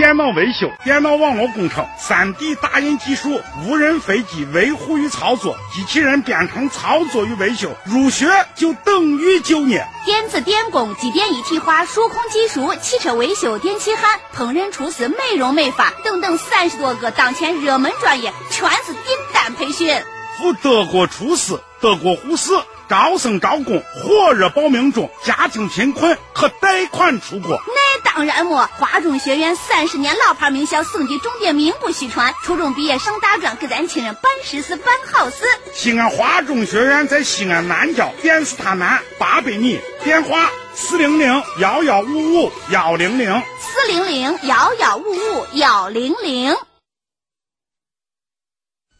[0.00, 9.86] 电脑维修、电脑网络工程、3D 打印技术、无人飞机维护与操作、机器人编程操作与维修，入学就等于就业。
[10.06, 19.02] 电子电工、机电一体化、数控技术、汽车维修、电气焊、烹饪厨师、美容美发等等三十多个当前热门专业，全是订
[19.34, 19.94] 单培训。
[20.38, 22.52] 赴德国厨师、德国护士。
[22.90, 25.08] 招生招工，火热报名中。
[25.24, 27.62] 家庭贫困可贷款出国。
[27.68, 32.34] 那当然么，华中学院三十年老牌名校，省级重点名不虚传。
[32.42, 35.44] 初中毕业上大专，给咱亲人办实事办好事。
[35.72, 46.56] 西安华中学院在西安南郊电视塔南八百米，电话四零零幺幺五五幺零零四零零幺幺五五幺零零。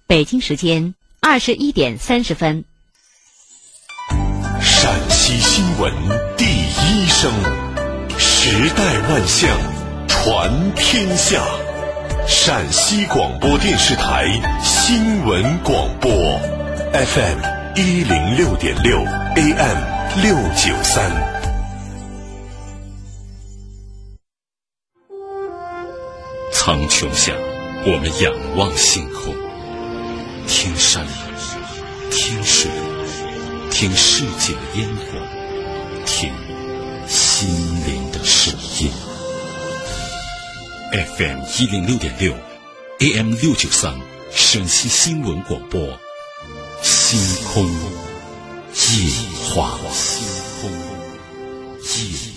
[0.06, 2.64] 北京时间二十一点三十分。
[5.30, 5.92] 陕西新闻
[6.36, 7.30] 第一声，
[8.18, 9.48] 时代万象，
[10.08, 11.40] 传天下。
[12.26, 14.26] 陕西广播电视台
[14.60, 16.10] 新闻广播
[16.92, 17.38] ，FM
[17.76, 18.98] 一零六点六
[19.36, 19.76] ，AM
[20.20, 21.08] 六九三。
[26.52, 27.32] 苍穹下，
[27.86, 29.32] 我们仰望星空，
[30.48, 31.06] 听山，
[32.10, 32.68] 听水。
[33.80, 35.18] 听世界的烟火，
[36.04, 36.30] 听
[37.08, 37.48] 心
[37.86, 38.92] 灵的声音。
[40.92, 42.36] FM 一零六点六
[42.98, 43.98] ，AM 六九三，
[44.34, 45.98] 陕西新闻广播。
[46.82, 49.10] 星空夜
[49.48, 50.26] 话，星
[50.60, 50.70] 空
[51.80, 52.29] 夜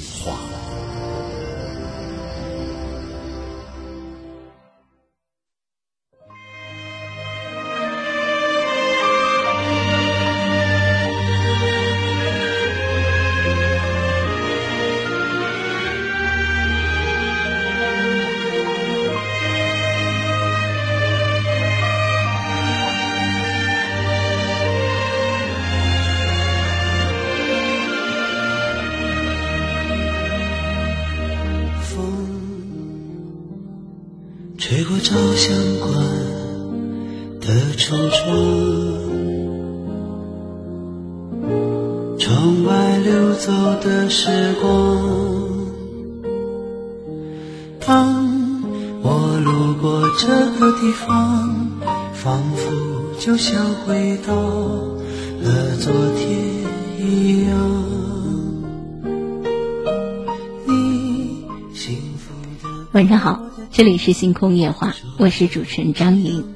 [63.75, 66.53] 这里是星空夜话，我是主持人张莹。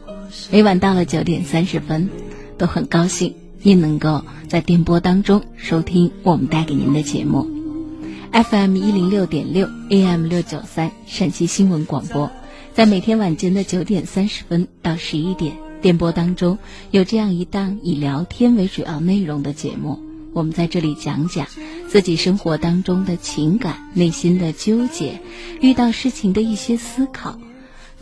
[0.51, 2.11] 每晚到了九点三十分，
[2.59, 3.33] 都很高兴
[3.63, 7.47] 您能够在电波当中收听我们带给您的节目。
[8.31, 12.29] FM 一零六点六，AM 六九三，陕西新闻广播，
[12.75, 16.59] 在每天晚间的九点三十分到十一点，电波当中
[16.91, 20.06] 有这样一档以聊天为主要内容的节目。
[20.37, 21.47] 我们在这里讲讲
[21.89, 25.19] 自己生活当中的情感、内心的纠结、
[25.61, 27.39] 遇到事情的一些思考。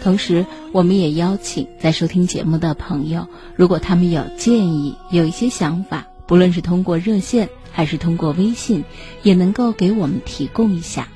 [0.01, 8.83] 同时，我们也邀请在收听节目的朋友，如果他们有建议、有一些想法，不论是通过热线还是通过微信，
[9.23, 11.07] 也能够给我们提供一下。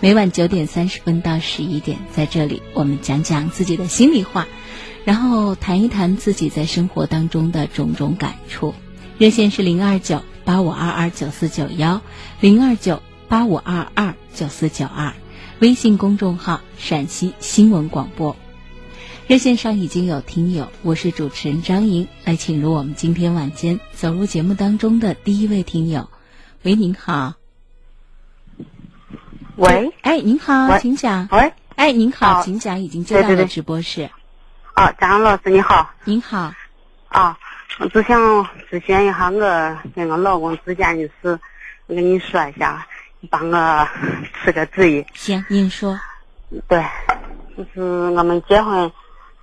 [0.00, 4.48] 每晚九点三十分到十一点，在这里我们讲讲自己的心里话，
[5.04, 8.72] 然后谈一谈自己在生活当中的种种感触。
[9.18, 10.22] 热线是零二九。
[10.44, 12.02] 八五二二九四九幺
[12.40, 15.14] 零二九八五二二九四九二，
[15.58, 18.36] 微信公众号陕西新闻广播。
[19.26, 26.10] 热线上已经有听友，我是主持人张莹，来请入我们今天晚间走入节目当中的第一位听友。
[26.62, 27.34] 喂，您好。
[29.56, 31.26] 喂，哎，您好，请讲。
[31.32, 34.10] 喂，哎，您好，请讲，已经接到了直播室。
[34.76, 35.90] 哦，张老师你好。
[36.04, 36.52] 您好。
[37.08, 37.30] 啊。
[37.30, 37.53] 我
[37.92, 41.38] 只想咨询一下我跟我老公之间的事，
[41.86, 42.86] 我跟你说一下，
[43.18, 43.88] 你帮我
[44.32, 45.04] 出个主意。
[45.12, 45.98] 行，您说。
[46.68, 46.84] 对，
[47.56, 48.92] 就是我们结婚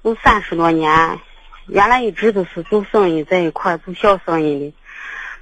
[0.04, 1.20] 有三十多年，
[1.68, 4.74] 原来一直都是做生意在一块做小生意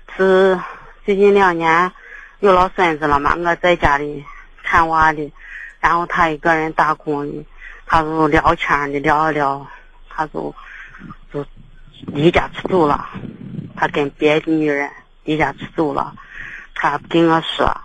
[0.07, 0.59] 的，是
[1.05, 1.91] 最近两年
[2.39, 4.25] 有了孙子了嘛，我在家里
[4.63, 5.31] 看娃的，
[5.79, 7.45] 然后他一个人打工的，
[7.85, 9.67] 他就聊天的聊一聊，
[10.09, 10.55] 他就就。
[12.13, 13.09] 离家出走了，
[13.75, 14.89] 他跟别的女人
[15.23, 16.15] 离家出走了，
[16.73, 17.81] 他不跟我说。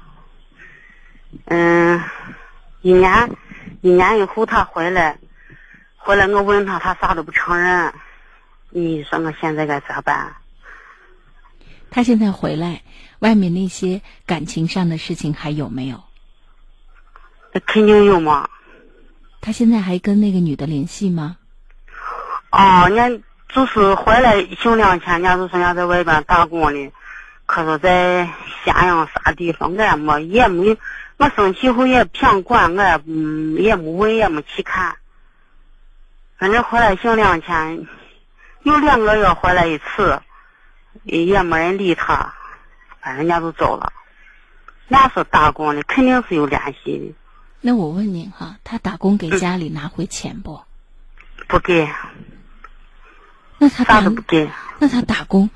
[1.47, 2.03] 嗯，
[2.83, 3.31] 一年
[3.81, 5.19] 一年以后他回来，
[5.97, 7.93] 回来我问他，他啥都不承认。
[8.71, 10.35] 你说我现在该咋办？
[11.91, 12.83] 他现在回来，
[13.21, 16.03] 外面那些感情上的事情还有没有？
[17.53, 18.49] 那肯定有嘛。
[19.41, 21.37] 他现在还跟那个女的联系吗？
[22.51, 23.25] 哦，人家
[23.55, 26.93] 就是回来休两天，人家就说人家在外边打工的，
[27.47, 28.29] 可是在
[28.65, 30.77] 咸阳啥地方，俺没也没，
[31.19, 34.97] 我生气后也不想管，俺嗯也没问也没去看。
[36.37, 37.87] 反正回来休两天，
[38.65, 40.21] 有两个月回来一次，
[41.05, 42.35] 也没人理他，
[43.01, 43.93] 反正人家就走了。
[44.89, 47.15] 那是打工的，肯定是有联系的。
[47.61, 50.61] 那我问您哈，他打工给家里拿回钱不？
[51.47, 51.89] 不给，
[53.65, 54.51] 那他打啥都不给。
[54.79, 55.49] 那他打工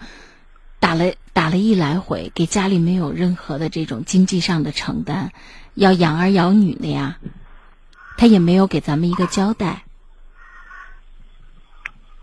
[0.81, 5.31] 打了打了一来回，给家里没有任何的这种经济上的承担，
[5.75, 7.19] 要养儿养女的呀，
[8.17, 9.83] 他也没有给咱们一个交代。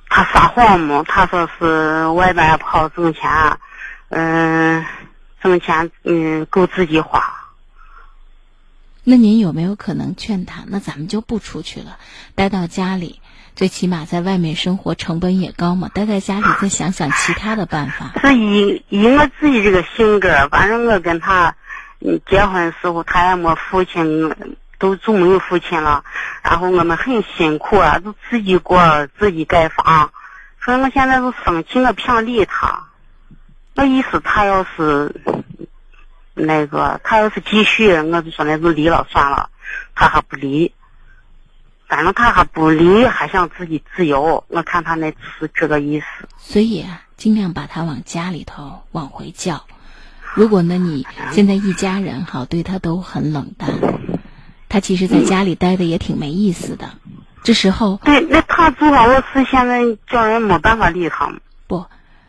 [0.10, 3.60] 他撒谎嘛，他说是外边跑挣钱，
[4.10, 4.84] 嗯、
[5.44, 7.32] 挣钱嗯够自己花。
[9.04, 10.64] 那您有没有可能劝他？
[10.66, 12.00] 那咱们就不出去了，
[12.34, 13.22] 待到家里，
[13.56, 15.90] 最起码在外面生活成本也高嘛。
[15.94, 18.12] 待在家里再想想其他的办法。
[18.22, 21.56] 是以以我自己这个性格，反正我跟他
[22.28, 24.36] 结婚的时候，他也没父亲，
[24.78, 26.04] 都就没有父亲了。
[26.44, 30.12] 然后我们很辛苦啊，都自己过，自己盖房。
[30.64, 32.88] 所以我现在都生气，我不想理他。
[33.76, 35.16] 我意思，他要是
[36.34, 39.50] 那个，他要是继续，我就说那就离了算了。
[39.96, 40.74] 他还不离，
[41.88, 44.44] 反正他还不离，还想自己自由。
[44.48, 46.06] 我看他那是这个意思。
[46.38, 49.66] 所以啊，尽量把他往家里头往回叫。
[50.34, 53.70] 如果呢，你现在一家人哈对他都很冷淡，
[54.68, 56.90] 他其实在家里待的也挺没意思的。
[57.44, 61.40] 这时候对，那他做好我事，现在叫人没办法理他们。
[61.68, 61.86] 不，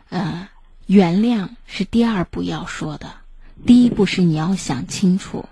[0.09, 0.47] 呃，
[0.85, 3.07] 原谅是第二步要说的，
[3.65, 5.49] 第一步是你要想清楚，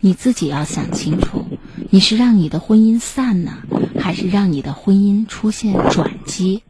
[0.00, 1.46] 你自己要想清楚，
[1.92, 3.58] 你是让你的婚姻散呢，
[4.00, 6.62] 还是让你的婚姻出现转机？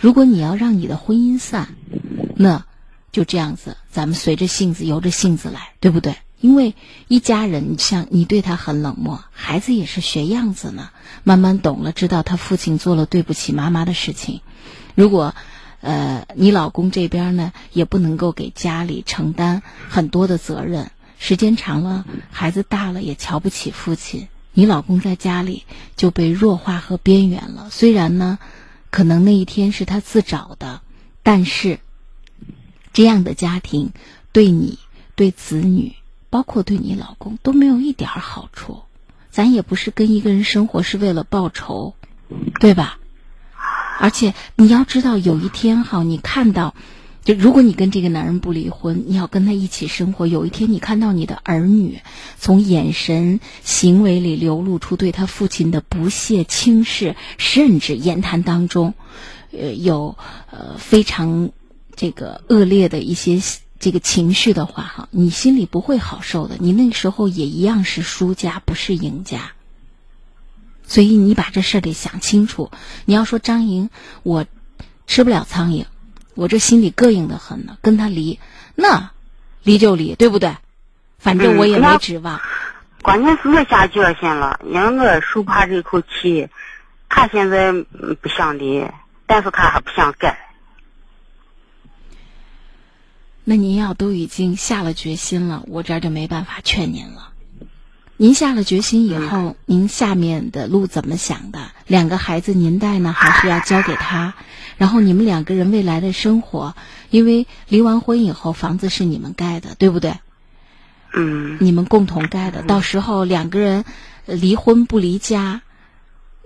[0.00, 1.68] 如果你要让你的婚姻散，
[2.34, 2.66] 那
[3.12, 6.16] 就这样子，咱们随着性子由着性子来，对不对？
[6.40, 6.74] 因为
[7.06, 10.90] 一家人，像你对他很冷漠，孩子也是学样子呢，
[11.22, 14.40] 慢慢懂了，知道他父亲做了对不起妈妈的事情。
[14.96, 15.34] 如果，
[15.80, 24.28] 呃，你老公这边呢，也不能够给家里承担很多的责任，时间长了，孩子大了也瞧不起父亲，
[24.58, 25.64] 你老公在家里
[25.96, 27.68] 就被弱化和边缘了。
[27.70, 28.38] 虽然呢，
[28.90, 30.80] 可能那一天是他自找的，
[31.22, 31.78] 但是
[32.94, 33.92] 这样的家庭
[34.32, 34.78] 对你、
[35.14, 35.94] 对子女。
[36.28, 38.82] 包括对你老公都没有一点好处，
[39.30, 41.94] 咱也不是跟一个人生活是为了报仇，
[42.60, 42.98] 对吧？
[44.00, 46.74] 而且你要知道，有一天哈，你看到，
[47.26, 51.98] 就如果你跟这个男人不离婚，你要跟他一起生活，有一天你看到你的儿女
[52.38, 58.94] 从眼神、行为里流露出对他父亲的不屑、轻视，甚至言谈当中，
[59.50, 60.16] 呃，有
[60.52, 61.50] 呃非常
[61.96, 63.42] 这个恶劣的一些。
[63.78, 66.56] 这个情绪的话，哈，你心里不会好受的。
[66.58, 69.52] 你那时候也一样是输家，不是赢家。
[70.86, 72.70] 所以你把这事儿得想清楚。
[73.04, 73.90] 你要说张莹，
[74.22, 74.46] 我
[75.06, 75.84] 吃不了苍蝇，
[76.36, 77.76] 我这心里膈应的很呢。
[77.82, 78.38] 跟他离，
[78.76, 79.10] 那
[79.64, 80.56] 离就离，对不对？
[81.18, 82.40] 反正我也没指望。
[83.02, 86.48] 关键是我下决心了，因为我受怕这口气。
[87.08, 88.84] 他现在不想离，
[89.26, 90.38] 但是他还不想改。
[93.44, 97.32] 那您要都已经下了决心了，我这儿就没办法劝您了。
[98.18, 101.60] 您下了决心以后，您下面的路怎么想的？
[101.86, 104.34] 两个孩子您带呢，还是要交给他？
[104.78, 106.74] 然后你们两个人未来的生活，
[107.10, 110.14] 因为离完婚以后，房子是你们盖的，对不对？
[111.14, 111.58] 嗯。
[111.60, 113.84] 你们共同盖的，到时候两个人
[114.24, 115.62] 离婚不离家。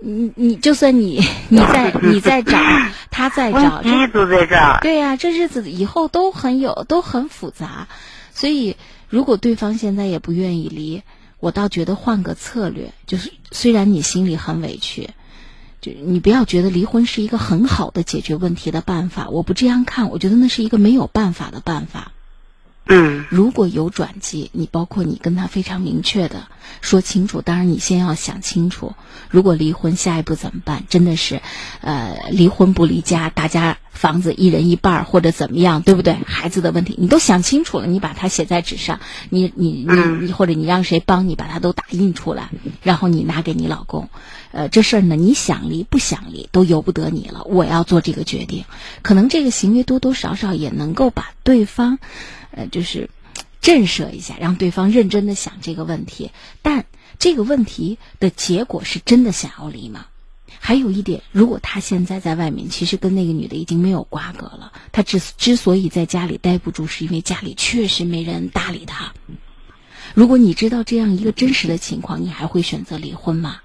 [0.03, 2.57] 你你就算你 你在你在找
[3.11, 4.79] 他在找，这都在这儿。
[4.81, 7.87] 对呀、这日子以后都很有都很复杂，
[8.33, 8.75] 所以
[9.09, 11.03] 如果对方现在也不愿意离，
[11.41, 15.09] 我倒觉得换个策略，就是虽然你心里很委屈，
[15.81, 22.13] 就你不要觉得离婚是一个很好的解决问题的办法，我不这样看，我觉得那是一个没有办法的办法。
[22.87, 26.47] 嗯如果有转机，你包括你跟他非常明确的
[26.81, 28.93] 说清楚，当然你先要想清楚，
[29.29, 30.83] 如果离婚下一步怎么办？
[30.89, 31.41] 真的是，
[31.81, 36.17] 呃，离婚不离家，大家房子一人一半儿或者怎么样，对不对？
[36.25, 42.49] 孩子的问题你都想清楚了，你把它写在纸上，你你你你或者你让谁帮你把它都打印出来，
[42.83, 44.09] 然后你拿给你老公。
[44.51, 47.43] 呃，这事儿呢，你想离不想离都由不得你了。
[47.45, 48.65] 我要做这个决定，
[49.01, 51.99] 可能这个行为多多少少也能够把对方，
[52.51, 53.09] 呃，就是
[53.61, 56.31] 震慑一下，让对方认真的想这个问题。
[56.61, 56.85] 但
[57.19, 60.05] 这个问题的结果是真的想要离吗？
[60.59, 64.71] 还有一点，如果他现在在外面，其实跟那个女的已经没有瓜葛了。
[64.91, 69.13] 他之之所以在家里待不住，是因为家里确实没人搭理他。
[70.13, 73.61] 如果你知道这样一个真实的情况，你还会选择离婚吗？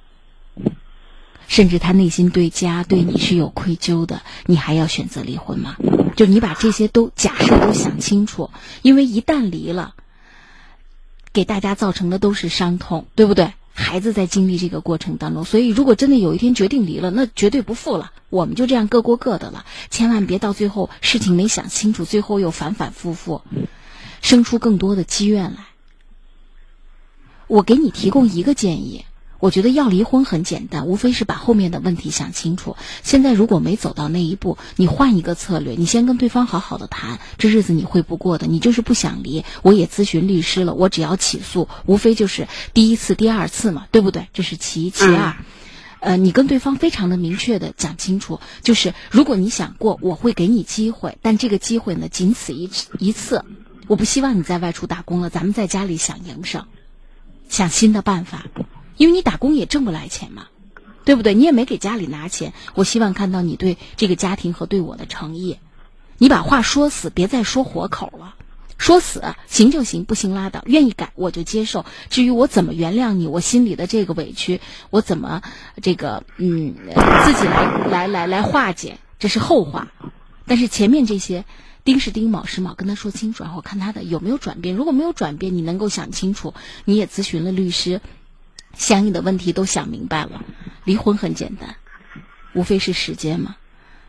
[1.48, 5.76] 甚至他内心对家对你是有愧疚的，你还要选择离婚吗？
[6.16, 8.50] 就你把这些都假设都想清楚，
[8.82, 9.94] 因为一旦离了，
[11.32, 13.52] 给大家造成的都是伤痛，对不对？
[13.74, 19.66] 孩子在经历这个过程当中，所以如果真的有一天决定离了，那绝对不复了，我们就这样各过各的了。
[19.90, 23.42] 千万别到最后事情没想清楚，最后又反反复复，
[24.22, 25.66] 生出更多的积怨来。
[27.46, 29.04] 我给你提供一个建议。
[29.46, 32.76] 我觉得要离婚很简单，无非是把后面的问题想清楚。
[33.04, 38.48] 现在如果没走到那一步，你换一个策略，你先跟对方好好的谈，这日子你会不过的。
[38.48, 44.26] 你就是不想离，我也咨询律师了，我只要起诉，无非就是第一次、第二次嘛，对不对？
[44.32, 45.36] 这是其一，其二，
[46.00, 53.44] 呃，你跟对方非常的明确的讲清楚，就是如果你想过，我会给你机会，但这个机会呢，仅此一一次，
[53.86, 56.66] 我不希望你在外出打工了，咱们在家里想营生，
[57.48, 58.46] 想新的办法。
[58.96, 60.46] 因为你打工也挣不来钱嘛，
[61.04, 61.34] 对不对？
[61.34, 62.52] 你也没给家里拿钱。
[62.74, 65.58] 我希望看到你对这个家庭和对我的诚意。
[66.18, 68.34] 你把话说死，别再说活口了。
[68.78, 70.62] 说死行就行，不行拉倒。
[70.66, 71.86] 愿意改我就接受。
[72.10, 74.60] 至于我怎么原谅你，我心里的这个委屈，
[74.90, 75.42] 我怎么
[75.82, 76.74] 这个嗯
[77.24, 79.88] 自己来来来来化解，这是后话。
[80.46, 81.44] 但是前面这些
[81.84, 84.74] 丁是丁，卯是卯，跟他说清楚，然后看他的有没有转变。
[84.74, 86.52] 如果没有转变，你能够想清楚，
[86.84, 88.00] 你也咨询了律师。
[88.76, 90.44] 相应的问题都想明白了，
[90.84, 91.76] 离婚很简单，
[92.52, 93.56] 无非是时间嘛。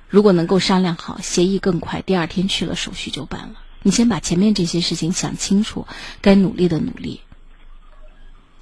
[0.10, 3.56] 如果能够商量好，协议更快，第二天去了手续就办了。
[3.82, 5.88] 你先把前面这些事情想清楚，
[6.22, 7.22] 该努力的努力。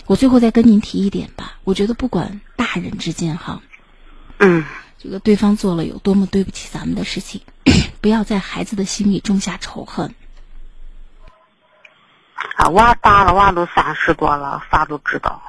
[0.05, 3.62] 我最后再跟您提一点吧，我觉得不管大人之间哈，
[4.38, 4.63] 嗯，
[5.00, 7.41] 这个对方做了有多么对不起咱们的事情，
[8.01, 10.13] 不要在孩子的心里种下仇恨。
[12.55, 15.41] 啊，娃大了，娃都三十多了，啥都知道。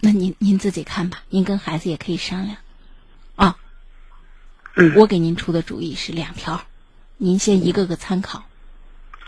[0.00, 2.56] 那您您自己看吧，您跟孩子也可以商量，
[3.36, 3.56] 啊，
[4.74, 6.62] 嗯，我给您出的主意是两条，
[7.18, 8.44] 您先一个个参考。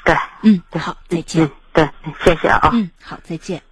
[0.04, 1.44] 对，嗯，好，再见。
[1.44, 1.90] 嗯，对，
[2.24, 2.70] 谢谢啊。
[2.72, 3.62] 嗯，好，再见。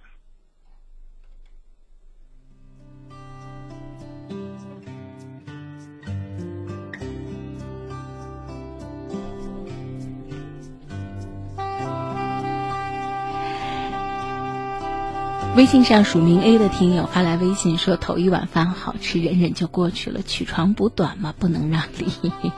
[15.53, 20.21] 微信上署名 A 的听友发来微信说：“头一碗饭好吃，忍忍就过去了。
[20.21, 22.31] 取长补短嘛，不能让梨。”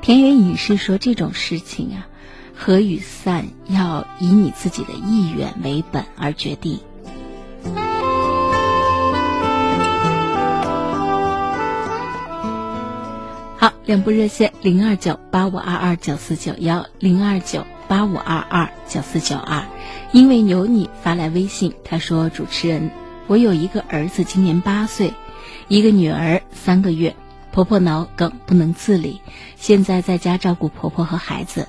[0.00, 2.08] 田园隐士说：“这种事情啊，
[2.56, 6.80] 合与散要以你自己的意愿为本而决定。”
[13.58, 19.64] 好，两部热线：零二九八五二二九四九幺，零二九八五二二九四九二。
[20.12, 22.90] 因为有你发来微信，他说：“主持人，
[23.26, 25.14] 我有一个儿子，今年八岁，
[25.68, 27.16] 一个女儿三个月，
[27.50, 29.22] 婆婆脑梗不能自理，
[29.56, 31.66] 现在在家照顾婆婆和孩子。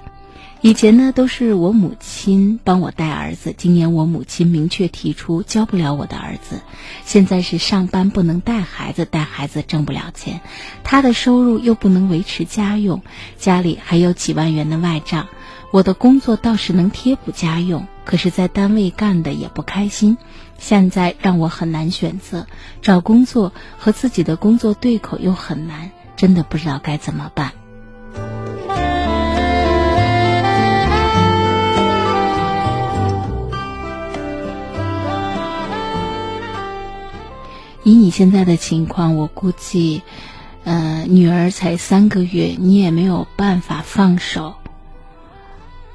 [0.67, 6.59] 以前呢都是我母亲帮我带儿子，今年我母亲明确提出教不了我的儿子，
[7.05, 10.41] 现在是上班不能带孩子，带孩子挣不了钱，
[10.83, 13.01] 他的收入又不能维持家用，
[13.37, 15.29] 家里还有几万元的外账。”
[15.71, 20.17] 我的工作倒是能贴补家用，可是，在单位干的也不开心。
[20.57, 22.45] 现在让我很难选择，
[22.81, 27.53] 找工作和自己的工作对口又很难，真的不知道该怎么办。
[37.87, 40.01] 以你现在的情况，我估计，
[40.65, 44.55] 呃，女儿才三个月，你也没有办法放手。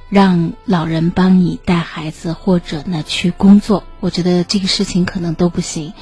[0.08, 5.92] 让老人帮你带孩子，或者呢去工作，我觉得这个事情可能都不行。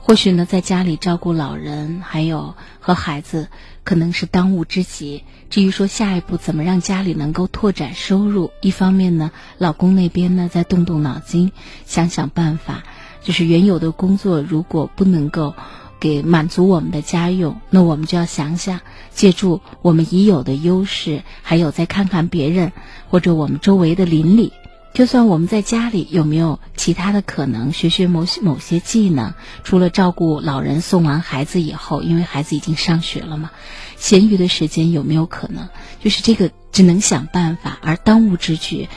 [0.00, 3.48] 或许呢，在家里照顾老人，还有和孩子，
[3.84, 5.22] 可能是当务之急。
[5.50, 11.52] 至于说下一步怎么让家里能够拓展收入，一方面呢，老公那边呢再动动脑筋，
[11.84, 12.84] 想想办法。
[13.26, 15.52] 就是原有的工作如果不能够。
[15.98, 18.80] 给满足我们的家用，那我们就要想想，
[19.14, 22.72] 借助我们已有的优势，还有再看看别人
[23.08, 24.52] 或者我们周围的邻里，
[24.92, 29.32] 就算我们在家里有没有其他的可能，学学某些某些技能，
[29.64, 33.50] 除了照顾老人，送完孩子以后，因为孩子已经上学了嘛，
[33.96, 35.66] 闲余的时间有没有可能，
[36.04, 36.50] 就是这个。
[36.72, 38.90] 只能想办法，而当务之急，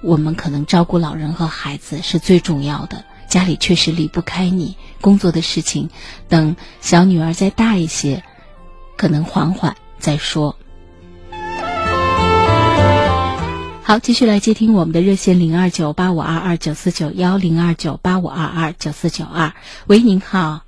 [0.00, 3.04] 我们可能照顾老人和孩子是最重要的。
[3.30, 5.88] 家里确实离不开你，工作的事情，
[6.28, 8.24] 等小女儿再大一些，
[8.96, 10.58] 可能缓缓再说。
[13.84, 19.52] 好，继续来接听我们的热线零二九八五二二九四九幺零二九八五二二九四九二。
[19.86, 20.62] 喂，您好。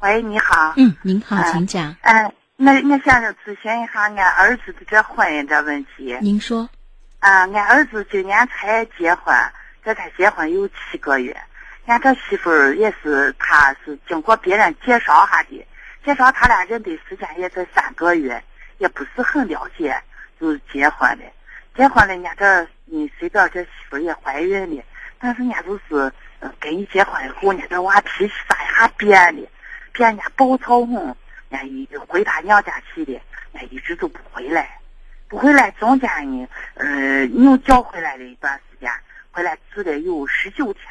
[0.00, 0.74] 喂，你好。
[0.76, 1.96] 嗯，您好，请讲。
[2.02, 6.14] 嗯，那我想咨询一下俺儿子的这婚姻这问题。
[6.20, 6.68] 您说。
[7.20, 9.34] 啊，俺儿子今年才结婚，
[9.82, 11.34] 这才结婚有七个月。
[11.86, 15.66] 俺这媳妇儿也是，他是经过别人介绍哈的，
[16.02, 18.42] 介绍他俩认的时间也才三个月，
[18.78, 19.94] 也不是很了解，
[20.40, 21.24] 就结婚了。
[21.76, 24.82] 结婚了，人家这你随便这媳妇也怀孕了，
[25.18, 26.10] 但是人家就是，
[26.40, 29.46] 嗯，跟你结婚以后，人家这娃脾气咋样变的，
[29.92, 30.94] 变人家暴躁很，
[31.50, 33.12] 人家一回他娘家去的，
[33.52, 34.78] 人家一直都不回来，
[35.28, 38.90] 不回来，中间呢，呃，又叫回来了一段时间，
[39.30, 40.84] 回来住了有十九天，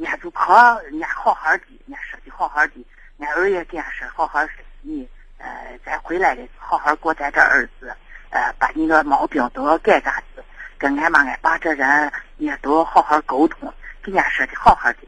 [0.00, 0.54] 人家就可
[0.84, 2.72] 人家好好的，人家说的好好的，
[3.18, 7.94] 人家儿也跟人家说好好说你，呃，咱回来的好好过咱这日子。
[8.30, 10.42] 呃，把你个毛病都要改改子，
[10.78, 14.98] 跟俺妈俺爸这人也都好好沟通，跟人家说的好好的。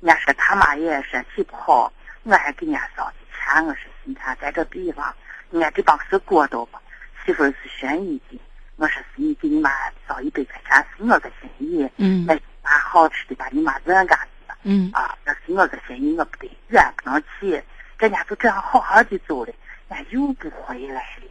[0.00, 1.92] 人家说他妈也身体不好，
[2.24, 5.14] 我还给人家说的钱，我说你看在这地方，
[5.52, 6.82] 人家这帮事过到吧，
[7.24, 8.40] 媳妇是选你的，
[8.74, 9.70] 我说是你给你妈
[10.08, 14.26] 烧一百块钱是我的心意，嗯，买把好吃的把你妈认干子，
[14.62, 17.62] 嗯，啊，那是我的心意，我不得远不能去，
[17.98, 19.52] 人家就这样好好的走了，
[19.88, 21.22] 人家又不回来了。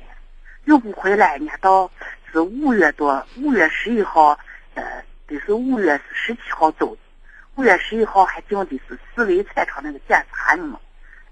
[0.65, 1.89] 又不回来，人家到
[2.31, 4.37] 是五月多，五月十一号，
[4.75, 4.83] 呃，
[5.25, 7.01] 得是五月十七号走的。
[7.55, 10.79] 五月十一号还定的是四维彩超那个检查呢嘛，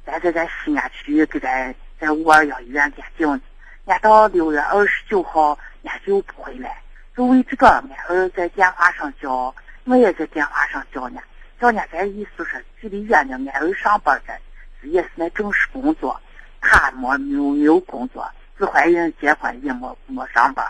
[0.06, 3.42] 咱这咱西安区给咱在五二幺医院给定的。
[3.86, 6.82] 人家到六月二十九号，人家就不回来。
[7.16, 9.54] 就为这个，俺儿在电话上叫，
[9.86, 11.22] 我也在电话上叫呢。
[11.60, 14.40] 叫呢，咱意思说距离远的，俺儿上班的，
[14.88, 16.20] 也是那正式工作，
[16.62, 18.30] 他没没有没有工作。
[18.58, 20.66] 自怀孕结婚也没没上班，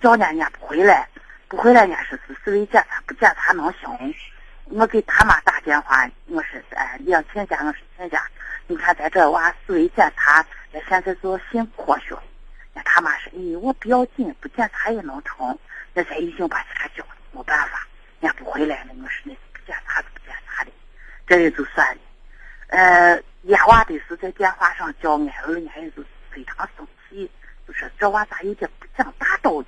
[0.00, 1.06] 叫人家不回来，
[1.46, 4.14] 不回来人家说是思维检查不检查能行？
[4.70, 8.26] 我给他妈打电话，我说哎，你要请假，我说请假。
[8.66, 12.14] 你看咱这娃思维检查，咱现在做新科学。
[12.74, 15.58] 那他妈说，哎，我不要紧，不检查也能成。
[15.94, 17.86] 那咱已经把钱交了，没办法，
[18.20, 18.90] 人家不回来了。
[19.02, 20.08] 我说那不检查不，
[21.28, 22.00] 这也就算了。
[22.68, 27.30] 呃，眼娃的是在电话上叫俺儿，人家也就非常生气。
[27.66, 29.66] 就是这娃咋有点不讲大道理？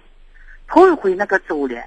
[0.67, 1.85] 头一回那个走了，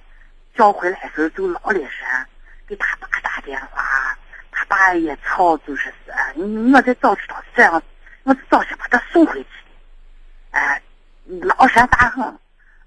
[0.53, 2.27] 叫回来时候就老脸山，
[2.67, 4.15] 给他爸打电话，
[4.51, 6.39] 他爸也吵，就是是，
[6.73, 7.81] 我再早知道这样，
[8.23, 9.49] 我早先把他送回去。
[10.51, 10.81] 哎，
[11.41, 12.39] 老山大很。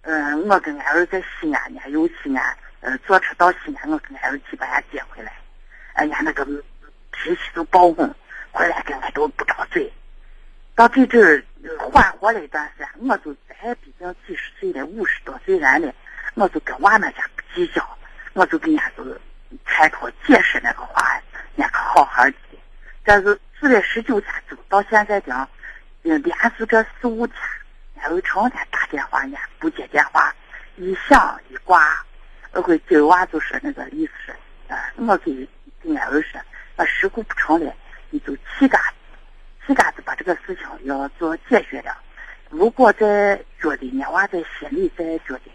[0.03, 5.33] 嗯，我跟俺儿在西安呢，由西安，呃，坐车到西安，我跟俺儿去把俺接回来。
[5.94, 6.46] 哎呀，那个
[7.16, 8.14] 脾气都暴猛，
[8.52, 9.92] 回来跟俺都不张嘴。
[10.74, 11.44] 到这阵
[11.90, 15.92] 缓和了一段时间，我就咱毕竟几十岁了，五十多岁人了，
[16.35, 17.83] 我就跟娃那家不计较，
[18.35, 19.05] 我就跟人家就
[19.64, 21.14] 开口解释那个话，
[21.55, 22.35] 人家可好好的。
[23.02, 25.48] 但是住了十九天，走到现在讲，
[26.02, 27.38] 嗯，连续这四五天，
[27.94, 30.33] 然后成天打电话，人家不接电话，
[30.76, 32.05] 一响一挂，
[32.52, 34.37] 我会今娃就说那个意思是，
[34.68, 35.48] 呃，我给
[35.83, 36.38] 跟俺儿说，
[36.76, 37.74] 那事故不成了，
[38.10, 38.80] 你就气干。
[39.66, 41.96] 自家子把这个事情要做解决了。
[42.50, 45.50] 如果在觉得伢娃在心里在觉得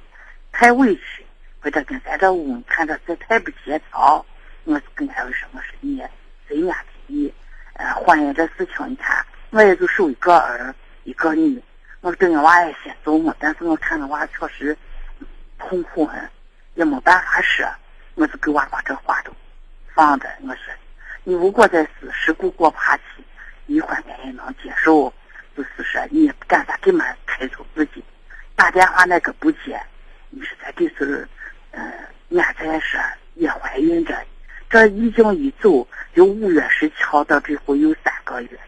[0.51, 1.25] 太委屈，
[1.61, 4.25] 或者跟咱这屋看着这太不协调，
[4.65, 6.03] 我就跟俺说，我说你
[6.47, 6.75] 随伢
[7.07, 7.33] 提议。
[7.75, 11.63] 呃，婚姻这事情，你看我也就收一个儿一个女，
[12.01, 13.33] 我跟俺娃也先走嘛。
[13.39, 14.77] 但是我看着娃确实
[15.57, 16.29] 痛苦很，
[16.75, 17.65] 也没办法说，
[18.15, 19.31] 我就给娃把这话都
[19.93, 20.29] 放着。
[20.41, 20.73] 我说，
[21.23, 23.03] 你如果在是事故过爬期。
[23.67, 25.13] 离婚俺也能接受，
[25.55, 28.03] 就是说你也不敢咋给们开除自己，
[28.53, 29.81] 打电话那个不接，
[30.29, 31.25] 你说咱这是，
[31.69, 31.81] 嗯，
[32.37, 32.99] 俺在说
[33.35, 34.21] 也怀孕着，
[34.69, 38.59] 这已经一走就五月十七号到最后有三个月，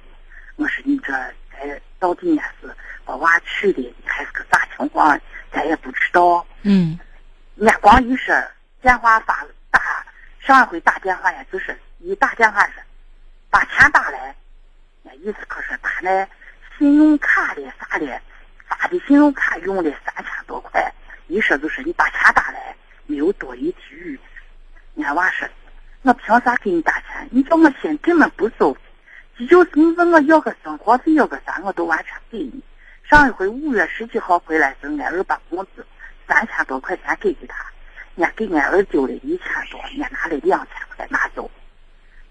[0.55, 5.19] 我说你这咱到底俺是把娃娶的还是个啥情况，
[5.51, 6.45] 咱也不知道。
[6.61, 6.97] 嗯，
[7.59, 8.33] 俺光一说
[8.81, 10.05] 电话发打
[10.39, 12.73] 上一回打电话呀，就是一打电话是
[13.49, 14.35] 把钱打来。
[15.03, 16.27] 那意思可是他那
[16.77, 18.21] 信用卡的啥的
[18.67, 20.93] 发的信用卡用了三千多块，
[21.27, 24.19] 一说就是你把钱打来没有多余的余。
[24.97, 25.47] 俺娃说，
[26.01, 27.25] 我凭啥给你打钱？
[27.31, 28.75] 你叫我心根本不收，
[29.37, 32.61] 这就是你问我要个生活费要个啥，我都完全给你。
[33.09, 35.87] 上一回五月十几号回来时，俺儿把工资
[36.27, 37.65] 三千多块钱给给他，
[38.15, 41.49] 人家给俺儿丢了一千多，人家拿了两千块拿走，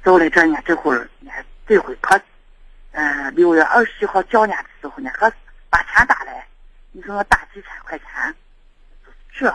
[0.02, 2.20] 走了这人家这会儿，人家这回可，
[2.90, 5.32] 嗯，六月二十号交年的时候呢，可
[5.70, 6.44] 把钱打来，
[6.90, 8.34] 你说我打几千块钱，
[9.32, 9.54] 这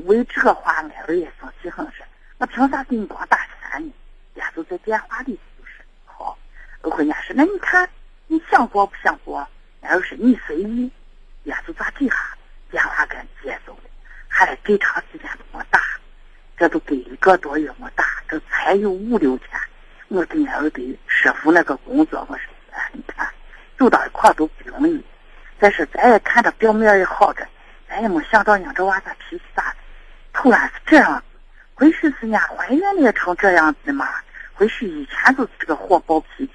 [0.00, 2.02] 为这个话俺儿也生气很是，
[2.38, 3.92] 我凭啥给你光打钱呢？
[4.34, 6.36] 人家就在电话里就是好，
[6.82, 7.88] 我回家说那你看
[8.26, 9.46] 你想过不想过？
[9.82, 10.90] 俺儿说你随意，
[11.44, 12.36] 人家就咋这下
[12.72, 13.90] 电话给接走了，
[14.26, 15.80] 还得给长时间都没打，
[16.60, 19.58] 这都给一个多月没打，这才有五六天。
[20.08, 23.26] 我跟俺儿子说服那个工作，我说哎，你看
[23.78, 25.02] 走到一块都不容易。
[25.58, 27.48] 再说咱也看着表面也好着，
[27.88, 29.76] 咱也没想到人这娃咋脾气咋的，
[30.34, 31.24] 突然是这样，
[31.72, 34.06] 回去是人家怀孕了也成这样子嘛？
[34.52, 36.52] 回去以前就是这个火爆脾气，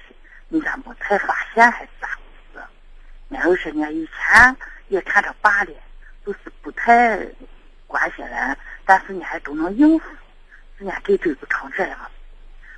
[0.48, 2.64] 你咋没才发现还是咋回事？
[3.30, 5.72] 俺儿说人家以前也看着罢了，
[6.24, 7.18] 就是不太
[7.86, 10.04] 关心人，但是你还都能应付，
[10.78, 11.98] 人家这就是成这样。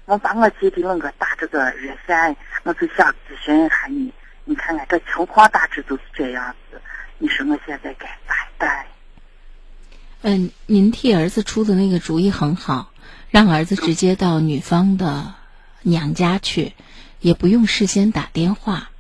[0.05, 4.13] 我把我姐的那个打这个热线，我就想咨询一下你，
[4.45, 6.81] 你看看这情况大致就是这样子，
[7.19, 8.87] 你说我现在该咋办？
[10.23, 12.91] 嗯，您替儿子出的那个主意很好，
[13.31, 15.35] 让儿子直接到女方的
[15.83, 16.75] 娘家去，
[17.21, 18.91] 也不用事先打电话，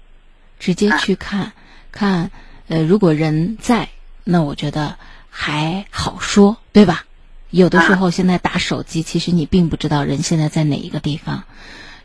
[0.58, 1.52] 直接去看，
[1.90, 2.30] 看，
[2.68, 3.88] 呃，如果人在，
[4.24, 4.98] 那我觉得
[5.40, 7.05] 还好说，对吧？
[7.48, 11.44] 有的时候现在打手机，其实你并不知道人现在在哪一个地方。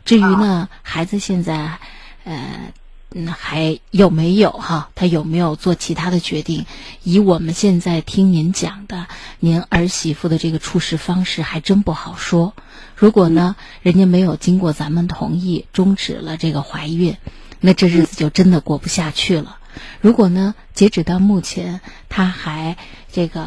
[0.04, 1.80] 至于呢，孩子现在，
[2.22, 2.72] 呃，
[3.10, 4.90] 嗯，还有没有哈？
[4.94, 6.64] 他有没有做其他的决定？
[7.02, 9.08] 以我们现在听您讲的，
[9.40, 12.54] 您儿媳妇的这个处事方式，还真不好说。
[12.94, 17.16] 如果呢，人家没有经过咱们同意终止了这个怀孕，
[17.58, 19.56] 那这日子就真的过不下去了。
[20.00, 22.76] 如果呢，截止到目前，他还
[23.14, 23.46] 这个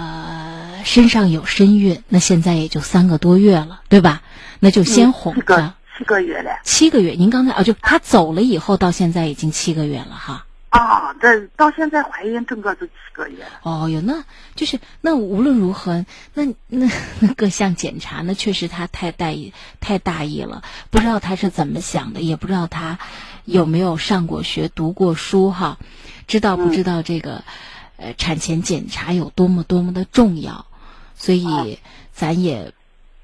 [0.85, 4.21] 身上有身孕，那现在也就三个多月了，对吧？
[4.61, 6.51] 那就先哄七个七个月了。
[6.63, 10.45] 七个月，您刚才啊，就他走了以后，到现在已经七个月了哈。
[10.69, 13.59] 啊，这到现在怀孕整个就七个月了。
[13.63, 14.23] 哦哟，那
[14.55, 19.51] 就是那无论如何，那那那各项检查，那确实他太大意
[19.81, 22.99] 太大意了，不知道他是怎么想的，也不知道他
[23.43, 25.77] 有没有上过学、读过书哈。
[26.25, 27.43] 知道不知道这个，
[27.97, 30.65] 呃，产前检查有多么多么的重要，
[31.17, 31.79] 所以
[32.13, 32.71] 咱也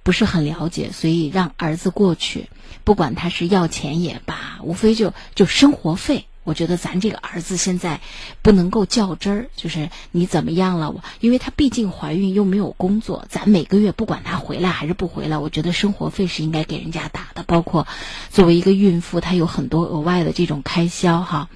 [0.03, 2.49] 不是很了解，所以让儿子过去，
[2.83, 6.25] 不管他是要钱也罢，无非就就生活费。
[6.43, 8.01] 我觉得咱这个儿子现在
[8.41, 10.91] 不能够较真儿，就是你怎么样了？
[10.91, 17.43] 我因为他毕竟怀孕又没有工作，咱每个月不管他回来还是不回来，我觉得生活费是应该给人家打的。
[17.43, 17.87] 包括
[18.29, 21.47] 作为一个孕妇，她有很多额外的这种开销哈。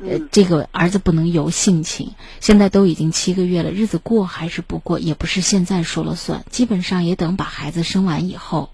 [0.00, 8.70] 呃，这个儿子不能有性情，现在都已经七个月了，日子过还是不过，也不是现在说了算，基本上也等把孩子生完以后，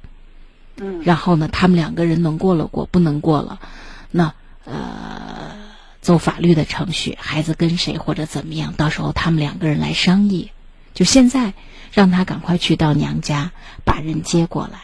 [0.76, 3.60] 嗯，然后呢，他们两个人能过了过，不能过了，
[4.10, 5.56] 那呃，
[6.00, 10.50] 走法律的程序，孩子跟谁或者怎么样，到时候他们两个人来商议。
[10.92, 11.54] 就现在，
[11.92, 13.52] 让他赶快去到娘家
[13.84, 14.80] 把人接过来。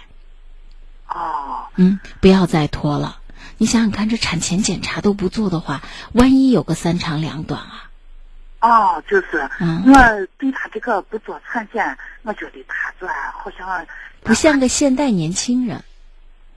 [1.09, 3.19] 哦，嗯，不要再拖了。
[3.59, 7.89] 你想想看，这产前检查都不做的话，万一有个三长两短啊！
[8.61, 13.87] 哦，就是，嗯我对他这个不做产检，我觉得他这好像
[14.23, 15.85] 不像个现代年轻人。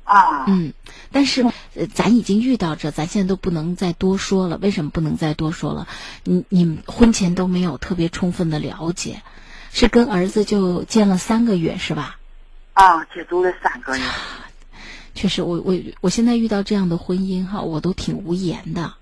[0.03, 0.73] 啊，嗯，
[1.11, 1.43] 但是
[1.75, 4.57] 呃，咱已经遇到这，咱现在都不能再多说了。
[4.57, 5.87] 为什么不能再多说了？
[6.23, 9.21] 你你们婚前都没有特别充分的了解，
[9.71, 12.17] 是跟儿子就见了三个月是吧？
[12.73, 14.03] 啊，接走了三个月，
[15.15, 18.93] 确实，我我我现在遇到这样的婚姻哈，我都挺无言的，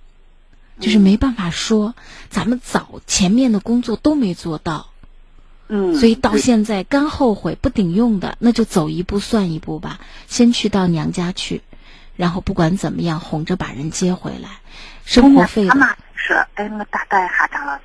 [0.79, 1.93] 就是没办法说，
[2.29, 4.89] 咱们早前面的工作都没做到，
[5.67, 11.61] 嗯，所以到现在干后悔不顶用的，那就走一步算一步吧，先去到娘家去，
[12.15, 14.59] 然后不管怎么样哄着把人接回来，
[15.05, 17.81] 生活费他妈说，哎，我打断一下张老师，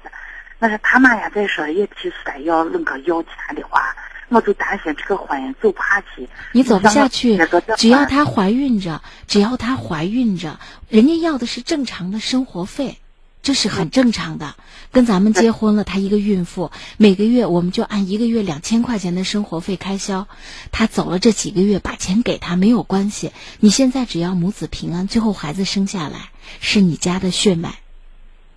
[0.59, 3.95] 那是他妈呀在说，也提出来要那个要钱的话，
[4.33, 6.29] 我就担心这个婚姻走不下去。
[6.53, 7.39] 你走不下去
[7.77, 12.99] 只要她怀孕着，只要她怀孕着，人家要的是正常的生活费，
[13.43, 14.55] 这是很正常的。
[14.91, 20.29] 跟咱们结婚了，她一个孕妇，每个月我们就按一个月两千块钱的生活费开销。
[20.71, 23.33] 她走了这几个月，把钱给她没有关系。
[23.61, 27.79] 你现在只要母子平安，最后孩子生下来是你家的血脉，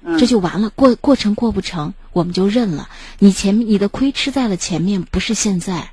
[0.06, 0.70] 嗯这就完了。
[0.70, 2.90] 过过程过不成，我们就认了。
[3.18, 5.90] 你前面你的亏吃在了前面，不是现在。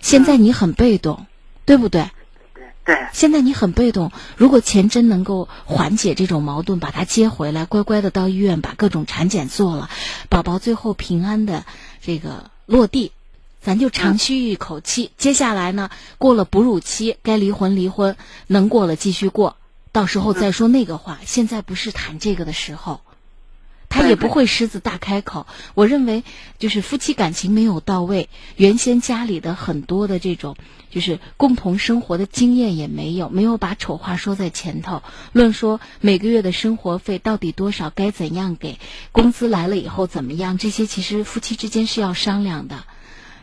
[0.00, 1.26] 现在你很被动，
[1.64, 2.10] 对不对？
[2.84, 9.90] 对，现在你很被动，如果钱真能够缓解这种矛盾，把他接回来，乖乖的到医院把各种产检做了，
[10.28, 11.64] 宝宝最后平安的
[12.00, 13.12] 这个落地，
[13.60, 15.10] 咱就长吁一口气。
[15.18, 19.56] 接下来呢，过了哺乳期，该离婚离婚，能过了继续过，
[19.90, 21.18] 到时候再说那个话。
[21.26, 23.00] 现在不是谈这个的时候。
[23.88, 25.46] 他也不会狮子大开口。
[25.74, 26.24] 我认为，
[26.58, 30.56] 就是夫妻感情没有到位，原先家里的很多的这种，
[30.90, 35.02] 就是共同生活的经验也没有，没有把丑话说在前头。
[35.32, 38.78] 论说每个月的生活费到底多少，该怎样给，
[39.12, 42.84] 工资来了以后怎么样，这些其实夫妻之间是要商量的。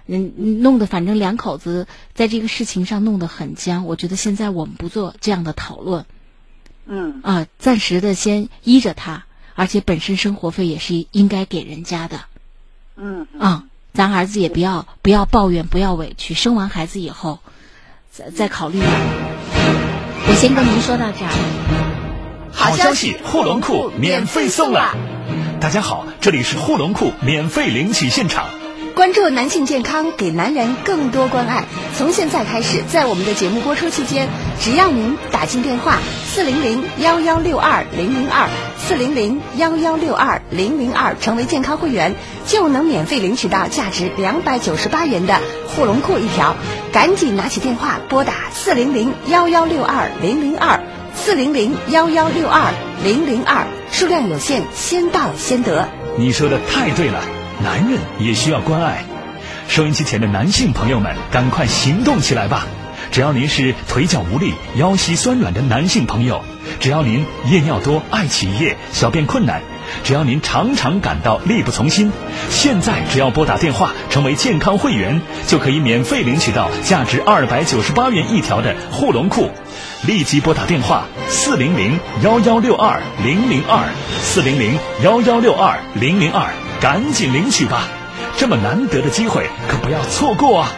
[0.07, 3.87] 嗯，弄得反正两口子在这个事情上弄得很僵。
[3.87, 6.05] 我觉得现在我们不做这样的讨论。
[6.85, 9.25] 嗯啊，暂时的先依着他。
[9.55, 12.21] 而且本身生活费也是应该给人家的，
[12.97, 13.63] 嗯啊，
[13.93, 17.39] 咱儿子也不要不要抱怨，不要委屈，生完孩子以后，
[18.11, 18.79] 再再考虑。
[20.27, 21.31] 我先跟您说到这儿。
[22.51, 24.95] 好消息，护龙库免费送了！
[25.61, 28.47] 大家好，这里是护龙库免费领取现场。
[28.95, 31.65] 关注男性健康，给男人更多关爱。
[31.97, 34.29] 从现在开始，在我们的节目播出期间，
[34.61, 42.15] 只要您打进电话四零零幺幺六二零零二四零零幺幺六二零零二，成为健康会员，
[42.47, 46.55] 就能免费领取到价值两百九十八元的护龙裤一条。
[46.93, 50.79] 赶紧拿起电话拨打四零零幺幺六二零零二
[51.13, 52.71] 四零零幺幺六二
[53.03, 55.89] 零零二，数量有限，先到先得。
[56.17, 57.44] 你说的太对了。
[57.63, 59.03] 男人也需要关爱，
[59.67, 62.67] 收音机前的男性朋友们，赶快行动起来吧！
[63.11, 66.43] 只要您是腿脚无力、腰膝酸软的男性朋友，
[66.79, 69.61] 只要您夜尿多、爱起夜、小便困难，
[70.03, 72.11] 只要您常常感到力不从心，
[72.49, 79.49] 现在只要拨打电话成为健康会员，就可以免费领取到价值二百九十八元一条的护龙裤。
[80.05, 83.87] 立即拨打电话四零零幺幺六二零零二
[84.21, 86.49] 四零零幺幺六二零零二。
[86.81, 87.87] 赶紧领取吧，
[88.37, 90.71] 这么难得的机会可不要错过啊！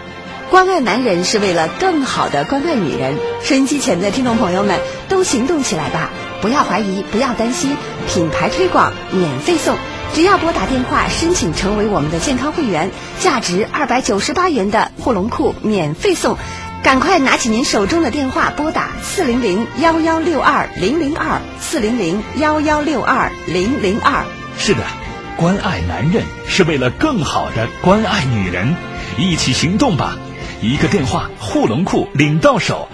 [0.50, 3.18] 关爱男人是为了更好的关爱女人。
[3.44, 4.80] 收音机前的听众朋友们，
[5.10, 6.10] 都行动起来吧！
[6.42, 7.76] 不要怀疑，不要担心，
[8.08, 9.76] 品牌推广免费送，
[10.14, 16.38] 只要拨打电话申请成为我们的健康会员，价值二百九十八元的护龙裤免费送。
[16.84, 24.24] 赶快拿起您手中的电话，拨打四零零幺幺六二零零二四零零幺幺六二零零二。
[24.58, 25.07] 是的。
[25.38, 28.76] 关爱男人是为了更好的关爱女人，
[29.20, 30.18] 一起行动吧！
[30.64, 32.90] 一个电话，护龙裤领到手，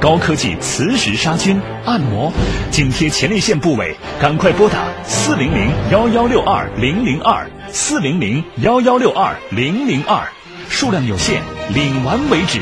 [0.00, 2.32] 高科技磁石杀菌按摩，
[2.72, 10.26] 紧贴前列腺部位，赶快拨打四零零幺幺六二零零二四零零幺幺六二零零二，
[10.68, 12.60] 数量有限，领完为止。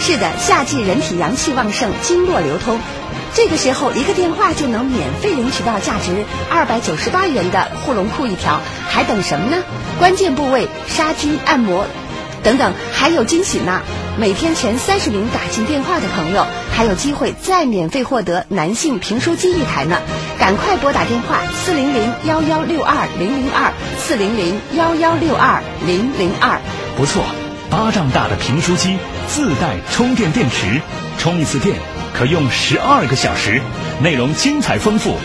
[0.00, 2.78] 是的，夏季人体阳气旺盛，经络流通。
[3.32, 9.62] 这个时候，一个电话就能免费领取到价值二百九十八元的护龙裤一条，还等什么呢？
[9.98, 11.86] 关键部位杀菌按摩，
[12.42, 13.80] 等等，还有惊喜呢！
[14.16, 19.98] 每天前三十名打进电话的朋友，还有机会再免费获得男性评书机一台呢！
[20.38, 26.60] 赶快拨打电话四零零幺幺六二零零二四零零幺幺六二零零二。
[26.96, 27.24] 不错，
[27.76, 30.80] 巴掌大的评书机，自带充电电池，
[31.18, 31.74] 充一次电。
[32.12, 33.60] 可用十二个小时，
[34.00, 35.16] 内容精彩丰富，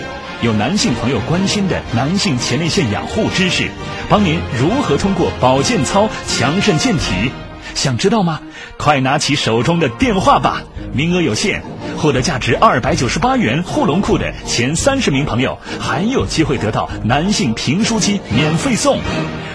[0.41, 3.69] 有男性朋友关心的男性前列腺养护知识，
[4.09, 7.31] 帮您如何通过保健操强肾健体，
[7.75, 8.39] 想知道吗？
[8.77, 11.61] 快拿起手中的电话吧，名额有限，
[11.99, 18.99] 获得价值二百九十八元护龙裤的前三十名朋友还有机会得到男性评书机免费送，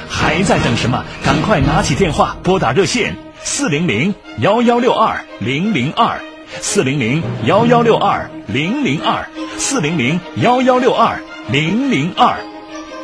[0.09, 1.05] 还在等什么？
[1.25, 6.21] 赶快拿起电话拨打热线四零零幺幺六二零零二。
[6.61, 9.27] 四零零幺幺六二零零二，
[9.57, 11.19] 四零零幺幺六二
[11.51, 12.37] 零零二。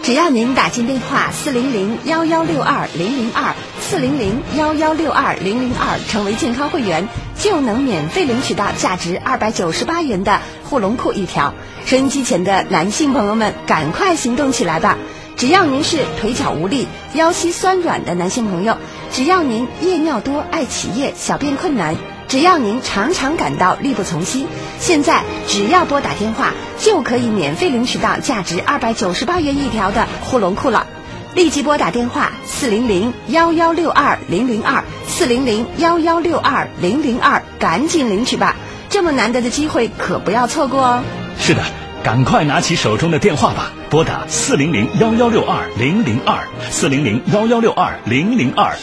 [0.03, 3.55] 只要您打进电话四零零幺幺六二零零二，
[3.90, 11.53] 四零零幺幺六二零零二，成为健康会员，就能免费领取到价值二百九十八元的护龙裤一条。
[11.87, 14.96] 收音机前的男性朋友们，赶快行动起来吧！
[15.37, 18.79] 只要您是腿脚无力、腰膝酸软的男性朋友，
[19.12, 21.96] 只要您夜尿多、爱起夜、小便困难。
[22.29, 24.46] 只要您常常感到力不从心，
[24.79, 30.87] 现在只要拨打电话就可以免费领取到价值二百九十八元一条的护龙裤了。
[31.35, 38.57] 立即拨打电话四零零幺幺六二零零二四零零幺幺六二零零二，赶紧领取吧！
[38.88, 41.03] 这么难得的机会可不要错过哦。
[41.38, 41.62] 是的，
[42.03, 46.37] 赶快拿起手中的电话吧，拨打四零零幺幺六二零零二
[46.71, 48.75] 四零零幺幺六二零零二。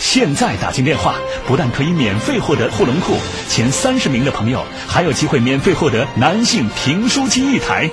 [0.00, 1.14] 现在打进电话，
[1.46, 3.14] 不但可以免费获得护龙裤，
[3.48, 7.88] 前三十名的朋友还有机会免费获得男性评书机一台。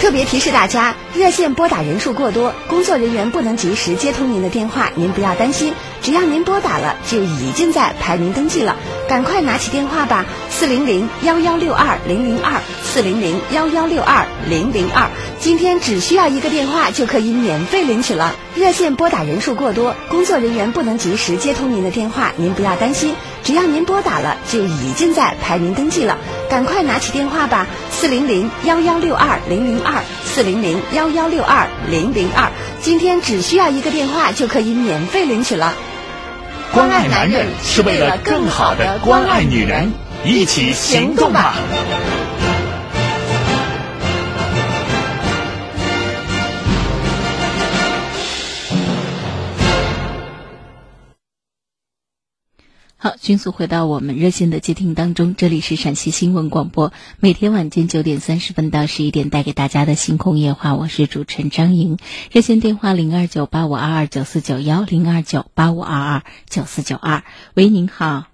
[0.00, 18.34] 特别提示大家，热线拨打人数过多，工作人员不能及时接通您的电话，您不要担心，只要您拨打了，就已经在排名登记了，赶快拿起电话吧，四零零幺幺六二零零二，四零零幺幺六二零零二，今天只需要一个电话就可以免费领取了。
[18.56, 26.16] 热线拨打人数过多，工作人员不能及时接通您的电话，您不要担心，只要您拨打了，就已经在排名登记了，
[26.48, 29.89] 赶快拿起电话吧，四零零幺幺六二零零二，
[30.24, 32.50] 四零零幺幺六二零零二，
[32.80, 35.74] 今天只需要一个电话就可以免费领取了。
[36.72, 39.92] 关爱男人是为了更好的关爱女人，
[40.24, 41.54] 一起行动吧！
[53.02, 61.96] 好，迅速回到我们热线的接听当中，这里是陕西新闻广播，每天晚间九点三十分到十一点带给大家的星空夜话，我是主持人张莹，
[62.30, 68.26] 热线电话零二九八五二二九四九幺零二九八五二二九四九二，喂，您好，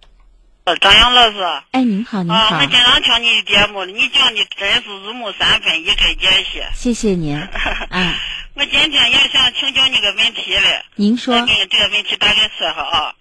[0.65, 1.37] 呃，张杨老师，
[1.71, 6.69] 哎，您好，您啊，好，我经常听你的节目，你讲的真是入木三分，一针见血。
[6.75, 8.19] 谢谢您， 啊，
[8.55, 11.37] 我今天也想请教你个问题嘞，您说。
[11.37, 13.15] 我，给这个问题大概说下啊。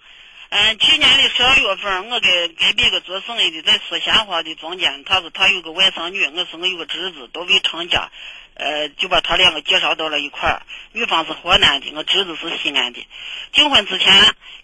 [0.48, 8.10] 嗯，去年的十二月份，我给隔壁个做生意的在四鲜花的中间，他说他有个外甥女，我是我有个侄子，都未成家，
[8.54, 10.62] 呃，就把他两个介绍到了一块儿。
[10.92, 13.04] 女方是河南的，我侄子是西安的。
[13.52, 14.12] 结婚之前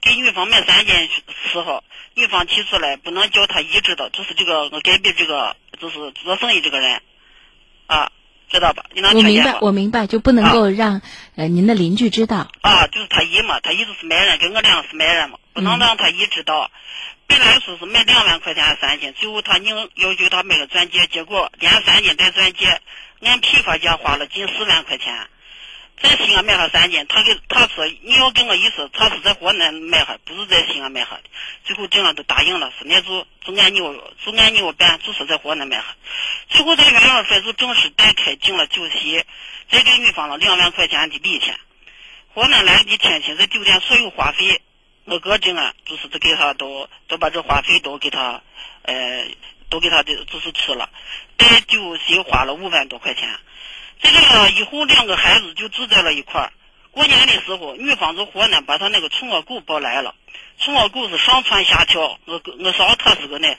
[0.00, 1.08] 给女方买三件
[1.50, 1.82] 时候，
[2.14, 7.02] 女方提出来不能叫他姨知道，就是这个我隔壁这个就是做生意这个人，
[7.86, 8.12] 啊，
[8.52, 8.84] 知道吧？
[8.94, 9.58] 你能我明白？
[9.60, 11.00] 我明白，就不能够让、
[11.36, 16.70] 呃您的邻居知道，啊，就是他姨嘛，他姨就是买人，跟我两个是买人嘛，不能让他姨知道。
[17.26, 22.78] 本来说是买两万块钱三金，最后他硬要求他买个钻戒，结果连三金带钻戒，
[23.22, 25.14] 按批发价花了近四万块钱。
[26.02, 31.22] 在西安买下三斤，他给他说你要跟我意思，他是在河南买下，不是在西安买下的。
[31.64, 35.84] 最后这样都答应了，是那就就按你我就按你我办，就是在河南买下。
[36.48, 39.24] 最后在元月份就正式带开进了酒席，
[39.70, 41.58] 再给女方了两万块钱的礼钱。
[42.34, 44.60] 河南来的亲戚在酒店所有花费，
[45.04, 48.42] 我哥这个就是都给他都都把这花费都给他，
[48.82, 49.24] 呃，
[49.68, 50.90] 都给他的就是吃了，
[51.36, 53.28] 带酒席花了五万多块钱。
[54.02, 56.52] 这个以后，两个孩子就住在了一块儿。
[56.90, 60.14] 过年的时候，女方从河南把她那个宠物狗抱来了，
[60.58, 63.56] 宠物狗是上蹿下跳，我哥我嫂她是个那，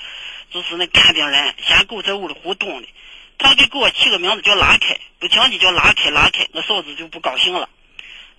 [0.52, 2.88] 就是那干病人，嫌狗在屋里胡动的。
[3.40, 7.68] 他给狗起个名字叫拉开，不讲的叫拉开拉开，我嫂子就不高兴了。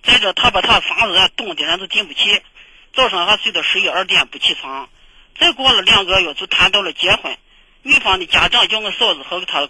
[0.03, 2.41] 再者，他把他房子冻的人都进不去，
[2.93, 4.87] 早上还睡到十一二点不起床。
[5.37, 7.37] 再过了两个月，就谈到了结婚。
[7.81, 9.67] 女方的家长叫我嫂子和他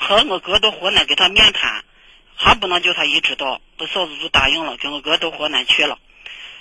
[0.00, 1.84] 和我哥到河南给他面谈，
[2.36, 3.60] 还不能叫他一知道。
[3.78, 5.98] 我嫂子就答应了，跟我哥到河南去了。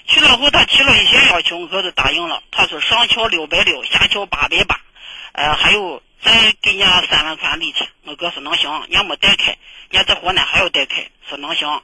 [0.07, 2.41] 去了后，他提了一些要求，我哥就答应了。
[2.51, 4.81] 他说上桥六百六，下桥八百八，
[5.33, 7.87] 呃，还有再给人家三万块礼钱。
[8.05, 9.57] 我哥说能行，人家没带开，
[9.91, 11.81] 人家在河南还要带开，说能行。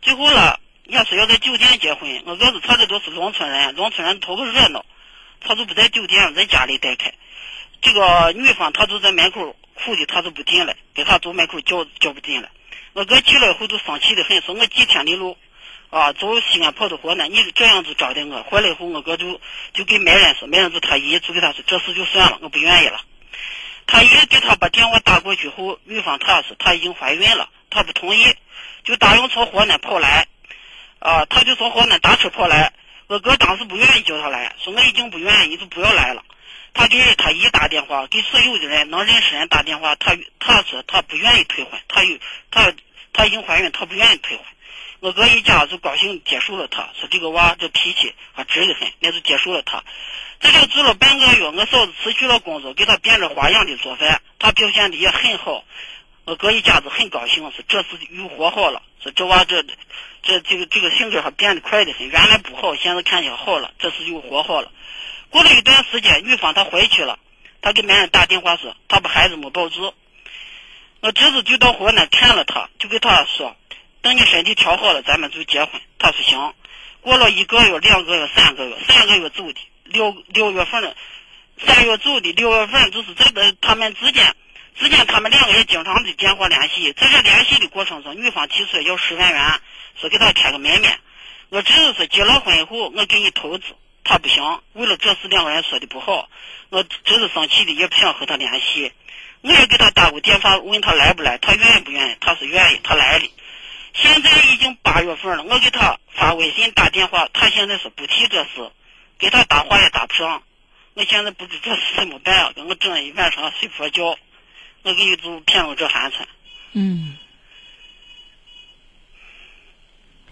[0.00, 4.84] 最后了，人家说要在酒店结婚，我哥说他这都是农村人，农村人图个热闹，
[5.40, 7.12] 他就不在酒店，在家里带开。
[7.82, 12.48] 这个女方她就在门口哭的，他就不进来，给他走门口叫叫不进来。
[12.92, 15.36] 我哥去了以后就生气的很，说我几天的路，
[15.90, 18.42] 啊，从西安跑到河南，你这样子招待我。
[18.44, 19.40] 回来以后，我哥就
[19.72, 23.00] 就给媒人说，媒人就他姨就给他说，这事就算了，我不愿意了。
[23.86, 28.34] 他姨给他把电话打过去后，女方她说她已经怀孕了，她不同意，
[28.84, 30.26] 就答应从河南跑来，
[31.00, 32.72] 啊，他就从河南打车跑来。
[33.08, 36.24] 我哥当时不愿意叫他来，说我已经不愿意，你就不要来了。
[36.74, 42.18] 他给他姨打电话，给所有的人能认识人打电话，他他说他不愿意退婚，他有
[42.50, 42.72] 他
[43.12, 44.44] 他已经怀孕，他不愿意退婚。
[45.00, 49.84] 我哥一家就高兴接受了他，说这个娃这脾气还直得很，那就接受了他。
[50.40, 55.64] 在这住了半个月，我嫂子辞去了工作，给他变着花样的做饭，他表现的也很好。
[56.24, 59.62] 我哥一家子很高兴，说这次又活好了，说这娃这
[60.22, 64.72] 这这个这个性格还变得快得很，原来不好，现在看起来好了，这次又活好了。
[65.34, 67.18] 过了一段时间，女方她回去了，
[67.60, 69.92] 她给男人打电话说她把孩子没保住。
[71.00, 73.56] 我侄子就到河南看了她，就给她说，
[74.00, 75.80] 等你身体调好了，咱们就结婚。
[75.98, 76.54] 她说行。
[77.00, 80.94] 过了一个月、两个月、三个月，三个月走的，六六月份了，
[81.66, 84.36] 三月走的，六月份就是这个他们之间，
[84.78, 86.92] 之间他们两个也经常的电话联系。
[86.92, 89.60] 在这联系的过程中，女方提出来要十万元，
[90.00, 90.96] 说给他开个门面。
[91.48, 93.64] 我侄子说结了婚以后，我给你投资。
[94.04, 96.28] 他不行，为了这事两个人说的不好，
[96.68, 98.92] 我真是生气的，也不想和他联系。
[99.40, 102.16] 我也给他打过电话，问他来不来，他愿意不愿意？
[102.20, 103.26] 他说愿意，他来了。
[103.94, 108.70] 现在已经八月份了，我给他发微信、打电话，他现在是不提这事，
[109.18, 110.42] 给他打话也打不上。
[110.94, 112.52] 我现在不知这事怎么办啊？
[112.54, 114.18] 给我整一晚上睡不着觉。
[114.82, 116.16] 我给你就骗我这寒碜。
[116.72, 117.16] 嗯。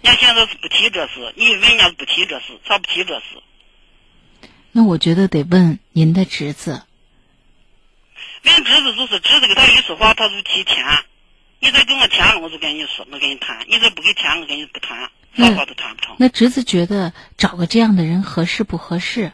[0.03, 3.25] 人家现在是不提这事，你问人家不提这事，咋不提这事？
[4.73, 6.83] 那我觉得得问您的侄子。
[8.45, 10.85] 问侄子就是侄子跟他一说话，他就提钱。
[11.61, 16.17] 你再给我钱了，我就跟你说，我跟你谈；你再不给钱，我跟你不谈，啥话都谈不成。
[16.19, 19.33] 那侄子觉得找个这样的人合适不合适？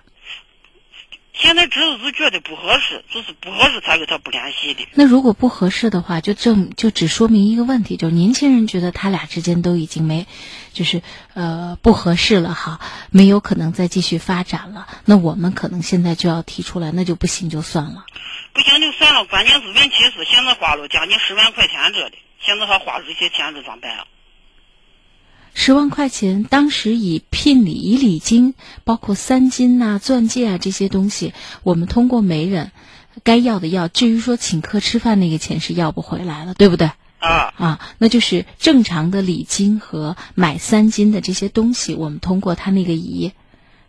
[1.41, 4.84] 现在侄子是觉得不合适，就是不合适才跟他不联系的。
[4.95, 10.26] 那如果不合适的话，就证就只说明一个问题，就是年轻人觉得他俩之间都已经没，
[10.72, 11.01] 就是
[11.34, 12.80] 呃不合适了哈，
[13.11, 14.89] 没有可能再继续发展了。
[15.05, 18.05] 那我们可能现在就要提出来，那就不行就算了。
[18.53, 24.05] 不行就算了，关键是问题是现在花了将近十万块钱这里，现在还花这些钱这咋办啊？
[25.61, 28.55] 十万块钱，当时以聘礼、以礼金，
[28.85, 31.35] 包括三金呐、钻戒啊这些东西，
[31.65, 32.71] 我们通过媒人，
[33.25, 33.89] 该要的要。
[33.89, 36.93] 至于说请客吃饭那个钱是要不回来了，对不对？
[37.19, 43.33] 啊啊，那就是正常的礼金和买三金的这些东西，我们通过他那个仪，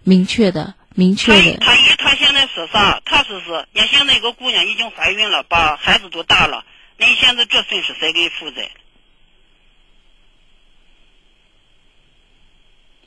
[0.04, 1.58] 明确的、明确的。
[1.60, 3.00] 他姨他现在是啥？
[3.06, 6.66] 他说是，你现在一个姑娘已经怀孕了，把孩子都大了，
[6.98, 8.62] 那你现在这损失谁给负责？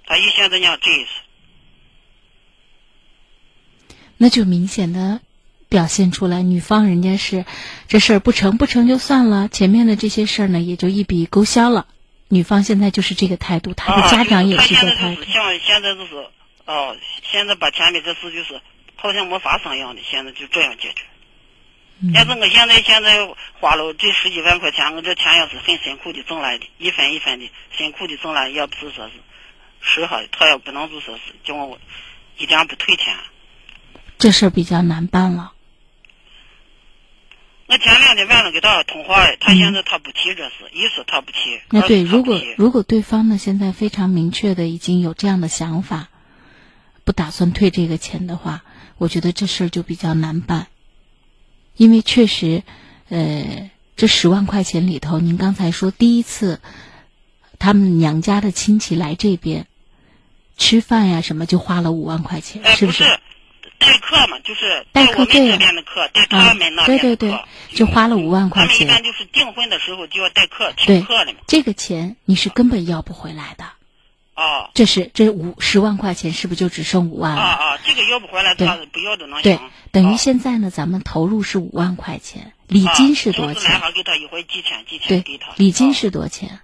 [0.07, 1.11] 他一现在讲这意思，
[4.19, 5.21] 那就明显的
[5.69, 7.45] 表现出来，女方人家是
[7.89, 11.87] 这事儿不成不成就算了，前面的这些事儿呢也就一笔勾销了。
[12.29, 15.23] 女方现在就是这个态度，她的家长也是这个态度。
[15.25, 16.15] 像现在就是
[16.67, 16.97] 哦，
[17.31, 18.61] 现在把前面这事就是
[18.97, 21.03] 好像没发生一样的，现在就这样解决。
[22.15, 23.29] 但是我现在现在
[23.61, 29.13] 花了这十几万块钱，我这钱也是很辛苦的挣来的，一分一分的辛苦的挣来，也不是说是。
[29.83, 31.79] 是哈，他要不能就说是叫我
[32.39, 33.15] 一点不退钱，
[34.17, 35.53] 这事儿比较难办了。
[37.67, 41.61] 我前两天晚上给他通话，他现在他不提这事，一说他不提。
[41.71, 46.09] 那对，如果如果对方呢现在非常明确的已经有这样的想法，
[47.05, 48.63] 不打算退这个钱的话，
[48.99, 50.69] 我觉得这事儿就比较难办，
[51.77, 52.63] 因为确实，
[53.09, 56.61] 呃，这十万块钱里头，您刚才说第一次
[57.59, 59.67] 他们娘家的亲戚来这边。
[60.63, 63.03] 吃饭呀，什么就花了五万块钱，是不是？
[63.81, 66.09] 代课嘛，就是代课这边的课。
[66.15, 67.37] 代他们那对对对，
[67.75, 68.69] 就花了五万块钱。
[68.69, 71.41] 他们一般就是订婚的时候就要代课请客的嘛。
[71.49, 73.65] 这个钱你是根本要不回来的。
[74.37, 74.71] 哦。
[74.73, 77.43] 这是这五十万块钱，是不是就只剩五万了？
[77.43, 79.59] 啊啊，这个要不回来，他不要都能对，
[79.91, 83.81] 等于现在呢，咱们投入是五万块钱，礼金是多少钱？
[83.93, 85.55] 给他一回几千几千给他。
[85.57, 86.61] 礼金是多少钱？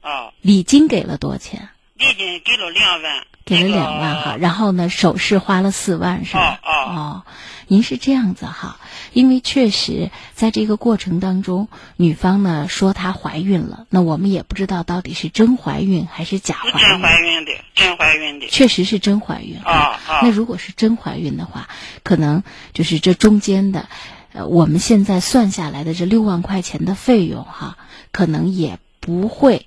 [0.00, 0.32] 啊。
[0.40, 1.68] 礼金给了多少钱？
[1.98, 3.26] 礼金给了两万。
[3.44, 6.60] 给了两万哈，然后呢，首饰花了四万是吧？
[6.64, 7.22] 哦，
[7.66, 8.78] 您是这样子哈，
[9.12, 16.88] 因为确实在这个过程当中，女方呢说她怀孕了，那我们也不知道到底是真怀孕还是假怀孕。
[16.88, 18.48] 真怀孕的，真怀孕的。
[18.48, 19.72] 确实是真怀孕啊
[20.06, 20.20] 啊！
[20.22, 21.68] 那如果是真怀孕的话，
[22.02, 23.88] 可能就是这中间的，
[24.32, 27.76] 呃，我们现在算下来的这六万块钱的费用哈，
[28.12, 29.66] 可能也不会。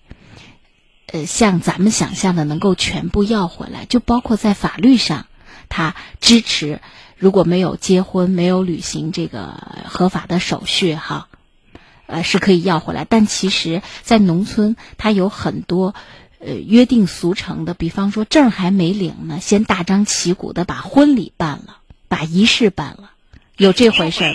[1.16, 5.28] 呃，像咱们想象的能够全部要回来，就包括在法律上，
[5.70, 6.82] 他支持
[7.16, 9.55] 如果没有结婚、没有履行这个
[9.86, 11.30] 合法的手续，哈，
[12.07, 13.05] 呃，是可以要回来。
[13.05, 15.95] 但其实，在农村，他有很多
[16.39, 21.78] 呃约定俗成的，比方说证还没领呢，先大张旗鼓的把婚礼办了，
[22.09, 23.11] 把仪式办了，
[23.55, 24.28] 有这回事吧？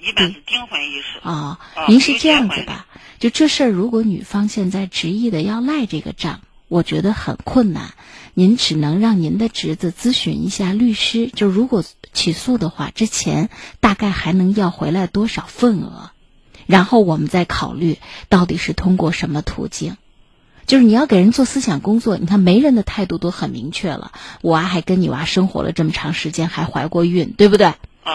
[0.00, 1.58] 一般是订婚仪式啊。
[1.88, 2.84] 您是这样子吧？
[3.18, 7.94] 就这事儿，如果女方现在执意的要赖这个账，我觉得很困难。
[8.34, 13.48] 您只能让您的侄子咨询一下律师，就如果起诉的话，这钱
[13.80, 16.10] 大概还能要回来多少份额，
[16.66, 17.98] 然后我们再考虑
[18.28, 19.96] 到底是通过什么途径。
[20.66, 24.12] 就是你要给人做思想工作，你看媒人的态度都很明确了，
[24.42, 27.72] 我娃还跟你娃生活了这么长时间，还怀过孕，对不对？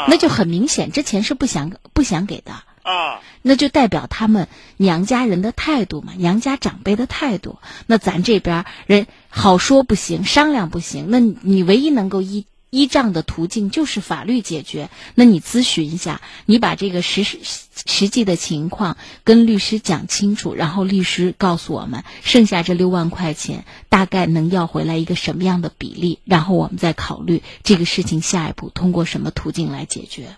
[0.07, 2.53] 那就很明显，这钱是不想不想给的。
[2.83, 7.59] 啊，那就代表他们娘家人的态度嘛，娘家长辈的态度。
[7.85, 11.07] 那咱这边人好说不行，商量不行。
[11.09, 17.37] 那你唯一能够依依仗的途径就是法律解决，那你咨询一下，你把这个实实
[17.85, 30.37] 实际的情况跟律师讲清楚，然后律师告诉我们，剩下这六万块钱大概能要回来一个什么样的比例，然后我们再考虑这个事情下一步通过什么途径来解决。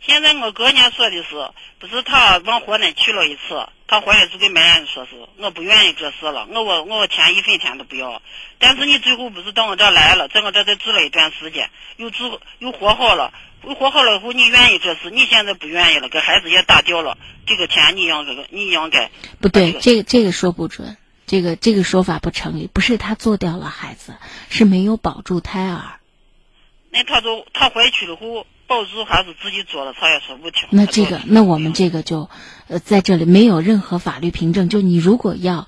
[0.00, 8.22] 现在我哥家说的是，不是他往河南去了一次，他回来就跟媒人说是，我不愿意这事了，我我我钱一分钱都不要。
[8.58, 13.34] 但是你最后不是到我这来了，在我这再住了一段时间，又住又活好了，
[13.64, 19.10] 又活好了以后，你愿意这事，你现在不愿意了，给孩子也打掉了，这个钱你应该你应该。
[19.40, 20.96] 不对，这个这个说不准，
[21.26, 24.14] 这个这个说法不成立，不是他做掉了孩子，
[24.48, 25.98] 是没有保住胎儿。
[26.90, 28.46] 那他就他回去了后。
[28.68, 30.68] 保住还是自己做了，他也说不听。
[30.70, 32.28] 那这个，那我们这个就，
[32.68, 34.68] 呃，在这里没有任何法律凭证。
[34.68, 35.66] 就你如果要，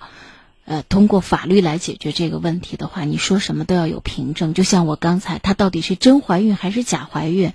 [0.66, 4.53] 呃，通过法律来解决这个问题的话，你说什么都要有凭证。
[4.53, 7.55] 就像我刚才，她到底是真怀孕还是假怀孕？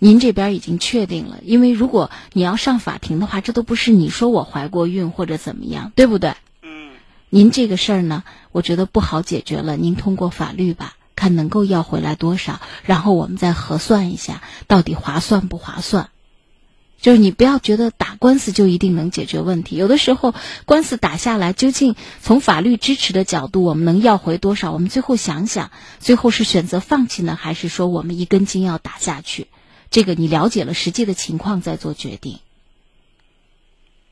[0.00, 6.34] 您这边已经确定了，因为如果你要上法庭的话，这都不是你说我怀过孕或者怎么样，对不对？
[6.62, 6.90] 嗯。
[7.30, 9.76] 您这个事儿呢，我觉得不好解决了。
[9.76, 10.95] 您通过法律吧。
[11.16, 16.10] 看能够要回来多少，然后我们再核算一下，到底划算不划算？
[17.00, 24.72] 就是你不要觉得打官司就一定能解决问题，有的时候官司打下来，究竟从法律支持的角度，我们能要回多少？
[24.72, 29.48] 我们最后想想，最后是选择放弃呢，还是说我们一根筋要打下去？
[29.90, 32.38] 这个你了解了实际的情况再做决定。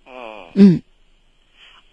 [0.05, 0.51] 哦。
[0.55, 0.83] 嗯。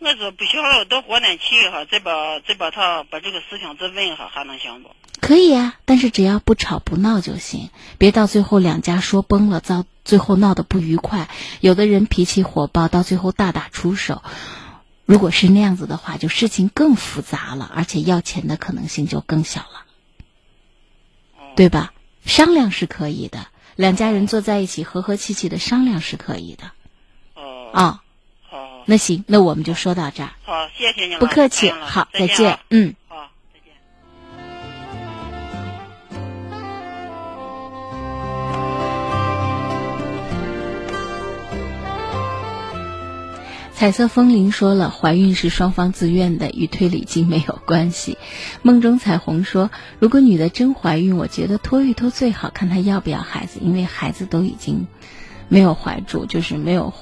[0.04, 4.90] 我说不晓得到河南去一下，再把再把他把这个事情再问一下，还能行不？
[5.20, 11.30] 可以啊，但是只要不吵不闹就行，别到最后两家说崩了，到最后闹得不愉快。
[11.60, 14.24] 有的人脾气火爆，到最后大打出手。
[15.06, 19.86] 如果是那样子的话，就事情更复杂了，而且要钱的可能性就更小了，
[21.56, 21.94] 对吧？
[22.26, 23.46] 商量是可以的，
[23.76, 26.72] 两家人坐在一起和和气气的商量是可以的。
[27.36, 27.70] 哦。
[27.72, 28.04] 啊。
[28.82, 28.86] 好。
[28.88, 30.30] 那行，那我们就说到这儿。
[30.44, 31.20] 好，谢谢你了。
[31.20, 32.60] 不客气，好，再见。
[32.70, 32.96] 嗯。
[43.74, 48.20] 彩色风铃说了，怀孕是双方自愿的，与推理经没有关系。
[48.62, 54.86] 梦中彩虹说，如果女的真怀孕，我觉得拖一拖最好，看她要不要孩子，因为孩子都已经
[55.48, 56.94] 没有怀住，就是没有，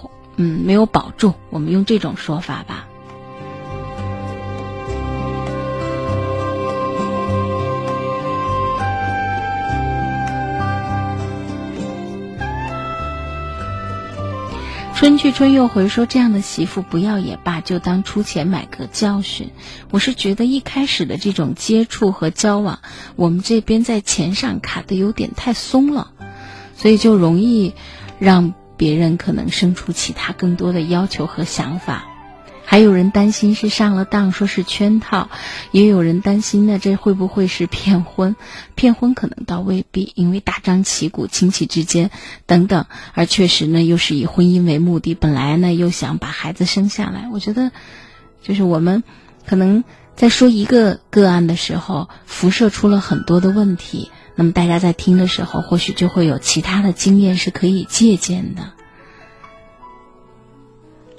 [0.41, 1.33] 嗯，没有保住。
[1.49, 2.87] 我们用这种说法吧。
[14.95, 19.49] 春去春又回，说这样的媳妇不要也罢，就当出钱买个教训。
[19.91, 22.79] 我是觉得一开始的这种接触和交往，
[23.17, 26.11] 我们这边在钱上卡的有点太松了，
[26.77, 27.73] 所以就容易
[28.19, 32.05] 让别人可能生出其他更多的要求和想法。
[32.63, 35.27] 还有人担心是上了当，说是圈套；
[35.71, 38.37] 也有人担心呢，这会不会是骗婚？
[38.75, 42.09] 骗婚可能倒未必，因为大张旗鼓，亲戚之间
[42.45, 47.27] 等等，而确实呢，又是以婚姻为目的，本来呢又想把孩子生下来。
[47.33, 47.71] 我觉得，
[48.41, 49.03] 就是我们
[49.45, 49.83] 可能
[50.15, 54.11] 在说一个个案的时候，辐射出了很多的问题。
[54.39, 58.71] 那么大家在听的时候，或许就会有其他的经验是可以借鉴的。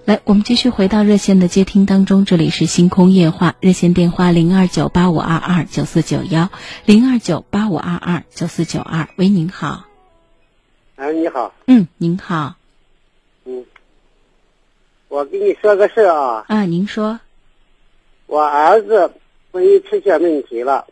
[0.06, 2.24] 来，我们继续回到热线的接听当中。
[2.24, 6.48] 这里是星空夜话，热线电话零二九八五二二九四九幺，
[6.86, 9.10] 零二九八五二二九四九二。
[9.16, 9.84] 喂，您好。
[10.96, 11.52] 哎，你好。
[11.66, 12.54] 嗯，您好。
[13.44, 13.66] 嗯，
[15.08, 16.46] 我跟你说个事啊。
[16.48, 17.20] 啊，您说。
[18.26, 19.12] 我儿子
[19.52, 20.86] 婚姻出现问题了，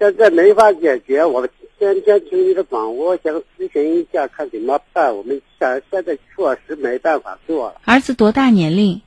[0.00, 1.48] 现在没法解决，我。
[1.78, 5.16] 天天听你的广播，想咨询一下，看怎么办。
[5.16, 7.80] 我们现现在确实没办法做了。
[7.86, 9.00] 儿子多大年龄？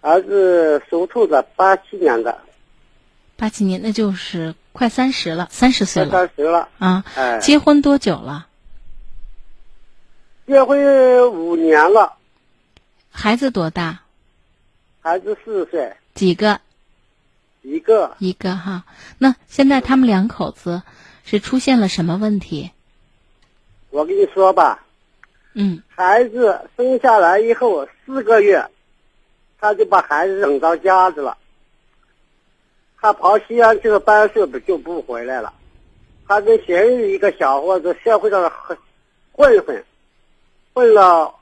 [0.00, 2.38] 儿子属兔的，八七年的。
[3.36, 6.12] 八七年，那就是快三十了，三十岁了。
[6.12, 7.04] 三十了啊！
[7.16, 8.46] 哎，结婚多久了？
[10.46, 12.12] 结婚五年了。
[13.10, 14.02] 孩子多大？
[15.00, 15.92] 孩子四岁。
[16.14, 16.60] 几个？
[17.62, 18.14] 一个。
[18.18, 18.84] 一个哈。
[19.18, 20.82] 那现在他们两口子。
[21.22, 22.68] 是出现了什么问题？
[23.90, 24.84] 我跟你说吧，
[25.54, 28.66] 嗯，孩子生下来以后四个月，
[29.60, 31.38] 他就把孩子扔到家子了。
[33.00, 35.52] 他跑西安去了办事，不就不回来了。
[36.26, 38.76] 他跟新人一个小伙子社会上混
[39.30, 39.84] 混混，
[40.72, 41.32] 混了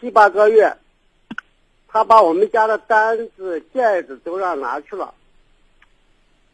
[0.00, 0.74] 七八个月，
[1.88, 5.12] 他把我们家的单子、戒指都让拿去了。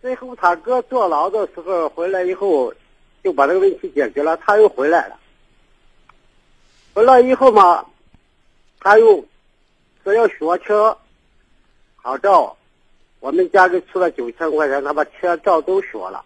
[0.00, 2.72] 最后他哥坐牢的时候回来以后，
[3.22, 5.18] 就把这个问题解决了，他又回来了。
[6.94, 7.84] 回来以后嘛，
[8.80, 9.22] 他又
[10.02, 10.96] 说要学车，
[12.02, 12.56] 考照，
[13.20, 16.24] 我们家里出了九千块钱，他把车照都学了。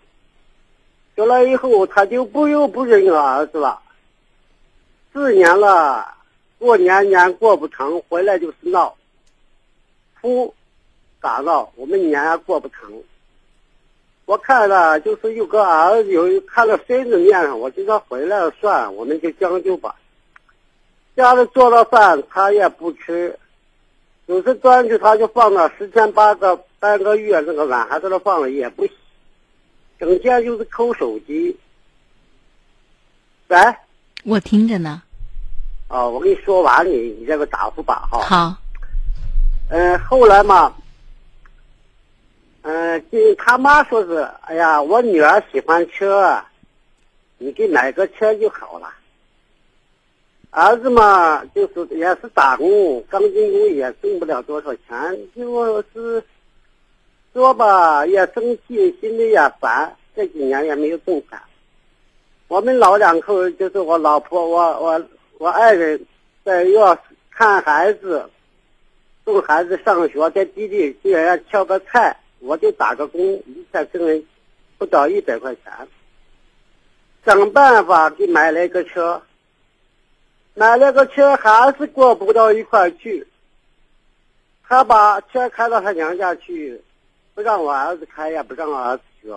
[1.17, 3.81] 学了以后，他就不又不认儿子了。
[5.13, 6.15] 四年了，
[6.59, 8.97] 过年年过不成，回来就是闹，
[10.21, 10.55] 哭，
[11.21, 13.03] 打闹，我们年过不成。
[14.27, 19.95] 我看了，就是有个儿子，有看了孙子面上，我就说回来了算，我们就将就吧。
[21.15, 23.39] 家里做了饭，他也不吃，
[24.27, 28.93] 有时端去他就放那十天八个半个月，那个碗还在那放着也不洗，
[29.99, 31.57] 整天就是抠手机。
[33.49, 33.59] 喂，
[34.25, 35.03] 我听着呢。
[35.89, 38.21] 哦，我跟你说完你，你这个答复吧，哈。
[38.21, 38.57] 好。
[39.69, 40.75] 嗯，后来嘛，
[42.67, 46.43] 嗯，这他妈说是，哎呀，我女儿喜欢车，
[47.37, 48.89] 你给买个车就好了。
[50.49, 54.89] 儿子嘛，就是也是打工，刚进工也挣不了多少钱，
[55.37, 56.25] 就是
[57.35, 59.95] 说吧，也生气，心里也烦。
[60.17, 61.39] 这几年也没有挣钱。
[62.49, 65.05] 我们老两口就是我老婆，我我
[65.37, 66.01] 我爱人，
[66.43, 66.99] 在要
[67.31, 68.25] 看孩子，
[69.27, 74.23] 送孩子上学，在地里给人家挑个菜，我就打个工，一天挣了
[74.77, 75.73] 不到一百块钱，
[77.25, 79.23] 想办法给买了一个车。
[80.53, 83.27] 买了个车还是过不到一块去。
[84.69, 86.81] 他把车开到他娘家去，
[87.35, 89.35] 不让我儿子开，也不让我儿子学。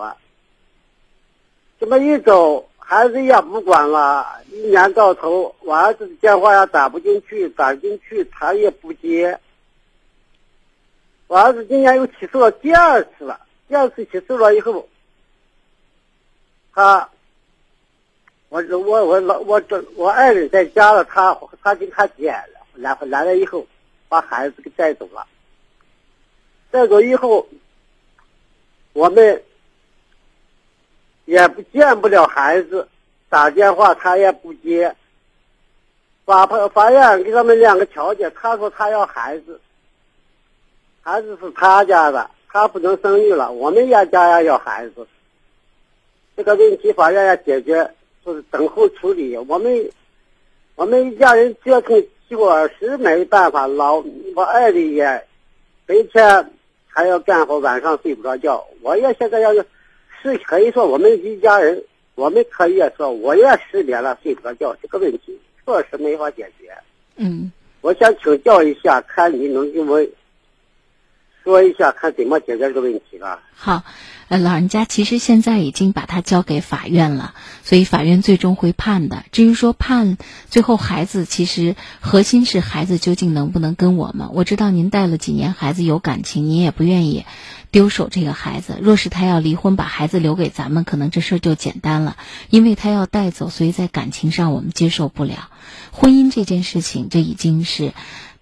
[1.79, 4.25] 这么一走，孩子也不管了。
[4.51, 9.39] 一年到头，我儿子的电话也打不进去，打进去他也不接。
[11.27, 14.87] 我儿子今年又起诉了第二次了，第二次起诉了以后，
[16.73, 17.09] 他。
[18.49, 22.33] 我我我老我这我爱人在家了，他他跟他姐
[22.75, 23.67] 来来了以后，
[24.07, 25.27] 把孩子给带走了。
[26.71, 27.45] 带走以后，
[28.93, 29.43] 我们
[31.25, 32.87] 也不见不了孩子，
[33.27, 34.95] 打电话他也不接。
[36.23, 39.59] 法法法院给他们两个调解，他说他要孩子，
[41.07, 43.49] 孩子是他家的，他不能生育了。
[43.49, 45.07] 我们家家要要孩子，
[46.35, 47.89] 这个问题法院要解决。
[48.25, 49.89] 就是等候处理，我们
[50.75, 51.97] 我们一家人折腾，
[52.27, 52.37] 确
[52.77, 53.65] 实没办法。
[53.67, 54.03] 老
[54.35, 55.05] 我爱的也
[55.85, 56.51] 白天
[56.87, 58.61] 还要干活，晚上睡不着觉。
[58.81, 59.53] 我也现在要
[60.21, 61.81] 是可以说，我们一家人，
[62.15, 64.75] 我们可以说，我也失眠了，睡不着觉。
[64.81, 66.69] 这个问题确实没法解决。
[67.15, 67.49] 嗯，
[67.79, 70.05] 我想请教一下，看你能给我
[71.47, 73.39] 说一下，看怎么解决这个问题了。
[73.55, 73.83] 好。
[74.29, 77.33] 呃，老人家其实现在已经把他交给法院了，
[77.63, 79.23] 所以法院最终会判的。
[79.31, 80.17] 至于说判
[80.49, 84.31] 最后孩子，其实核心是孩子究竟能不能跟我们。
[84.33, 87.23] 我知道您带了几年孩子有感情，您也不愿意
[87.71, 88.77] 丢手这个孩子。
[88.81, 92.17] 若是他要离婚，把孩子留给咱们，可能这事儿就简单了。
[92.49, 95.49] 因为他要带走，所以在感情上我们接受不了。
[95.91, 97.93] 婚姻这件事情，这已经是。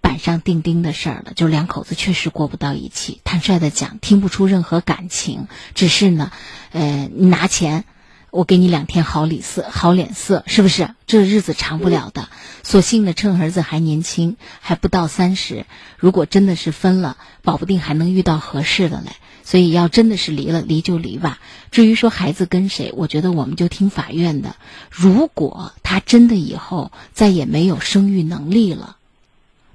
[0.06, 3.20] 板上钉钉的事儿了，就两口子确实过不到一起。
[3.24, 6.30] 坦率的讲，听不出任何感情，只是呢，
[6.70, 7.84] 呃，你拿钱，
[8.30, 10.90] 我给你两天好礼色，好脸色，是不是？
[11.08, 12.28] 这日子长不了的。
[12.62, 15.66] 所幸呢，趁儿子还年轻，还不到三十，
[15.98, 19.10] 如果真的是分了，保不定还能遇到合适的嘞。
[19.42, 21.40] 所以要真的是离了，离就离吧。
[21.72, 24.54] 至于说孩子跟谁，我觉得我们就听法院的。
[24.88, 28.95] 如果他真的以后再也没有生育能力了。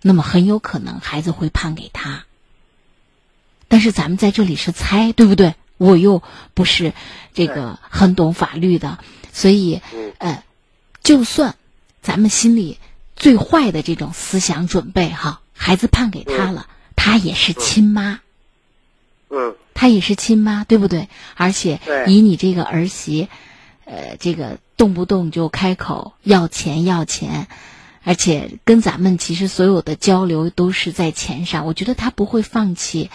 [0.01, 2.25] 那么很有可能孩子会判给他，
[3.67, 5.55] 但是咱们在这里是猜，对不对？
[5.77, 6.21] 我又
[6.53, 6.93] 不是
[7.33, 8.99] 这个很懂法律的，
[9.33, 9.81] 所以
[10.19, 10.43] 呃，
[11.01, 11.55] 就算
[12.03, 12.77] 咱们心里
[13.15, 18.19] 最坏的这种思想准备哈，孩子判给他了，他也是亲妈，
[19.29, 21.09] 嗯，他也是亲妈，对不对？
[21.35, 23.27] 而且以你这个儿媳，
[23.85, 27.47] 呃，这个动不动就开口要钱要钱。
[28.03, 33.09] 而且跟咱们其实所有的交流都是在钱上，我觉得他不会放弃。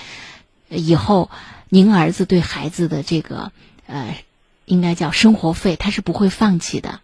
[0.69, 1.31] 以后
[1.69, 3.53] 您儿子对孩子的这个
[3.87, 4.17] 呃，
[4.65, 7.01] 应该叫生活费，他是不会放弃的。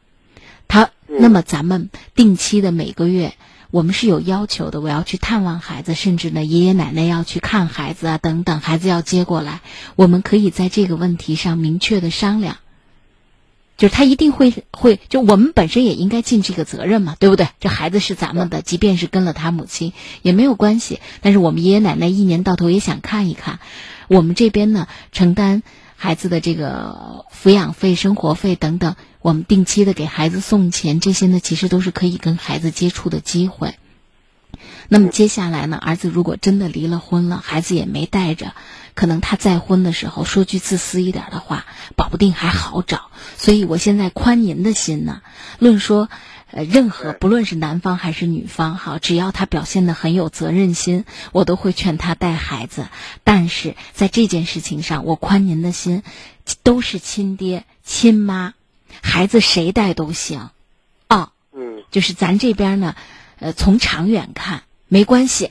[0.68, 3.34] 他那么咱们定期的每个月，
[3.70, 9.60] 我们是有要求的，我要去探望孩子，甚至呢爷爷奶奶要去看孩子啊等等，孩子要接过来，
[9.96, 12.56] 我们可以在这个问题上明确的商量。
[13.82, 17.48] 就是他一定会会，就我们本身也应该尽这个责任嘛，对不对？
[17.58, 21.00] 这孩子是咱们的，即便是跟了他母亲也没有关系。
[21.20, 23.58] 但是我们爷爷奶奶一年到头也想看一看，
[24.06, 25.64] 我们这边呢承担
[25.96, 33.74] 孩子的这个抚养费、生活费等等，我们定期的给孩子送钱，这些呢，其实都是可以跟孩子接触的机会。
[34.88, 38.54] 那么接下来呢，儿子如果真的离了婚了，孩子也没带着，
[38.94, 43.10] 可能他再婚的时候说句自私一点的话，保不定还好找。
[43.36, 45.22] 所以我现在宽您的心呢，
[45.58, 46.08] 论说。
[46.54, 52.88] 呃，任何不论是男方还是女方，哈，只要他表现的很有责任心，我都会劝他带孩子。
[53.24, 56.02] 但是在这件事情上，我宽您的心，
[56.62, 58.52] 都是亲爹亲妈，
[59.02, 60.50] 孩子谁带都行，
[61.06, 62.96] 啊，嗯，就是咱这边呢，
[63.42, 65.50] 呃，从长远看没关系，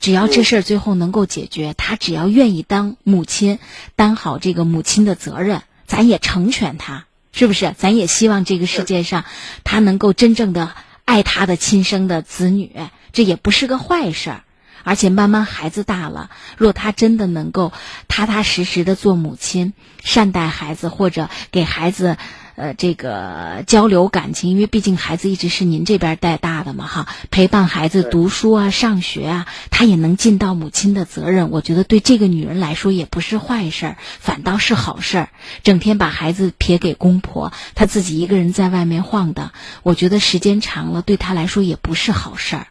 [0.00, 3.58] 只要这事儿最后能够解决，他只要愿意当母亲，
[3.94, 7.04] 担好这个母亲的责任，咱也成全他。
[7.30, 7.74] 是不是？
[7.76, 9.24] 咱也希望这个世界上，
[9.64, 10.72] 他能够真正的
[11.04, 12.72] 爱他的亲生的子女，
[13.12, 14.44] 这也不是个坏事儿。
[14.82, 17.72] 而且慢慢孩子大了，若他真的能够
[18.08, 22.16] 踏踏实实的做母亲，善待孩子，或者给孩子。
[22.58, 31.52] 呃，这个交流感情，因为毕竟孩子一直是您这边带大的嘛，哈，陪伴孩子读书啊、上学啊，他也能尽到母亲的责任。
[31.52, 35.28] 我觉得对这个女人来说也不是坏事儿，反倒是好事儿。
[35.62, 39.52] 整天把孩子撇给公婆，她自己一个人在外面晃荡，
[39.84, 42.66] 我觉得时间长了对她来说也不是好事儿。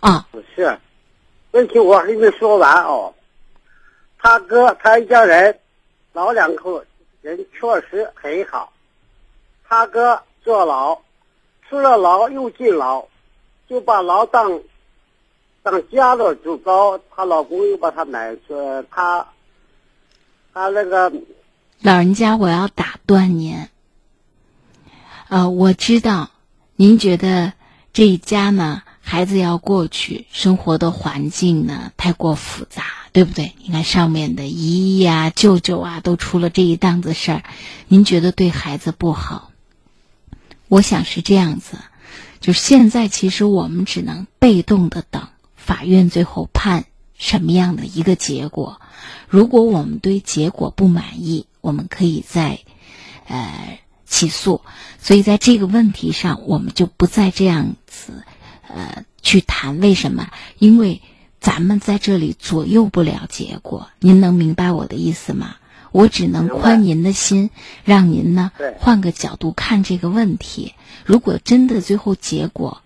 [0.00, 0.26] 啊，
[0.56, 0.78] 是，
[1.50, 3.12] 问题我还没说完哦。
[4.18, 5.58] 他哥他一家人，
[6.14, 6.82] 老两口
[7.20, 8.72] 人确实很好。
[9.68, 11.00] 他哥坐牢，
[11.68, 13.06] 出了牢又进牢，
[13.68, 14.60] 就把牢当
[15.62, 17.00] 当家了，就高。
[17.16, 18.40] 她老公又把她买去，
[18.90, 19.26] 他
[20.52, 21.10] 他那个
[21.80, 23.68] 老人家，我要打断您。
[25.28, 26.30] 呃，我知道
[26.76, 27.54] 您觉得
[27.92, 33.54] 这一家呢，孩子要过去，生活的环境呢太过复杂，对不对？
[33.64, 37.42] 你看上面的姨姨呀、舅舅啊，都出了这一档子事儿，
[37.88, 39.50] 您觉得对孩子不好？
[40.74, 41.78] 我想是这样子，
[42.40, 48.80] 就是现在其实我们只能被动的等法院最后判什么样的一个结果。
[49.28, 52.58] 如果我们对结果不满意，我们可以再
[53.28, 54.62] 呃起诉。
[54.98, 58.24] 所以在这个问题上，我们就不再这样子
[58.66, 60.28] 呃去谈为什么？
[60.58, 61.02] 因为
[61.38, 63.90] 咱们在这里左右不了结果。
[64.00, 65.54] 您能明白我的意思吗？
[65.94, 67.50] 我只能宽您的心，
[67.84, 70.74] 让您呢换个角度看这个问题。
[71.04, 72.82] 如果真的最后结果，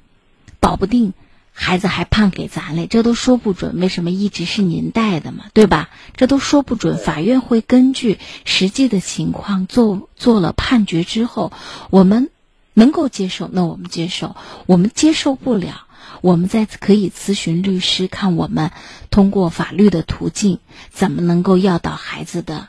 [0.61, 1.15] 保不定
[1.55, 3.81] 孩子还判给咱嘞，这都说不准。
[3.81, 5.89] 为什么一直是您带的嘛，对吧？
[6.17, 6.99] 这都说不准。
[6.99, 11.51] 法院会根据实际的情况做做了判决之后，
[11.89, 12.29] 我们
[12.75, 14.37] 能够接受，那我们接受；
[14.67, 15.87] 我们接受不了，
[16.21, 18.71] 我们再可以咨询律师，看我们
[19.09, 20.59] 通过法律的途径
[20.91, 22.69] 怎么能够要到孩子的。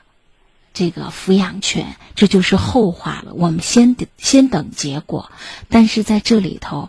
[0.80, 3.34] 这个抚养权，这就是后话了。
[3.34, 5.30] 我们先等，先等结果。
[5.68, 6.88] 但是在这里头，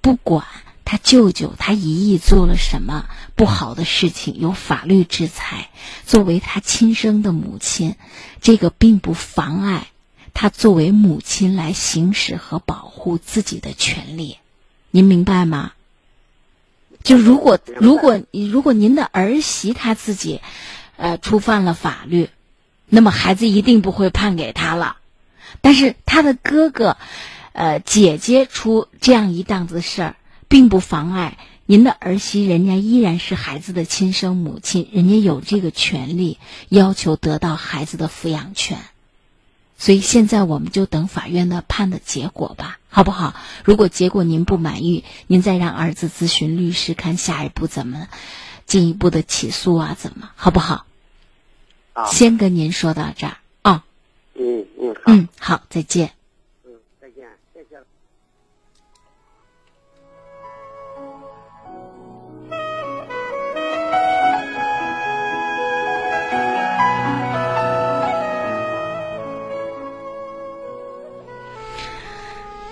[0.00, 0.46] 不管
[0.86, 5.68] 他舅舅、他姨姨做了什么不好的事情，有法律制裁。
[6.06, 7.96] 作为他亲生的母亲，
[8.40, 9.88] 这个并不妨碍
[10.32, 14.38] 他作为母亲来行使和保护自己的权利。
[14.90, 15.72] 您明白吗？
[17.02, 20.40] 就如果如果如果您的儿媳她自己，
[20.96, 22.30] 呃，触犯了法律。
[22.88, 24.96] 那么孩子一定不会判给他了，
[25.60, 26.96] 但是他的哥哥、
[27.52, 30.16] 呃姐姐出这样一档子事儿，
[30.48, 38.78] 并不妨碍您的儿媳，人家依然是孩子的亲生母亲，人家有这个权利要求得到孩子的抚养权。
[39.78, 43.34] 所以现在我们就等法院的判的结果吧，好不好？
[43.64, 48.06] 如果结果您不满意，您再让儿子咨询律师，看下一步怎么
[48.64, 50.85] 进一步的起诉啊，怎么好不好？
[52.04, 53.84] 先跟您说到这儿啊，
[54.34, 56.12] 嗯嗯好，嗯好，再见。
[56.64, 57.76] 嗯，再见，谢谢。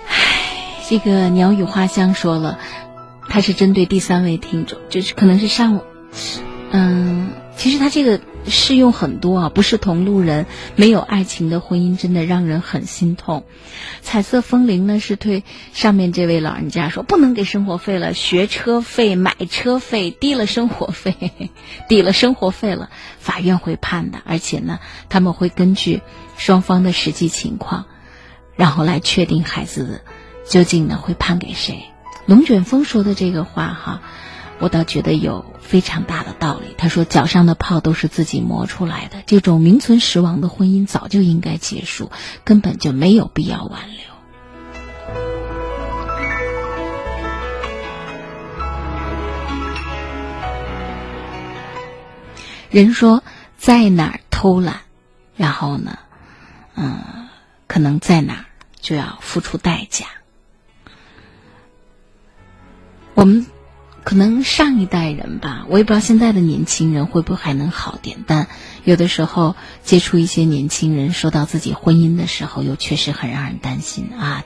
[0.07, 2.59] 唉，这个鸟语花香说了，
[3.27, 5.81] 他是针对第三位听众，就是可能是上，
[6.69, 8.21] 嗯，其实他这个。
[8.47, 13.43] 适用很多啊，不是同路人，没有爱情的婚姻真的让人很心痛。
[14.01, 15.43] 彩色风铃呢是对
[15.73, 21.49] 上面这位老人家说，不能给生活费了，学车费、买车费低了生活费，
[21.89, 22.89] 抵了生活费了，
[23.19, 24.79] 法院会判的，而且呢，
[25.09, 26.01] 他们会根据
[26.37, 27.85] 双方的实际情况，
[28.55, 30.01] 然后来确定孩子
[30.47, 31.85] 究竟呢会判给谁。
[32.25, 34.01] 龙卷风说的这个话哈。
[34.57, 36.75] 我倒觉得有非常大的道理。
[36.77, 42.11] 他说：“脚上的泡都是自己磨出来的，这种名存实亡的婚姻早就应该结束，
[42.43, 43.97] 根本就没有必要挽留。”
[52.69, 53.23] 人说，
[53.57, 54.81] 在哪儿偷懒，
[55.37, 55.97] 然后呢，
[56.75, 57.29] 嗯，
[57.67, 58.45] 可能在哪儿
[58.81, 60.07] 就要付出代价。
[63.13, 63.45] 我们
[64.05, 68.23] 可能上一代人吧，我也不知道现在的年轻人会不会还能好点。
[68.25, 68.47] 但
[68.85, 74.45] 有的时候接触一些年轻人，说到自己婚姻的时候，又确实很让人担心啊。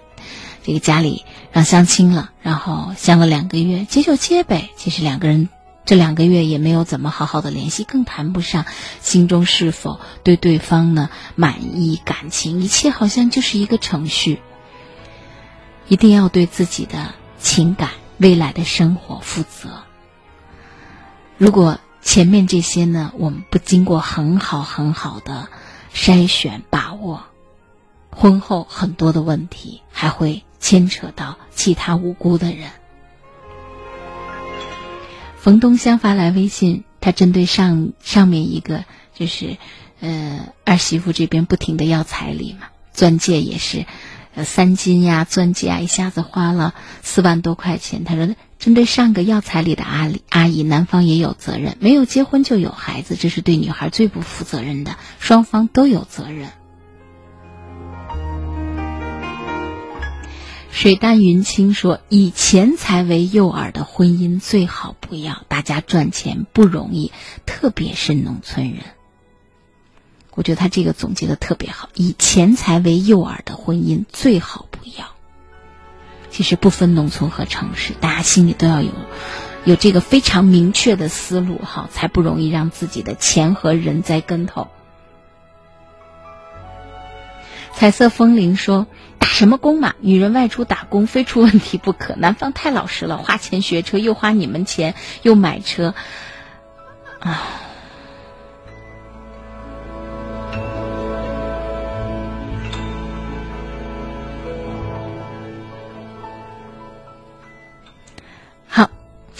[0.64, 4.72] 这个家里让相亲了，然后相了两个月，接就接呗。
[4.76, 5.50] 其实两个人。
[5.86, 8.66] 这两个月也没有怎么好好的联系，更谈不上
[9.02, 14.40] 心中是否对对方呢满意，感情一切好像就是一个程序。
[15.88, 17.90] 一定要对自己的情感、
[18.20, 19.84] 未来的生活负责。
[21.38, 25.48] 如果前面这些呢，我们不经过很好很好的
[25.94, 27.24] 筛选把握，
[28.10, 32.70] 婚后很多的问题还会牵扯到其他无辜的人。
[35.38, 39.58] 冯东香发来微信，他针对上上面一个就是，
[40.02, 43.86] 呃，儿媳妇这边不停的要彩礼嘛，钻戒也是，
[44.36, 48.04] 呃，三金呀，钻戒啊，一下子花了四万多块钱。
[48.04, 56.50] 他说，针对上个要彩礼的阿阿姨，男方也有责任，没有结婚就有孩子，这是对女孩最不负责任的，双方都有责任。
[60.72, 65.44] 水淡云轻说：“以钱财为诱饵的婚姻最好不要。
[65.50, 67.12] 大家赚钱不容易，
[67.46, 68.84] 特别是农村人。
[70.40, 71.90] 我觉得他这个总结的特别好。
[71.96, 75.08] 以钱财为诱饵的婚姻最好不要。
[76.30, 78.92] 其实不分农村和城市，大家心里都要有
[79.66, 84.70] 有这个非常明确的思路，哈，才不容易让自己的钱和人栽跟头。”
[87.76, 88.88] 彩色风铃说。
[89.20, 89.96] 打什么工嘛？
[90.00, 92.16] 女人外出打工，非出问题不可。
[92.16, 95.94] 男方太老实了，花钱学车，又花你们钱，又买车，
[97.20, 97.44] 啊！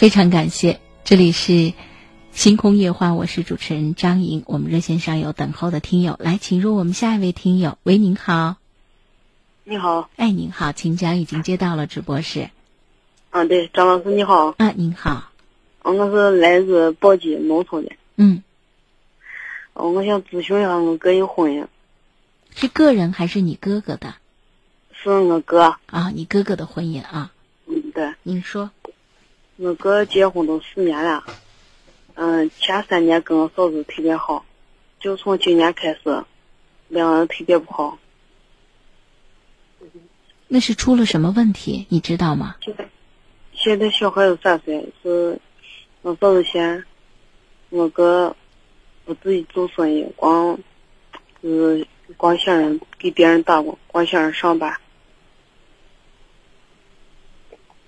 [0.00, 0.80] 非常感谢。
[1.04, 1.74] 这里是
[2.32, 4.44] 星空夜话，我是主持人张莹。
[4.46, 7.76] 我们热线上有等候的听友，来，请入我们下一位听友。
[7.82, 8.56] 喂，您好。
[9.64, 12.48] 你好，哎，您好，请讲，已经接到了直播室。
[13.28, 14.54] 啊，对，张老师你好。
[14.56, 15.30] 啊，您好。
[15.82, 17.92] 我是来自宝鸡农村的。
[18.16, 18.42] 嗯。
[19.74, 21.66] 我想咨询一下我哥的婚姻。
[22.54, 24.14] 是个人还是你哥哥的？
[24.94, 25.76] 是我哥。
[25.84, 27.32] 啊，你哥哥的婚姻啊。
[27.66, 28.14] 嗯，对。
[28.22, 28.70] 您说。
[29.62, 31.22] 我哥结婚都四年了，
[32.14, 34.42] 嗯，前三年跟我嫂子特别好，
[34.98, 36.24] 就从今年开始，
[36.88, 37.98] 两人特别不好。
[40.48, 42.56] 那是出了什么问题，你知道吗？
[42.62, 42.88] 现在，
[43.52, 45.38] 现在小孩子三岁，是
[46.00, 46.82] 我嫂子嫌
[47.68, 48.34] 我哥
[49.04, 50.58] 不自己做生意，光
[51.42, 51.86] 是
[52.16, 54.80] 光想着给别人打工，光想着上班，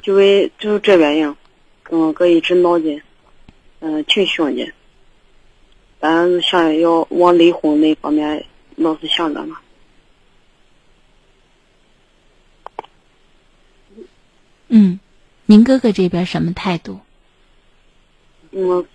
[0.03, 1.35] 就为就是这原因，
[1.93, 3.03] 跟我哥一直闹的，
[3.81, 4.73] 嗯，挺凶的，
[6.01, 9.59] 但是想要往离婚那方面老是想着嘛。
[14.69, 14.99] 嗯，
[15.45, 16.99] 您哥哥这边什么态度？
[18.53, 18.87] 我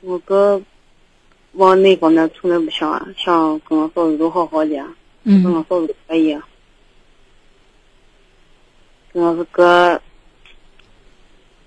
[0.00, 0.62] 我哥
[1.54, 4.76] 往那方面从来不想，想跟我嫂子都好好的，
[5.24, 6.38] 跟我嫂子可以。
[9.12, 10.00] 跟我哥，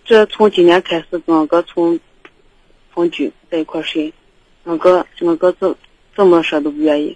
[0.10, 2.00] 这从今年开始跟我哥从
[2.92, 4.12] 同居在一块睡，
[4.64, 5.76] 我哥我哥怎
[6.16, 7.16] 怎么说都不愿意，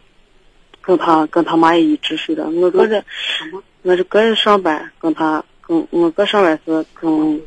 [0.80, 2.48] 跟他跟他妈也一直睡的。
[2.52, 3.04] 我哥这
[3.82, 5.44] 我这哥上班跟他。
[5.66, 7.41] 跟我哥上班是跟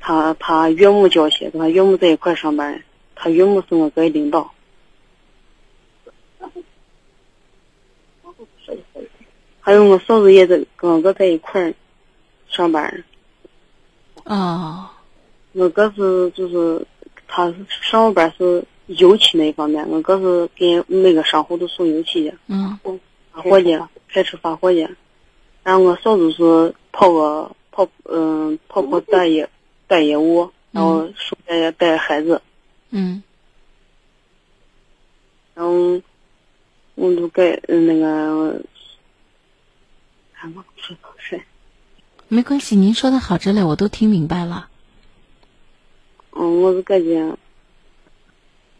[0.00, 2.82] 他他岳母交接，跟他岳母在一块上班。
[3.14, 4.52] 他岳母是我哥的领导。
[9.60, 11.72] 还有我嫂子也在跟我哥在一块
[12.48, 13.04] 上班。
[14.28, 14.88] 哦。
[15.52, 16.86] 我哥是就是
[17.26, 17.52] 他
[17.82, 22.36] 上班是油漆那一方面，我哥是给每个商户都送油漆的。
[22.46, 22.78] 嗯。
[23.32, 24.88] 发货的，开车发货的。
[25.62, 27.50] 然后我嫂子是跑个。
[27.70, 29.48] 跑嗯，跑跑大业
[29.86, 32.42] 大业务，然后顺便也带孩子。
[32.90, 33.22] 嗯。
[35.54, 35.72] 然后
[36.96, 38.60] 我就给那个，
[40.40, 41.40] 什么说是？
[42.30, 44.68] 没关系，您说的好着嘞，我都听明白了。
[46.32, 47.34] 嗯，我是感觉，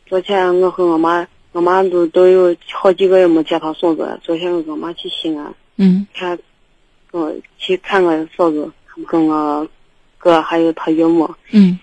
[0.07, 4.21] 昨天我和我妈，我妈都都有好几个月没见她嫂子。
[4.23, 6.39] 昨天我跟我妈去西安，嗯，看，
[7.11, 8.71] 我去看我嫂子，
[9.07, 9.67] 跟我
[10.19, 11.35] 哥还有他岳母。
[11.51, 11.79] 嗯，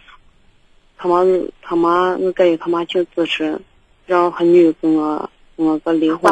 [0.97, 1.23] 他妈，
[1.63, 3.59] 他妈，我感觉他妈挺支持，
[4.05, 6.31] 让他女跟我跟我哥离婚。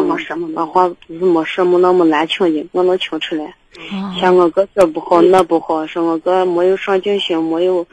[0.53, 3.55] 那话就是没什么那么难听的，我能听出来。
[3.75, 7.85] 哦嫌我哥这不好那不好，说我哥没有上进心，没有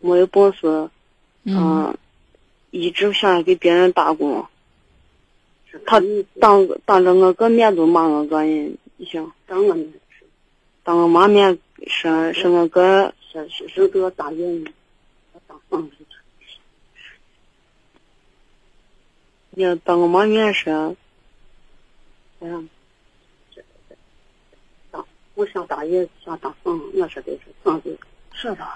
[0.00, 0.88] 没有本事，
[1.44, 1.94] 嗯，
[2.70, 4.46] 一直想给别人打工。
[5.86, 6.02] 他
[6.40, 9.76] 当当着我哥面都骂我哥人，行，当我
[10.82, 14.64] 当我妈面说说我哥说说说给我打人，
[15.46, 15.96] 当疯子。
[19.54, 20.96] 也当我妈面说，
[22.40, 22.68] 嗯，当
[25.34, 27.98] 我想打也，想当疯，我说的是疯子，
[28.34, 28.66] 是的。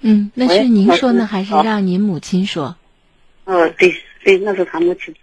[0.00, 2.76] 嗯，那是您说呢，哎还是让您母亲说？
[3.44, 5.14] 哦，对对，那是他母亲。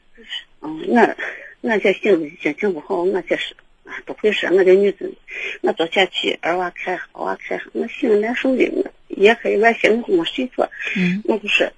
[0.61, 1.15] 嗯，我
[1.61, 3.55] 我这性子心情不好，我这是
[3.85, 5.13] 啊不会说，我这女子，
[5.61, 10.69] 我昨天去二娃看好娃看，我心里难受的，我也可以我心我没睡着。
[10.95, 11.71] 嗯，我不是，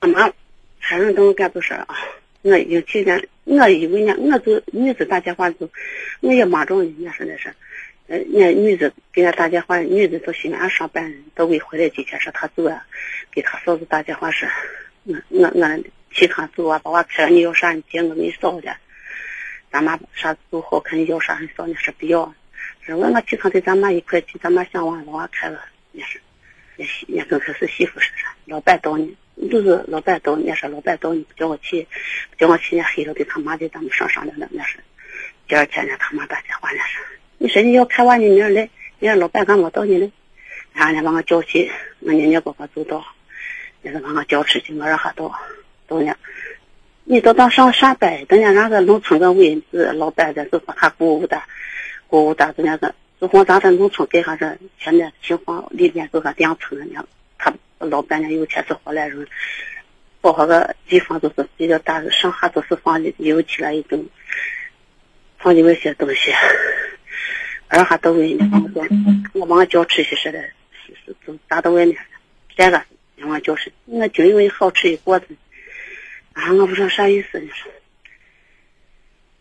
[0.00, 0.32] 俺妈
[0.80, 1.86] 反正等我干多事啊，
[2.44, 5.66] 我已经听见，我以为呢，我就女子打电话就，
[6.20, 7.50] 我也忙着呢，人家说的是。
[8.06, 12.84] 呃，那女子给他打电话，女子到西安上班，到未回来几天说她走啊，
[13.32, 14.46] 给他嫂子打电话说，
[15.04, 18.76] 我我我替他走啊，把我看你要啥你接我给你扫的，
[19.72, 22.34] 咱妈啥都好看你要啥你扫，你说不要，
[22.82, 26.20] 说我我替他给咱妈一块去，咱妈想完把我看了，也是，
[26.76, 29.16] 也媳也刚开始媳妇说啥，老板到你，
[29.50, 31.86] 就是老板到你说老板到你不叫我去，
[32.38, 34.78] 叫我去，人黑了给他妈的咱们上商量的那是，
[35.48, 36.98] 第二天呢他妈打电话那是。
[37.38, 40.10] 你说你要看完你明儿来，明儿老板干我到你来，
[40.72, 41.70] 然后呢把我叫去，
[42.00, 43.04] 我年年哥哥走到，
[43.82, 45.34] 那个把我叫出去，我让他到，
[45.86, 46.16] 到呢，
[47.04, 51.42] 你到当上上班，等下那个农村个位置老板的就把他鼓舞的，
[52.06, 57.04] 鼓舞的，等那个就光咱这农村给他这现在情况里面都个两层呢，
[57.84, 59.26] 老板呢有钱是荷兰人，
[60.20, 64.06] 包括个地方都是比较大，上下都是房子有起来一种，
[65.38, 66.32] 放进那些东西。
[67.68, 68.38] 二哈到外面，
[68.74, 68.86] 我
[69.32, 70.40] 我把我叫出去说的，
[70.72, 71.96] 是是都打到外面，
[72.56, 72.82] 这个
[73.16, 75.26] 让我叫出，我就因为好吃一锅子，
[76.34, 77.72] 啊，我不知道啥意思，你说，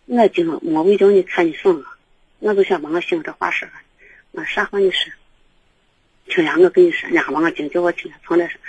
[0.06, 1.84] 我今没为叫你看你什么，
[2.40, 3.74] 我就想把我心里这话说了，
[4.32, 5.12] 我啥话你说，
[6.34, 8.60] 听呀，我跟你说，人家把我净叫我听，从来说，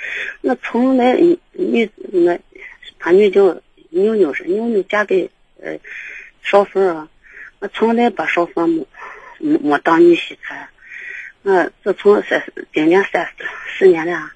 [0.42, 1.14] 我从来
[1.52, 2.38] 女我
[2.98, 3.60] 他女叫
[3.90, 5.30] 妞妞是妞妞嫁给
[5.62, 5.78] 呃
[6.42, 7.08] 少凤啊，
[7.60, 8.86] 我从来把少凤没。
[9.40, 10.68] 没当女婿看，
[11.42, 12.42] 我自从三
[12.72, 13.44] 今年三十
[13.78, 14.30] 四年了，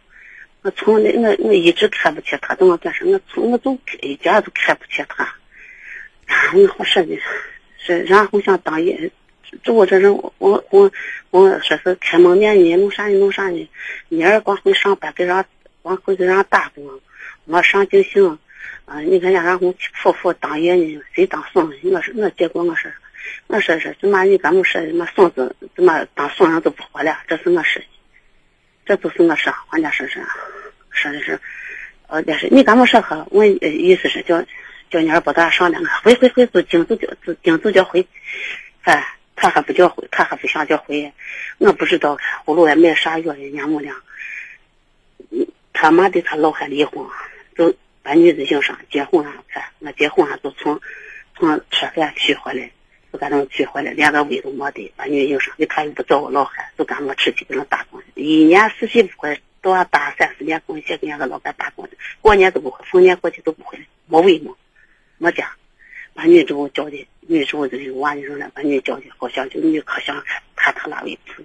[0.61, 3.07] 我从来我我一直看不起他，怎么干啥？
[3.07, 5.35] 我从我就一点都看不起他。
[6.53, 7.18] 我好说的，
[7.79, 9.11] 是然后想当爷，
[9.62, 10.90] 就我这人，我我
[11.30, 13.70] 我说是开门面呢，弄啥呢弄啥呢？
[14.09, 15.44] 你儿光会上班，给人
[15.82, 16.84] 光会给人打工，
[17.44, 18.38] 没上进心。
[18.84, 21.76] 啊，你看人家让我夫妇当爷呢，谁当孙子？
[21.84, 22.90] 我说我结果我说。
[23.46, 27.18] 我说是怎么你敢不说什么孙子怎么当孙人都不活了？
[27.26, 27.86] 这是我说的，
[28.86, 30.22] 这都是我说，人家说是
[30.90, 31.38] 说的是，
[32.07, 34.42] 呃，也是你敢不说和我意思是叫
[34.90, 38.07] 叫你儿不大商量，回回回就顶就叫顶就叫回，
[38.82, 39.07] 哎，
[39.39, 41.12] 他还不叫回，他还不想叫回，
[41.59, 43.95] 我不知道葫芦也买啥药人家没了，
[45.72, 47.07] 他妈的他老汉离婚，
[47.57, 50.80] 就把女子硬上结婚上看，我结婚了就从
[51.36, 52.70] 从车站取回来。
[53.11, 61.89] 就赶上取回来，连个位都没得，把女硬上，他又不找我老汉，就赶我出去给人打工，一年四季不回，都要打三四年工，去给人家老板打工，
[62.20, 64.55] 过年都不回，逢年过节都不回来，没胃没，
[65.16, 65.51] 没家，
[66.19, 71.45] 把女主叫的，女主这有娃的人了，把女叫的，好像就女可想看，看他那位置，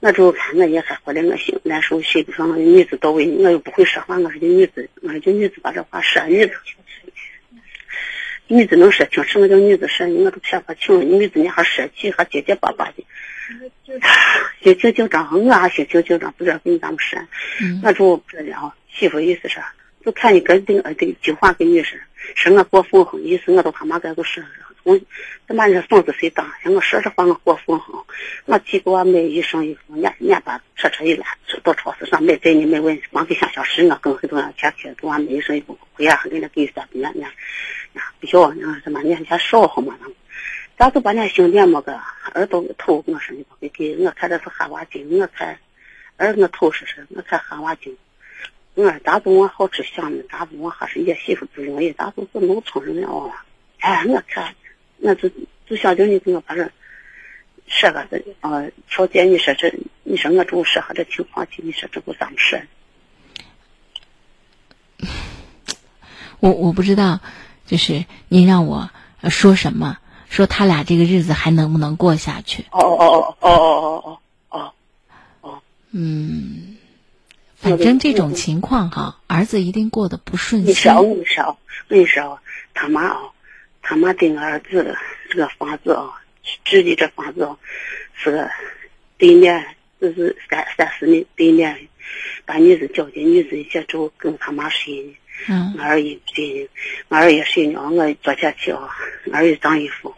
[0.00, 6.54] 我之后看我也还回来，我心难受，心不上，女子到位，我又不会说话，我说这女子，我说这女子把这话说，女子。
[8.48, 10.06] 女子能说清，什么叫女子说？
[10.06, 10.98] 我都骗不清。
[11.18, 13.04] 女子你还说气，还结结巴巴的，
[14.62, 17.20] 心情紧张，我还心情紧张，不知道跟你咋么说。
[17.82, 19.60] 我就不知道，媳妇意思是，
[20.06, 21.98] 就看你跟对对计划跟你说，
[22.36, 24.40] 说我过分哼，意思我都他妈该都说，
[24.84, 24.96] 我
[25.48, 26.48] 他妈这孙子谁当？
[26.62, 28.04] 像我说这话我过分哼，
[28.44, 31.26] 我去给我买一身衣服，人人把车车一拉，
[31.64, 37.12] 到超市上买给你买问，光给想想是我跟很多人钱去给我买一身衣服，回来还给人给三百人。
[38.20, 39.98] 不要，那什么，年钱少好嘛？
[40.78, 42.00] 咱就把那兄弟么个
[42.36, 45.58] 耳朵头，我说你不会给，我看这是哈娃精，我看，
[46.16, 47.96] 儿我头是是，我看哈娃精，
[48.76, 50.22] 我说咋不我好吃香呢？
[50.30, 51.92] 咋不我还是也媳妇不容易？
[51.92, 53.32] 咋不是农村人哦？
[53.80, 54.54] 哎，我看，
[55.00, 55.28] 我就
[55.66, 56.70] 就想叫你给我把这
[57.66, 59.72] 说个这呃条件，你说这，
[60.04, 62.60] 你说我这适合这情况去，你说这不咋么说？
[66.40, 67.20] 我我不知道，
[67.66, 68.90] 就是您让我
[69.30, 69.96] 说什么，
[70.28, 72.66] 说他俩这个日子还能不能过下去？
[72.72, 74.72] 哦哦哦哦哦哦哦哦
[75.40, 75.62] 哦，
[75.92, 76.75] 嗯，
[77.66, 80.92] 反正这种情况哈，儿子一定过得不顺你心。
[80.92, 81.58] 说我跟你说，我
[81.88, 82.40] 跟你说，
[82.74, 83.18] 他妈啊，
[83.82, 84.96] 他妈给我儿子
[85.28, 86.22] 这个房子啊，
[86.64, 87.56] 住的这房子啊，
[88.14, 88.48] 是个
[89.18, 89.66] 对面，
[90.00, 91.76] 就是三三四米对面，
[92.44, 95.14] 把女子叫进女子一些之后，跟他妈睡呢。
[95.48, 96.70] 嗯我二姨不对，
[97.08, 98.88] 我二姨睡呢，我昨天去啊，
[99.26, 100.14] 我二姨脏衣服，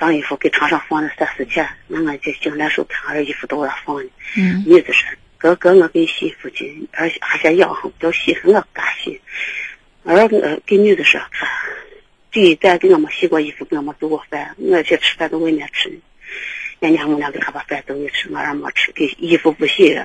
[0.00, 4.10] 脏衣服给床上放了三四天，那我就醒来时候看二姨夫都给他放呢。
[4.36, 5.08] 嗯女子说
[5.38, 9.20] ：“哥哥，我给洗衣服去，而且还嫌腰很不要洗，我干洗。”
[10.04, 10.28] 儿我
[10.66, 11.48] 给女的说：“看，
[12.30, 15.96] 对，咱给我们洗过衣服，给我们做过饭，我去吃饭在外面吃。
[16.80, 19.98] 人家我俩给他把饭都给吃，我儿没吃，给衣服不洗，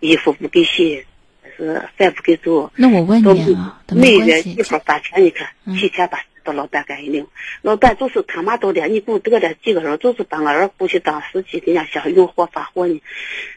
[0.00, 1.04] 衣服不给洗，
[1.56, 2.72] 是饭不给做。
[2.76, 4.60] 那我问你啊，每月一。
[4.62, 5.48] 会儿把钱，你看
[5.78, 7.26] 提前把到老板干一领，
[7.62, 13.00] 老板就是他妈到点，你给我得了几个人，就是把我儿过去当司机，人家想用货发货呢，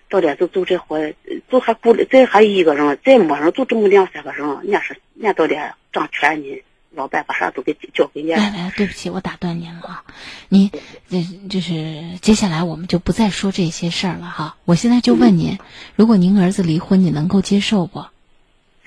[0.09, 1.13] 到点就做这活，
[1.51, 8.37] 就还雇了，再还一个人，再没人，就这么两三个人，人家说人家到点掌权呢，老板把啥都给交给人家。
[8.37, 10.03] 来来，对不起，我打断您了啊！
[10.49, 10.71] 您
[11.09, 14.55] 这就是接下来我们就不再说这些事儿了哈。
[14.65, 15.57] 我现在就问您，
[15.95, 18.05] 如果您儿子离婚，你能够接受不？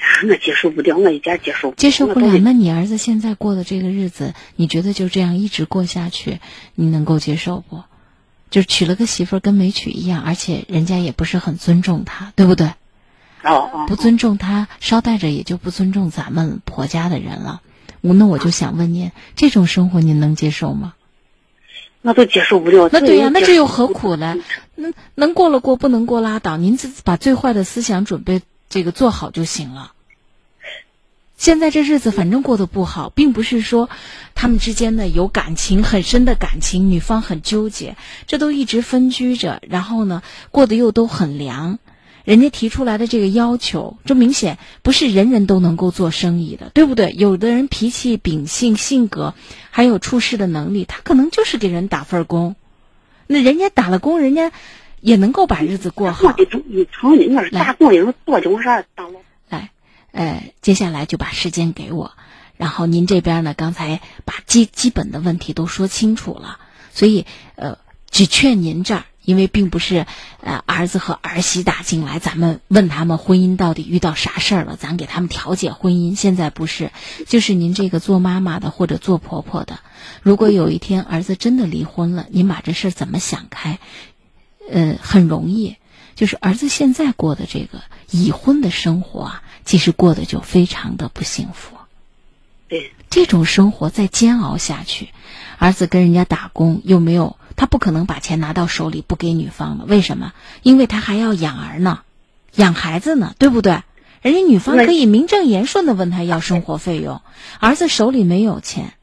[0.28, 6.40] 我接受不了，我一点接受接受不了，那你儿子现在过的这个日子，你觉得就这样一直过下去，
[6.74, 7.82] 你能够接受不？
[8.50, 12.66] 就是娶了个媳妇儿跟没娶一样，而且人家也不是很尊重他，对不对？
[13.42, 17.62] 哦哦，不尊重他，捎带着也就不尊重咱们婆家的人了。
[18.00, 20.94] 我那我就想问您，这种生活您能接受吗？
[22.02, 22.88] 那都接受不了。
[22.92, 24.36] 那对呀、那这又何苦呢？
[24.74, 26.56] 那能过了过，不能过拉倒。
[26.56, 28.40] 您自把最坏的思想准备
[28.70, 29.92] 这个做好就行了。
[31.36, 33.88] 现在这日子反正过得不好，并不是说
[34.34, 37.96] 他们之间呢有感情很深的感情，女方很纠结，
[38.26, 41.78] 这都一直分居着，然后呢过得又都很凉。
[42.24, 47.14] 人家提出来的这个要求，这明显不是人人都能够做生意的，对不对？
[47.16, 49.32] 有的人脾气、秉性、性格，
[49.70, 52.54] 还有处事的能力，他可能就是给人打份工。
[53.26, 54.52] 那人家打了工，人家
[55.00, 56.34] 也能够把日子过好。
[59.48, 59.70] 来，
[60.12, 62.12] 呃，接下来就把时间给我，
[62.56, 66.58] 然后您这边呢，刚才把基基本的问题都说清楚了，
[66.92, 67.26] 所以
[67.56, 67.78] 呃，
[68.10, 70.06] 只劝您这儿，因为并不是
[70.42, 76.16] 呃儿子和儿媳打进来，咱们问他们婚姻到底遇到啥事儿了，咱给他们调解婚姻。
[76.16, 76.90] 现在不是，
[77.26, 79.78] 就是您这个做妈妈的或者做婆婆的，
[80.22, 83.78] 如果有一天儿子真的离婚了，您把这事儿怎么想开？
[84.72, 85.76] 呃，很容易，
[86.14, 91.76] 就是儿子现在过的这个已婚的生活啊，其实过得就非常的不幸福。
[92.68, 95.08] 对，这种生活再煎熬下去，
[95.58, 99.84] 儿子跟人家打工又没有，他不可能把钱拿到手里不给女方了。
[99.86, 100.32] 为什么？
[100.62, 102.02] 因为他还要养儿呢，
[102.54, 103.82] 养孩子呢，对不对？
[104.22, 107.22] 人家女方可以名正言顺的问他要生活费用，
[107.58, 108.94] 儿子手里没有钱。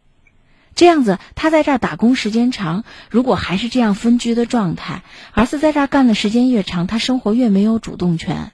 [0.77, 5.01] 这样子，他在这儿打工时间长，如果还是这样分居的状态，
[5.33, 8.51] 儿子在这儿干的时间越长，他生活越没有主动权。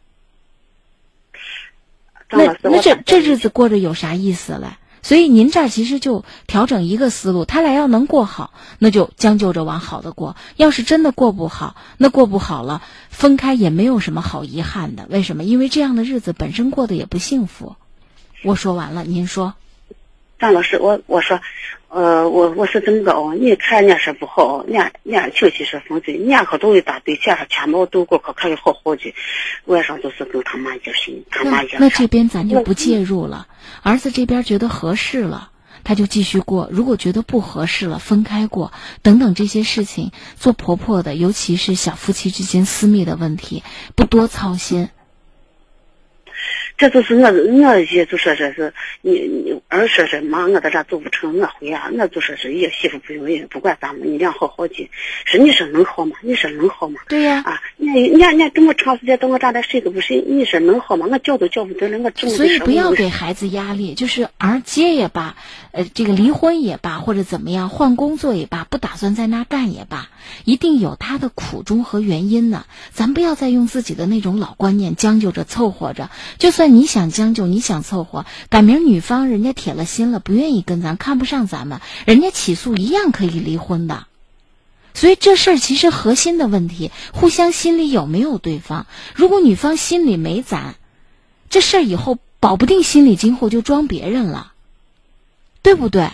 [2.29, 4.77] 那那这这日子过着有啥意思嘞？
[5.01, 15.05] 所以您这儿其实就调整一个思路，他俩要能过好，那就将就着往好的过；要是真的过不好，那过不好了，分开也没有什么好遗憾的。
[15.09, 15.43] 为什么？
[15.43, 17.75] 因为这样的日子本身过得也不幸福。
[18.45, 19.55] 我说完了，您说。
[20.43, 21.39] 张老师，我我说，
[21.87, 29.15] 呃，我我是这么个哦，你看人家说不好，人家人家亲戚说风水，人家可都一大堆钱，还钱毛都过，可可以好好的，
[29.63, 33.47] 晚上都是跟他妈一心，他妈一那那这边咱就不介入了。
[33.83, 35.51] 儿子这边觉得合适了，
[35.85, 38.73] 他就继续过；如果觉得不合适了，分开过。
[39.01, 43.63] 等等这些事情，做婆婆的，尤其是小夫妻之间私密的问题，
[43.95, 44.89] 不多操心。
[46.77, 54.89] 这就是我，我也就说这是你你儿说是妈，我在这做不成，我回啊，我就说是也媳妇不容易，不管咋么，你俩好好的。
[55.25, 56.15] 是你说能好吗？
[56.21, 56.99] 你说能好吗？
[57.07, 61.07] 对呀、啊，人你你，你这么长时间，到我这来睡都不睡，你说能好吗？
[61.09, 65.35] 我叫都叫不得了，我所以不要给孩子压力，就是儿接也罢，
[65.71, 70.09] 呃，这个离婚也罢，或者怎么样换工作也罢，不打算在那干也罢，
[70.43, 72.65] 一定有他的苦衷和原因呢。
[72.91, 76.09] 咱不要再用自己的那种老观念将就着凑合着。
[76.37, 84.05] 就算那你想将就，你想凑合，赶明女方人家铁了心了，不愿意跟咱，看不上咱们，人家起诉一样可以离婚的。
[84.93, 88.87] 所以这事儿其实核心的问题，互相心里有没有对方？
[89.13, 90.75] 如果女方心里没咱，
[91.49, 94.53] 这事儿以后保不定心里今后就装别人了，
[95.63, 96.11] 对不对？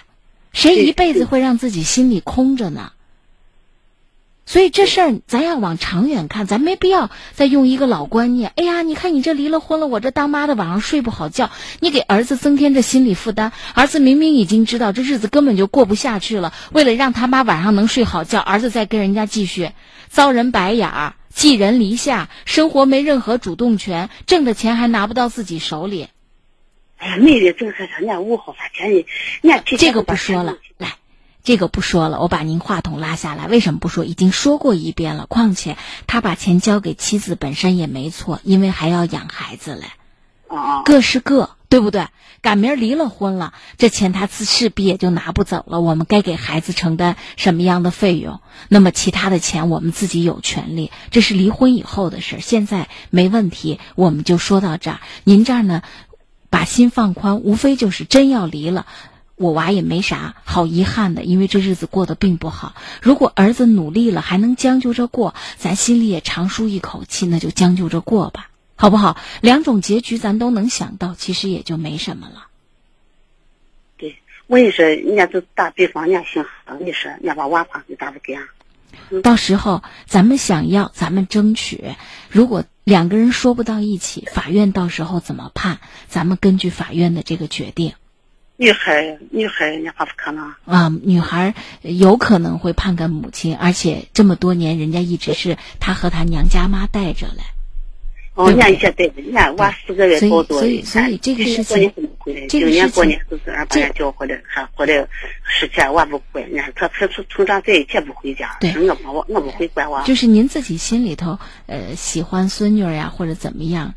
[0.51, 2.91] 谁一辈子会让自己心里空着呢？
[4.49, 8.51] 所以这事儿咱要往长远看，咱没必要再用一个老观念。
[8.55, 11.51] 哎呀，你看你这离了婚了，我这当妈的晚上睡不好觉，
[11.81, 13.51] 你给儿子增添这心理负担。
[13.75, 19.69] 儿子明明已经知道这日子根本就过不下去了，为了让他妈晚上能睡好觉，儿子再跟人家继续
[20.07, 26.07] 遭人白眼儿、寄人篱下，生活没任何主动权，挣的钱还拿不到自己手里。
[26.97, 29.05] 哎呀，没的，正是人家五号发钱呢，
[29.43, 30.95] 人家这个不说了，来。
[31.43, 33.47] 这个不说了，我把您话筒拉下来。
[33.47, 34.05] 为什么不说？
[34.05, 35.25] 已经说过一遍了。
[35.25, 39.85] 况且他把钱交给妻子本身也没错，因为还要养孩子嘞。
[40.47, 42.07] 哦，各是各，对不对？
[42.41, 45.81] 赶明儿离了婚了，这钱他自势必也就拿不走了。
[45.81, 48.39] 我们该给孩子承担什么样的费用？
[48.69, 50.89] 那么其他的钱我们自己有权利。
[51.11, 53.79] 这是离婚以后的事，现在没问题。
[53.95, 55.01] 我们就说到这儿。
[55.25, 55.81] 您这儿呢，
[56.49, 58.85] 把心放宽，无非就是真要离了。
[59.39, 62.75] 我娃也没啥好遗憾的，因为这日子过得并不好。
[63.01, 69.15] 如果儿子努力了，还能将就着过，咱心里也长舒一口气，那就将就着过吧，好不好？
[69.39, 72.47] 两种结局咱都能想到，其实也就没什么了。
[73.97, 74.17] 对，
[74.47, 78.43] 我也是，人家就打比方，人家姓何，你说人家把娃放给咋不给啊？
[79.23, 81.95] 到时候咱们想要，咱们争取。
[82.29, 85.79] 如果两个人说不到一起，法院到时候怎么判？
[86.09, 87.93] 咱们根据法院的这个决定。
[88.61, 90.91] 女孩，女孩，人家还不可能啊！
[91.01, 97.41] 女孩有可能会判给母亲，而且这么多年，人家一直是她和她娘家妈带着嘞。
[98.33, 101.89] 哦，人家一些带着，人家娃四个月多多所以，所以这个事情，
[102.49, 105.07] 这个年过年都是俺把人叫回来，还回来
[105.45, 106.41] 十天，我不回。
[106.41, 110.03] 人家他他从从长在一起不回家，对，我不我我不会管我。
[110.03, 113.93] 就是您自己心里头呃喜欢孙女呀，或者怎么样。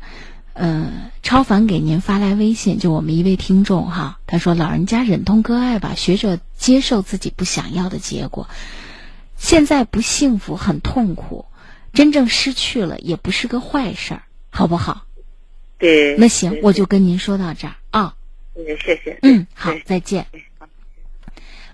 [0.53, 8.47] 嗯，超凡给您发来微信，就我们一位听众哈，他说：“老人家忍痛割爱吧，学着接受自己不想要的结果。
[9.35, 11.45] 现在不幸福，很痛苦，
[11.91, 15.05] 真正失去了也不是个坏事儿，好不好？”
[15.79, 18.15] 对，那行，我就跟您说到这儿啊。
[18.55, 19.17] 嗯，谢谢。
[19.23, 20.27] 嗯，好，再见。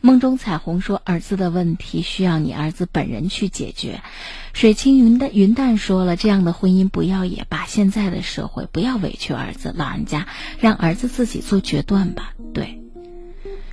[0.02, 4.02] 梦中彩虹说：“儿子的问题需要你儿子本人去解决。”
[4.54, 7.66] 水清云淡云淡说了：“这样的婚姻不要也罢。
[7.66, 10.28] 现在的社会不要委屈儿子，老人家
[10.60, 12.82] 让儿子自己做决断吧。”对，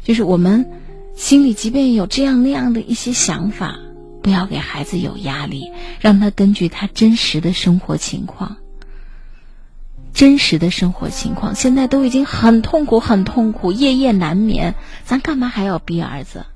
[0.03, 0.69] 就是我们
[1.15, 3.79] 心里即便有这样那样的一些想法，
[4.23, 5.71] 不要给孩子有压力，
[6.01, 8.57] 让他根据他真实的生活情况。
[10.17, 14.75] 真实的生活情况，现在都已经很痛苦，很痛苦，夜夜难眠。
[15.05, 16.47] 咱干嘛还要逼儿子？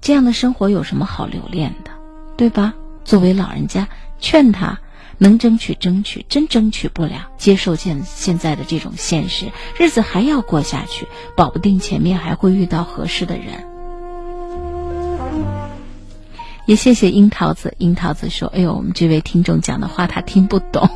[0.00, 1.90] 这样的生活有什么好留恋的，
[2.36, 2.74] 对吧？
[3.04, 3.88] 作为老人家，
[4.20, 4.78] 劝他
[5.18, 9.46] 能争取争取，真争取不了，接受现现在的这种现实，
[9.76, 13.66] 日子还要过下去，保不定前面还会遇到合适的人。
[16.64, 20.88] 也 谢谢樱桃子，樱桃子说：“哎呦，我们这位听众讲的话他听不懂。”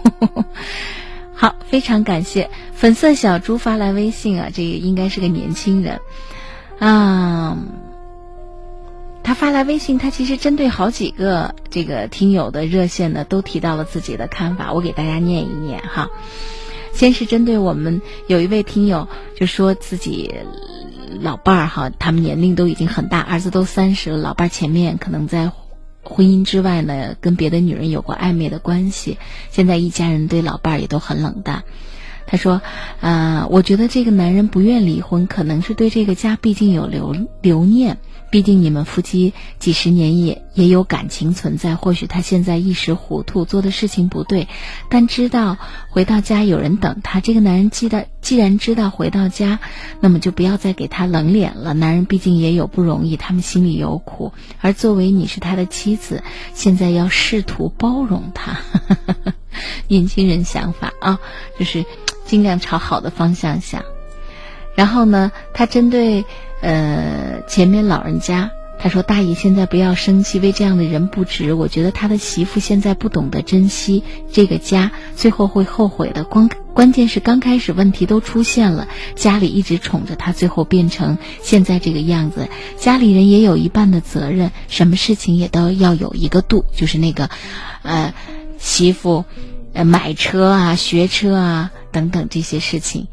[1.42, 6.00] 好，非常感谢粉色小猪发来微信啊，这个应该是个年轻人，
[6.78, 7.58] 啊，
[9.24, 16.10] 他发来微信，他其实针对好几个这个听友的热线呢，都提到了自己的看法，我给大家念一念哈。
[16.92, 20.32] 先是针对我们有一位听友就说自己
[21.22, 25.50] 老伴儿哈，他们年龄都已经很大，儿子都三十了，老伴儿前面可能在。
[26.02, 29.18] 婚姻之外呢，跟别的女人有过暧昧的关系，
[29.50, 31.64] 现在一家人对老伴儿也都很冷淡。
[32.26, 32.62] 他说
[33.00, 37.98] ：“啊，我觉得这个男人不愿离婚，可能是对这个家毕竟有留留念。”
[38.30, 44.48] 毕竟你们夫妻几十年也也有感情存在，或许他现在一时糊涂做的事情不对，
[44.88, 45.56] 但知道
[45.88, 47.20] 回到家有人等他。
[47.20, 49.60] 这个男人记得既然知道回到家，
[50.00, 51.74] 那么就不要再给他冷脸了。
[51.74, 54.32] 男人毕竟也有不容易，他们心里有苦。
[54.60, 56.22] 而作为你是他的妻子，
[56.54, 58.58] 现在要试图包容他。
[59.88, 61.18] 年轻人想法啊，
[61.58, 61.84] 就是
[62.24, 63.84] 尽量朝好的方向想。
[64.74, 66.24] 然后呢，他针对。
[66.64, 71.54] 呃，前面老人家他说：“大爷，现在不要生气，为这样的人不值。
[71.54, 76.24] 我觉得他的媳妇现在不懂得珍惜这个家，最后会后悔的。
[76.24, 82.48] 光关键是刚开始问题都出现了，家里一直宠着他，最后变成现在这个样子。
[82.76, 87.30] 家里人也有一半的责任，什么事情也都要有一个度，就是那个，
[87.82, 88.12] 呃，
[88.58, 89.24] 媳妇，
[89.74, 93.06] 呃，买车啊，学车啊，等等这些事情。”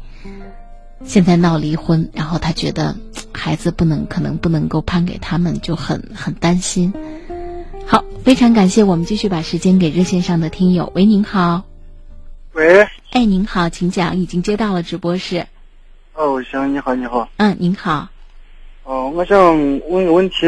[1.04, 2.94] 现在闹离婚，然后他觉得
[3.32, 6.92] 孩子不能，可能不能够判给他们，就很很担心。
[7.86, 10.92] 好，非常感谢，我们继续把时间给热线上的听友。
[10.94, 11.62] 喂，您好。
[12.52, 12.86] 喂。
[13.12, 15.46] 哎，您好，请讲，已经接到了直播室。
[16.14, 17.28] 哦，行，你好，你好。
[17.38, 18.08] 嗯，您好。
[18.84, 19.38] 哦，我想
[19.88, 20.46] 问个问题。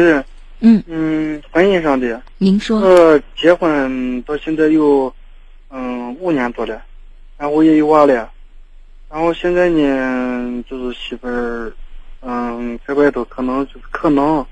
[0.59, 0.81] 嗯。
[0.87, 2.21] 嗯，婚姻上的。
[2.37, 2.79] 您说。
[2.79, 5.13] 呃，结婚到现在有
[5.69, 6.81] 嗯五年多了，
[7.37, 8.29] 然后也有娃了。
[9.13, 11.71] 然后现在呢，就是媳妇儿，
[12.21, 14.43] 嗯，在外头可能就是可能，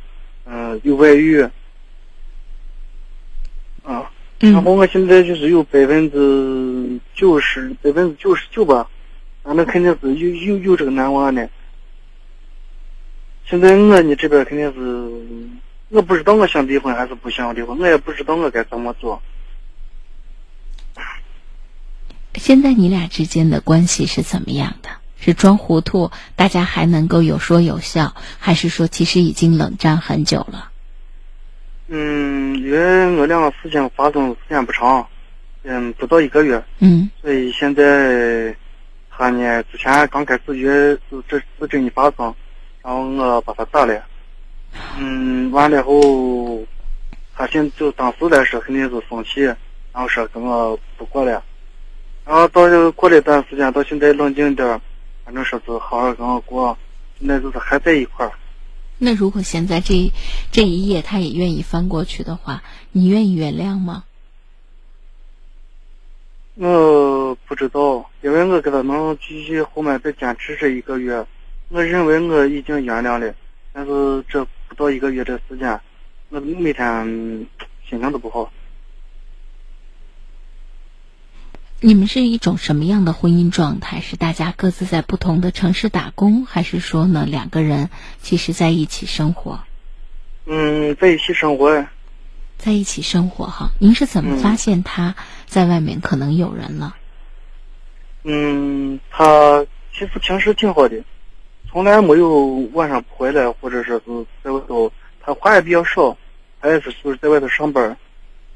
[0.46, 1.42] 嗯，有外遇，
[3.82, 4.08] 啊，
[4.38, 8.88] 然后我现在就是有百分之九十，百分之九十九吧，
[9.42, 11.50] 反正肯定是有有有这个男娃呢。
[13.46, 15.50] 现在我呢这边肯定是，
[15.90, 19.20] 我不知道我想离婚还是不想离婚，我也不知道我该怎么做。
[22.36, 24.90] 现在你俩之间的关系是怎么样的？
[25.24, 30.72] 是装糊涂，大家还能够有说有笑，还是说其实已经冷战很久了？
[31.90, 35.08] 嗯，因为我两个事情发生时间不长，
[35.62, 36.64] 嗯，不到一个月。
[36.80, 37.12] 嗯。
[37.22, 38.56] 所以现在
[39.12, 42.34] 他呢，之前刚开始约是这事情一发生，
[42.82, 44.04] 然后我把他打了。
[44.98, 46.66] 嗯，完了后，
[47.36, 51.44] 他现就当时来说肯定是生气，然后说跟我不过了。
[52.26, 54.82] 然后到过了一段时间，到现在冷静点儿，
[55.26, 56.78] 反正说是好好跟我过，
[57.20, 58.32] 现在就是还在一块儿。
[58.98, 60.12] 那如果现在这
[60.52, 62.62] 这一页他也愿意翻过去的话，
[62.92, 64.04] 你愿意原谅吗？
[66.56, 71.26] 我不知道，因为我跟他能继续后面再坚持这一个月，
[71.70, 73.34] 我认为我已经原谅了，
[73.74, 75.80] 但是这不到一个月的时间，
[76.30, 77.04] 我每天
[77.90, 78.52] 心情都不好。
[81.84, 84.02] 你们是一种什么样的婚姻状态？
[84.02, 87.90] 是大家各自在不同的城市打工，还是说呢两个人
[88.22, 89.62] 其实在一起生活？
[90.46, 91.88] 嗯，在一起生活。
[92.60, 95.16] 在一起生活哈，您是怎么发现他
[95.48, 96.96] 在外面可能有人了？
[98.26, 101.04] 嗯，他其实平时挺好的，
[101.68, 106.16] 从来没有晚上不回来，或者说是在外头，他话也比较少，
[106.62, 107.98] 他也是就是在外头上班，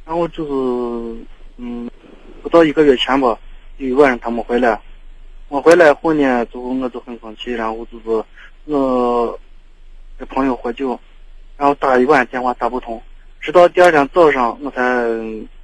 [0.06, 1.26] 然后就是
[1.58, 1.90] 嗯。
[2.46, 3.36] 不到一个月前吧，
[3.78, 4.80] 有一晚上他没回来，
[5.48, 8.24] 我回来后呢，就我就很生气，然后就是
[8.66, 9.40] 我
[10.16, 11.00] 跟朋友喝酒，
[11.58, 13.02] 然后打一晚电话打不通，
[13.42, 15.08] 直到第二天早上我才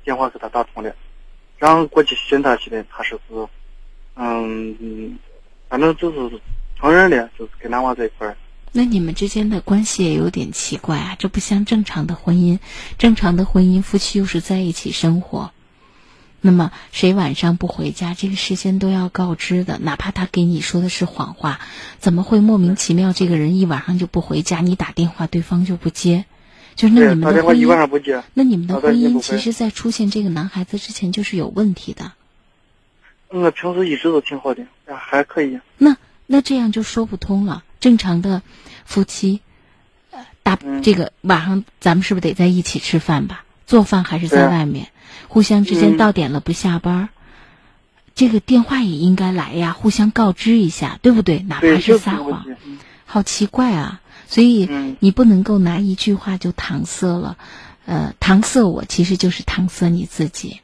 [0.04, 0.92] 电话给他打通了，
[1.60, 3.48] 然后过去寻他去的，他说是，
[4.16, 5.20] 嗯，
[5.70, 6.42] 反正就是
[6.80, 8.36] 承认了，就是跟男娃在一块儿。
[8.72, 12.58] 那你们之间的关系也有点奇怪啊，这不像正常的婚姻，
[12.98, 15.52] 正常的婚姻夫妻又是在一起生活。
[16.44, 21.60] 那么谁晚上不回家，这个事先都要告知的，哪怕他给你说的是谎话，
[22.00, 24.60] 怎么会莫名其妙这个人一晚上就不回家？
[24.62, 26.26] 你打电话对方就不接，
[26.76, 32.12] 就是那你们的婚姻，那你们的婚姻其实，在出现这个男孩子之前就是有问题的。
[33.28, 35.60] 我平时一直都挺好的，还可以。
[35.78, 35.96] 那
[36.26, 37.64] 那这样就说不通了。
[37.80, 38.42] 正常的
[38.84, 39.42] 夫妻，
[40.44, 43.46] 大这个晚上咱们是不是得在一起吃饭吧？
[43.72, 44.90] 做饭还是在外面？
[45.30, 47.08] 互相之间到点了不下班，
[48.16, 51.40] 这个电话也应该来呀，互相告知一下，对不对？
[51.40, 52.46] 哪怕是撒谎，
[53.06, 54.02] 好奇怪啊！
[54.28, 54.70] 所以
[55.00, 57.38] 你不能够拿一句话就搪塞了，
[57.86, 60.60] 呃，搪塞我其实就是搪塞你自己。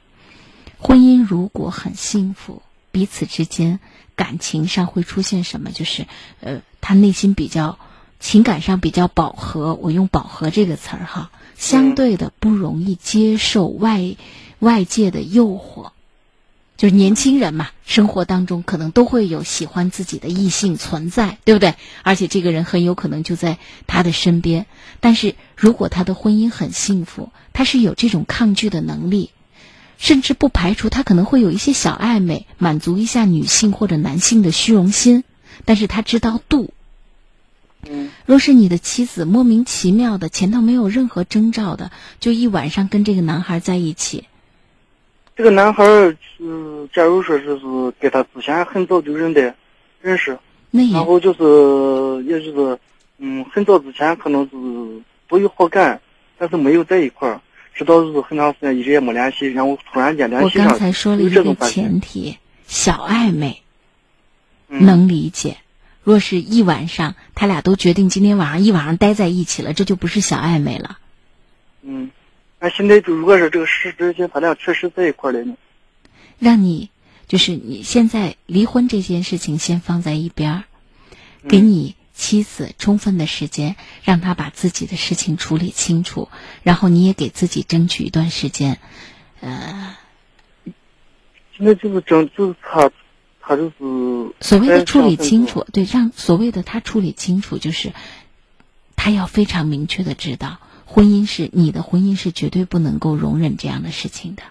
[0.77, 2.61] 婚姻如果很幸福，
[2.91, 3.79] 彼此之间
[4.17, 5.71] 感情上会出现什么？
[5.71, 6.07] 就是
[6.41, 7.79] 呃，他内心比较
[8.19, 14.15] 情感上比较饱和，我用“饱和”这个词儿哈，相对的不容易接受外。
[14.59, 15.91] 外界的诱惑，
[16.77, 21.75] 就是年轻人嘛，生活当中可能都会有喜欢自己的异性存在，对不对？
[22.01, 24.65] 而且这个人很有可能就在他的身边。
[24.99, 29.29] 但是如果他的婚姻很幸福，他是有这种抗拒的能力，
[29.99, 35.23] 甚至不排除他可能会有一些小暧昧，满足一下女性或者男性的虚荣心。
[35.65, 36.73] 但是他知道度。
[37.89, 44.25] 嗯，若是你的妻子莫名其妙的前头没有任何征兆的，就一晚上跟这个男孩在一起。
[45.35, 47.65] 这个男孩儿，嗯，假如说是是
[47.99, 49.53] 跟他之前很早就认得
[50.01, 50.37] 认识，
[50.71, 52.79] 那然后就是，也就是，
[53.19, 56.01] 嗯，很早之前可能是都有好感，
[56.37, 57.39] 但是没有在一块儿，
[57.75, 61.67] 直到就是很长时间一直也没联系，然后突然间联系上，刚才说了有一个。
[61.67, 62.35] 前提，
[62.65, 63.61] 小暧昧，
[64.69, 65.57] 嗯能理解。
[66.07, 70.99] 若是一晚上，他俩都决定今天晚上一晚上待在一起了，这就不是小暧昧了。
[71.81, 72.11] 嗯，
[72.61, 75.57] 那现在就如果是这个事之前他俩确实在一块儿了呢？
[76.39, 76.91] 让你
[77.27, 80.63] 就是你现在离婚这件事情先放在一边儿，
[81.49, 86.29] 给你妻子充分的时间，让她把自己的事情处理清楚，
[86.63, 88.79] 然后你也给自己争取一段时间，
[89.41, 89.97] 呃，
[91.57, 92.89] 现在就是争，就是他，
[93.47, 97.93] 他就是所谓的处理哎清楚，对，让所谓的他处理清楚，就是
[98.97, 104.43] 他要非常明确的知道，婚姻是你的婚姻是绝对不能够容忍这样的事情的。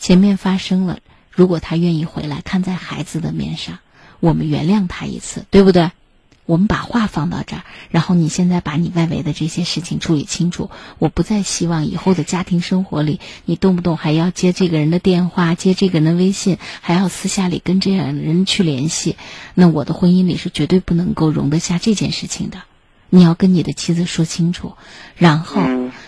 [0.00, 0.98] 前面发生了，
[1.30, 3.78] 如果他愿意回来，看在孩子的面上，
[4.18, 5.92] 我们原谅他一次，对不对？
[6.46, 10.70] 我们把话放到这儿，然后你现在把你外围的这些事情处理清楚。
[10.98, 19.16] 我不再希望以后的家庭生活里，你动不动还要接这个人的电话，接这个人的微信，还要私下里跟这样的人去联系。
[19.54, 22.58] 那我的婚姻里是绝对不能够容得下这件事情的。
[23.10, 24.74] 你要跟你的妻子说清楚，
[25.16, 25.62] 然后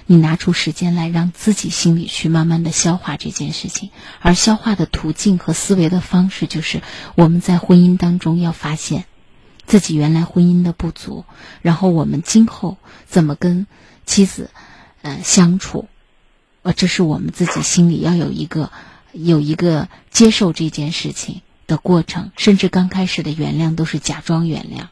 [0.06, 3.90] 你拿出时间来，让自己心里去慢慢的消化这件事情。
[4.20, 6.82] 而消化的途径和思维的方式，就是
[7.14, 9.04] 我们在婚姻当中要发现
[9.66, 11.24] 自己原来婚姻的不足，
[11.60, 12.76] 然后我们今后
[13.06, 13.66] 怎么跟
[14.05, 14.51] 妻子
[15.02, 15.88] 呃相处，
[16.62, 18.70] 呃，这是我们自己心里要有一个
[19.12, 24.86] 有一个接受这件事情的过程，甚至刚开始的原谅都是假装原谅，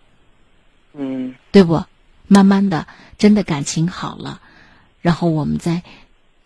[0.93, 1.85] 嗯对不？
[2.27, 2.87] 慢慢的，
[3.19, 4.41] 真的感情好了，
[5.03, 5.83] 然后我们再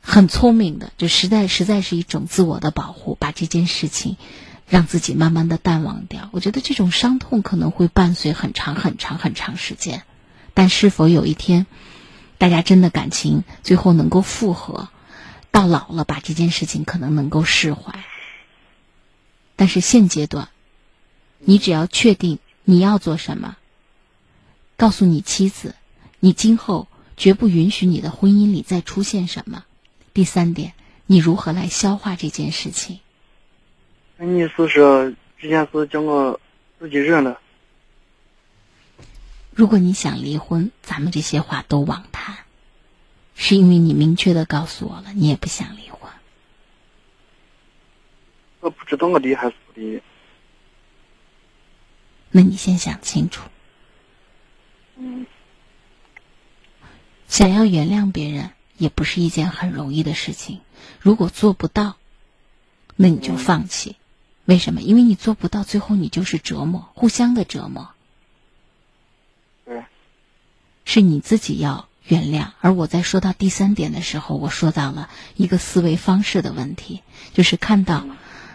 [0.02, 4.16] 很聪明的，就实在实在是一种自我的保护，把这件事情
[4.68, 6.28] 让自己慢慢的淡忘掉。
[6.32, 10.02] 我觉得这种伤痛可能会伴随很长很长很长时间，
[10.54, 11.66] 但是否有一天，
[12.36, 14.88] 大家真的感情最后能够复合，
[15.50, 18.04] 到老了把这件事情可能能够释怀。
[19.56, 20.50] 但是现阶段，
[21.38, 23.56] 你只要确定你要做什么。
[24.76, 25.74] 告诉你妻子，
[26.20, 26.86] 你今后
[27.16, 29.64] 绝不允许你的婚姻里再出现什么。
[30.14, 30.74] 第三点，
[31.06, 33.00] 你如何来消化这件事情？
[34.20, 36.40] 那你是说这件事叫我
[36.80, 37.40] 自己忍了？
[39.54, 42.36] 如果你想离婚，咱们这些话都枉谈，
[43.36, 46.10] 是因为你明确的告诉我了，你也不想离婚。
[48.58, 50.02] 我不知道我离还是不离。
[52.32, 53.48] 那你先想清楚。
[54.96, 55.26] 嗯，
[57.28, 60.60] 想要原谅别人也不是一件很容易的事情。
[60.98, 61.96] 如果做不到，
[62.96, 63.94] 那你就放弃。
[64.48, 64.80] 为什么？
[64.80, 67.90] 因为你做不到，最后你就是折磨，互相的折磨。
[69.66, 69.84] 对，
[70.86, 72.52] 是你自己要原谅。
[72.62, 77.02] 而我在说到第三点的时候，我说到了一个思维方式的问题，
[77.34, 78.06] 就是看到，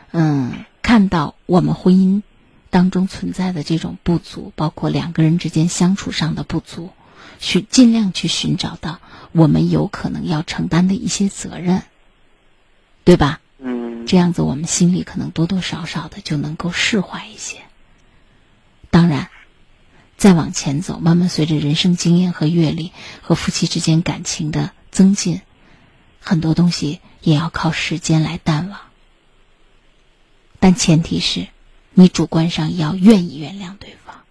[0.09, 2.23] 嗯，看到我们婚姻
[2.71, 6.89] 当中存在的这种不足，包括两个人之间相处上的不足，
[7.37, 8.99] 去尽量去寻找到
[9.31, 11.83] 我们有可能要承担的一些责任，
[13.03, 13.41] 对吧？
[14.03, 17.57] 嗯，这样子我们心里可能多多少少的就能够释怀一些。
[18.89, 19.29] 当然，
[20.17, 25.41] 再往前走，慢慢随着人生经验和阅历和夫妻之间感情的增进，
[26.19, 28.79] 很多东西也要靠时间来淡忘。
[30.59, 31.47] 但前提是，
[31.93, 34.21] 你主观上要愿意原谅对方。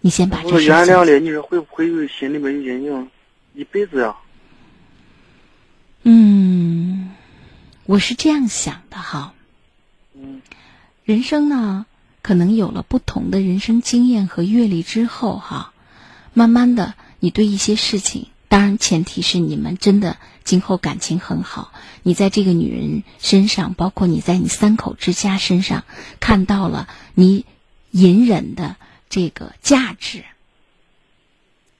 [0.00, 3.10] 你先把这我事原谅了，你说会不会有心里面有阴影，
[3.54, 4.16] 一辈子呀？
[6.02, 7.13] 嗯，
[7.86, 9.34] 我是这样想的哈。
[10.14, 10.40] 嗯，
[11.04, 11.84] 人生呢，
[12.22, 15.72] 可能有了不同的人生经验和阅历之后哈，
[16.32, 25.84] 慢慢的，你对一些事情，当然前提是你们真的今后感情很好，你在这个女人身上，包括你在你三口之家身上，
[26.20, 27.44] 看到了你
[27.90, 28.76] 隐忍的
[29.10, 30.24] 这个价值。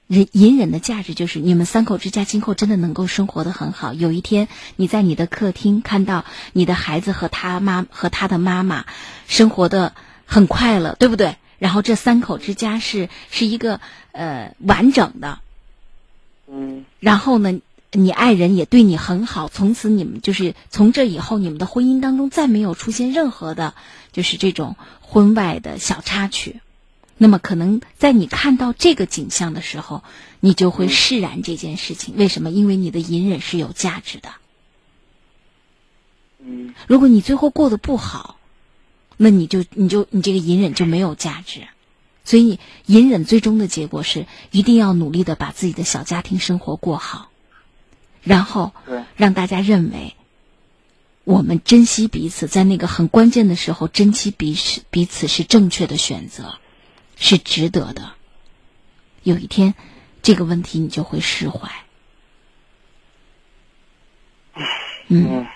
[0.07, 3.93] 人隐忍的价值就是你们三口之家今后真的能够生活的很好。
[3.93, 8.85] 有一天你在你的客厅看到你的孩子和他妈和他的妈妈
[9.27, 9.93] 生活的
[10.25, 11.37] 很快乐，对不对？
[11.57, 13.79] 然后这三口之家是是一个
[14.11, 15.39] 呃完整的，
[16.47, 17.59] 嗯，然后呢，
[17.91, 23.73] 你爱人也对你很好，从此你们就是从这以后你们的婚姻当中再没有出现任何的，
[24.11, 26.59] 就是这种婚外的小插曲。
[27.17, 30.03] 那么，可能在你看到这个景象的时候，
[30.41, 32.15] 你就会释然这件事情。
[32.17, 32.51] 为什么？
[32.51, 34.29] 因为你的隐忍是有价值的。
[36.39, 38.37] 嗯，如果你最后过得不好，
[39.17, 41.67] 那你就你就你这个隐忍就没有价值。
[42.25, 47.29] 所以隐忍最终的结果是一定要努力的把自己的小家庭生活过好，
[48.23, 48.73] 然后
[49.15, 50.15] 让大家认为
[51.23, 56.57] 我们珍惜彼此，在那个很关键的时候珍惜彼此彼此是正确的选择，
[57.15, 58.13] 是值得的。
[59.23, 59.73] 有一天，
[60.21, 61.71] 这个问题你就会释怀。
[65.07, 65.47] 嗯，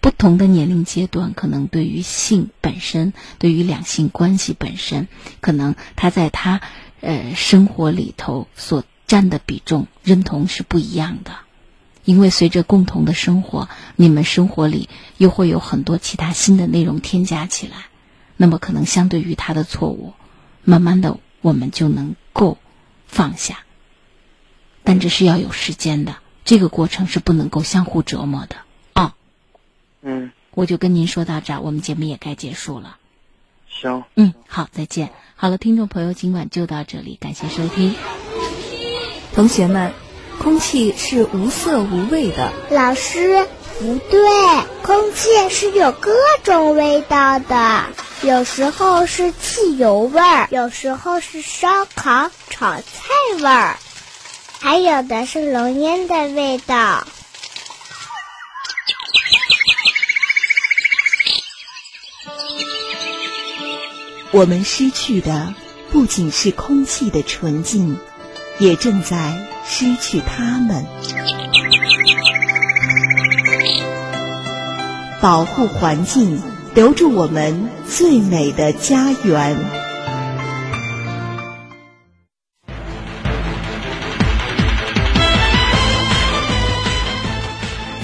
[0.00, 5.08] 不同的年龄阶段，可能对于性本身，对于两性关系本身，
[5.40, 6.60] 可能他在他
[7.00, 11.36] 呃生活里头所占的比重认同是不一样的。
[12.04, 17.86] 因为随着共同的生活，你们生活里又会有很多其他新的内容添加起来，
[18.36, 20.12] 那么可能相对于他的错误，
[20.64, 22.58] 慢慢的我们就能够
[23.06, 23.60] 放下。
[24.82, 26.16] 但这是要有时间的。
[26.44, 28.56] 这个过程是不能够相互折磨的
[28.92, 29.14] 啊。
[30.02, 32.98] 嗯，我就跟您说到这儿，我们节目也该结束了。
[33.66, 34.04] 行。
[34.14, 35.10] 嗯，好，再见。
[35.36, 37.94] 好了，听众朋友，今晚就到这里，感谢收听。
[39.32, 39.92] 同学们，
[40.38, 42.52] 空气是无色无味的。
[42.70, 43.46] 老师，
[43.78, 44.20] 不对，
[44.82, 47.84] 空气是有各种味道的，
[48.22, 52.84] 有时候是汽油味儿，有时候是烧烤炒菜
[53.40, 53.76] 味儿。
[54.60, 57.06] 还有的是浓烟的味道。
[64.30, 65.54] 我们失去的
[65.92, 67.98] 不仅是空气的纯净，
[68.58, 70.86] 也正在失去它们。
[75.24, 76.42] 保护环境，
[76.74, 79.56] 留住我们最美的家园。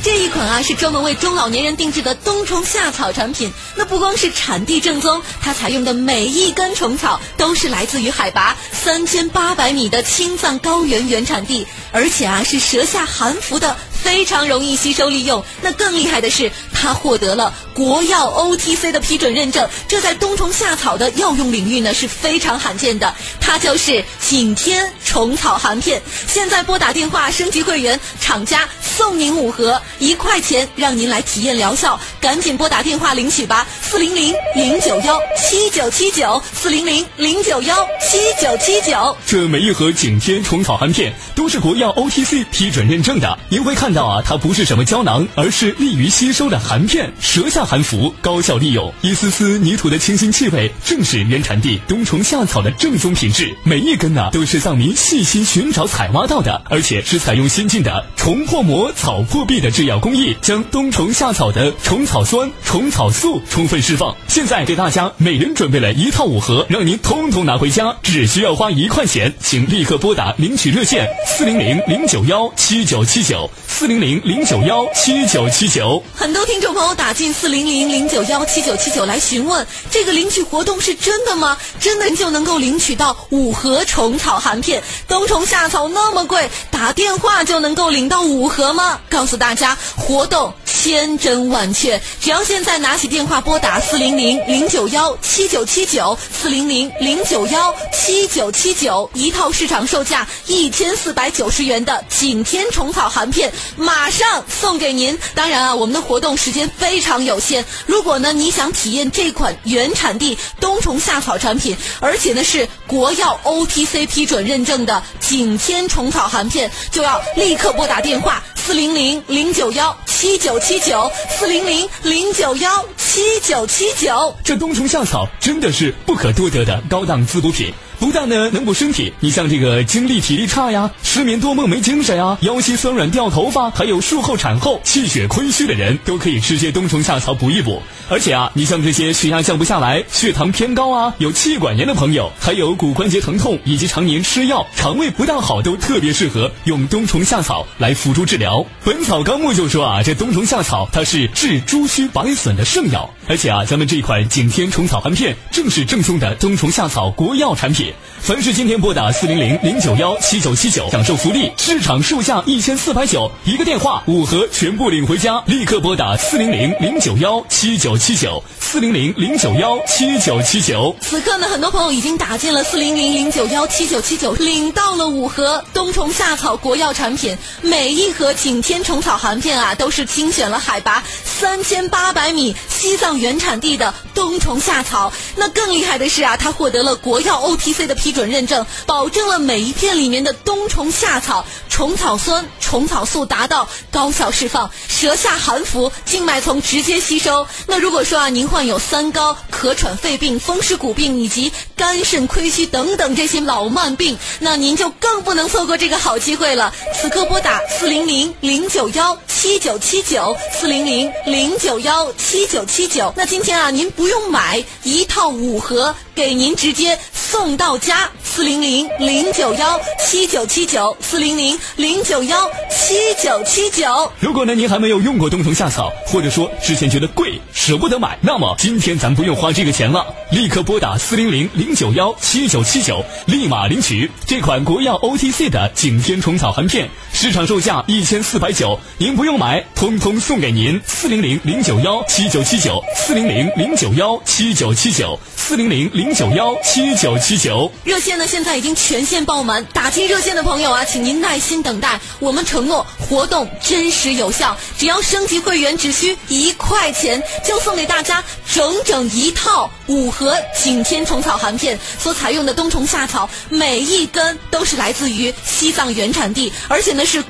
[0.03, 3.53] 这一款啊，是专门为中老年人定制的冬虫夏草产品。
[3.77, 13.77] 那不光是产地正宗，它采用的每一根虫草都是来自于海拔三千八百米的青藏高原原产地，而且啊是舌下含服的。
[14.03, 15.45] 非常容易吸收利用。
[15.63, 23.15] 那更厉害的是，它获得了国药 OTC 的批准认证，这在冬虫夏草的药用领域呢是非常罕见的。
[23.41, 26.01] 它就是景天虫草含片。
[26.27, 32.01] 现在拨打电话升级会员，厂家送您五盒，一块钱让您来体验疗效。
[32.21, 39.17] 赶紧拨打电话领取吧，四零零零九幺七九七九，四零零零九幺七九七九。
[39.27, 43.90] 这每一盒景天虫草含片都是国药 OTC 批准认证的，您会看。
[43.91, 48.95] 看到啊，它不是什么胶囊，而是利于吸收的含片，舌下含服，高效利用。
[49.01, 53.53] 一丝丝泥土的清新气味，正是原产地冬虫夏草的正宗品质。
[53.65, 64.15] 每一根呢，都是藏民细心寻找采挖到的，而且是采用先进的虫破膜、草破壁的制药工艺，将冬虫夏草的虫草酸、虫草素充分释放。
[64.29, 69.35] 现在给大家每人准备了一套五盒，让您通通拿回家，只需要花一块钱。
[69.41, 73.51] 请立刻拨打领取热线：四零零零九幺七九七九。
[73.81, 81.57] 四零零零九幺七九七九，很多听众朋友打进四零零零九幺七九七九来询问，这个领取活动是真的吗？
[81.81, 84.83] 真的就能够领取到五盒虫草含片？
[85.09, 89.01] 冬虫夏草那么贵，打电话就能够领到五盒吗？
[89.09, 103.51] 告诉大家，活动千真万确，只要现在拿起电话拨打四零零零九幺七九七九，四零零零九幺七九七九，一套市场售价一千四百九十元的景天虫草含片。
[103.77, 105.19] 马上送给您。
[105.35, 107.65] 当然啊，我们的活动时间非常有限。
[107.87, 124.37] 如果呢你想体验这款原产地冬虫夏草产品，而且呢是国药 OTC 批准认证的景天虫草含片，就要立刻拨打电话四零零零九幺七九七九四零零零九幺七九七九。
[124.45, 127.73] 这冬虫夏草真的是不可多得的高档滋补品。
[128.01, 137.83] 不但呢能补身体，你像这个精力体力差呀、失眠多梦没精神呀、腰膝酸软掉头发，还有术后产后气血亏虚的人，都可以吃些冬虫夏草补一补。
[138.09, 148.61] 而且啊，你像这些血压降不下来、血糖偏高啊、有气管炎的朋友，还有骨关节疼痛以及常年吃药、肠胃不大好，都特别适合用冬虫夏草来辅助治疗。
[148.83, 157.95] 《本草纲目》就说啊，这冬虫夏草它是治诸虚百损的圣药，而且啊，咱们这款景天虫草含片正是正宗的冬虫夏草国药产品。
[158.21, 165.41] 凡是今天拨打四零零零九幺七九七九，享受福利，市场售价一千四百九，一个电话五盒全部领回家。
[165.47, 170.97] 立刻拨打四零零零九幺七九七九，四零零零九幺七九七九。
[171.01, 183.41] 此刻呢，很多朋友已经打进了四零零零九幺七九七九，领到了五盒冬虫夏草国药产品，每一盒景天虫草含片啊，都是精选了海拔三千八百米西藏原。
[183.41, 185.11] 产地的冬虫夏草。
[185.37, 197.47] 那更厉害的是啊，它获得了国药 OTC 的批准认证，保证了每一片里面的冬虫夏草虫草酸、虫草素达到高效释放，舌下含服，静脉丛直接吸收。
[197.67, 206.75] 那如果说啊，您患有三高、咳喘、肺病、风湿骨病以及肝肾亏虚等等这些老慢病，那您就更不能错过这个好机会了。
[207.01, 213.10] 此刻拨打四零零零九幺七九七九四零零零九幺七九七九。
[213.17, 218.11] 那今天啊，您不用买一套五盒，给您直接送到家。
[218.23, 224.11] 四零零零九幺七九七九四零零零九幺七九七九。
[224.21, 240.81] 如果呢您还没有用过冬虫夏草，或者说之前觉得贵舍不得买，那么今天咱不用花这个钱了，立刻拨打四零零零九幺七九七九，立马领取这款国药 OTC 的景天虫草含片，市场售价一千四百九，您不用买，通通送给您。
[240.87, 247.71] 四零零零九幺七九七九四零零零九幺七九七九四零零零九幺七九七九。
[247.85, 258.23] 热线呢现在已经全线爆满，打进热线的朋友啊，请您耐心等待，我们承诺活动真实有效，只要升级会员只需一块钱，就送给大家
[258.53, 267.19] 整整一套五盒景天虫草含片，所采用的冬虫夏草每一根都是来自于西藏原产地，而且呢是。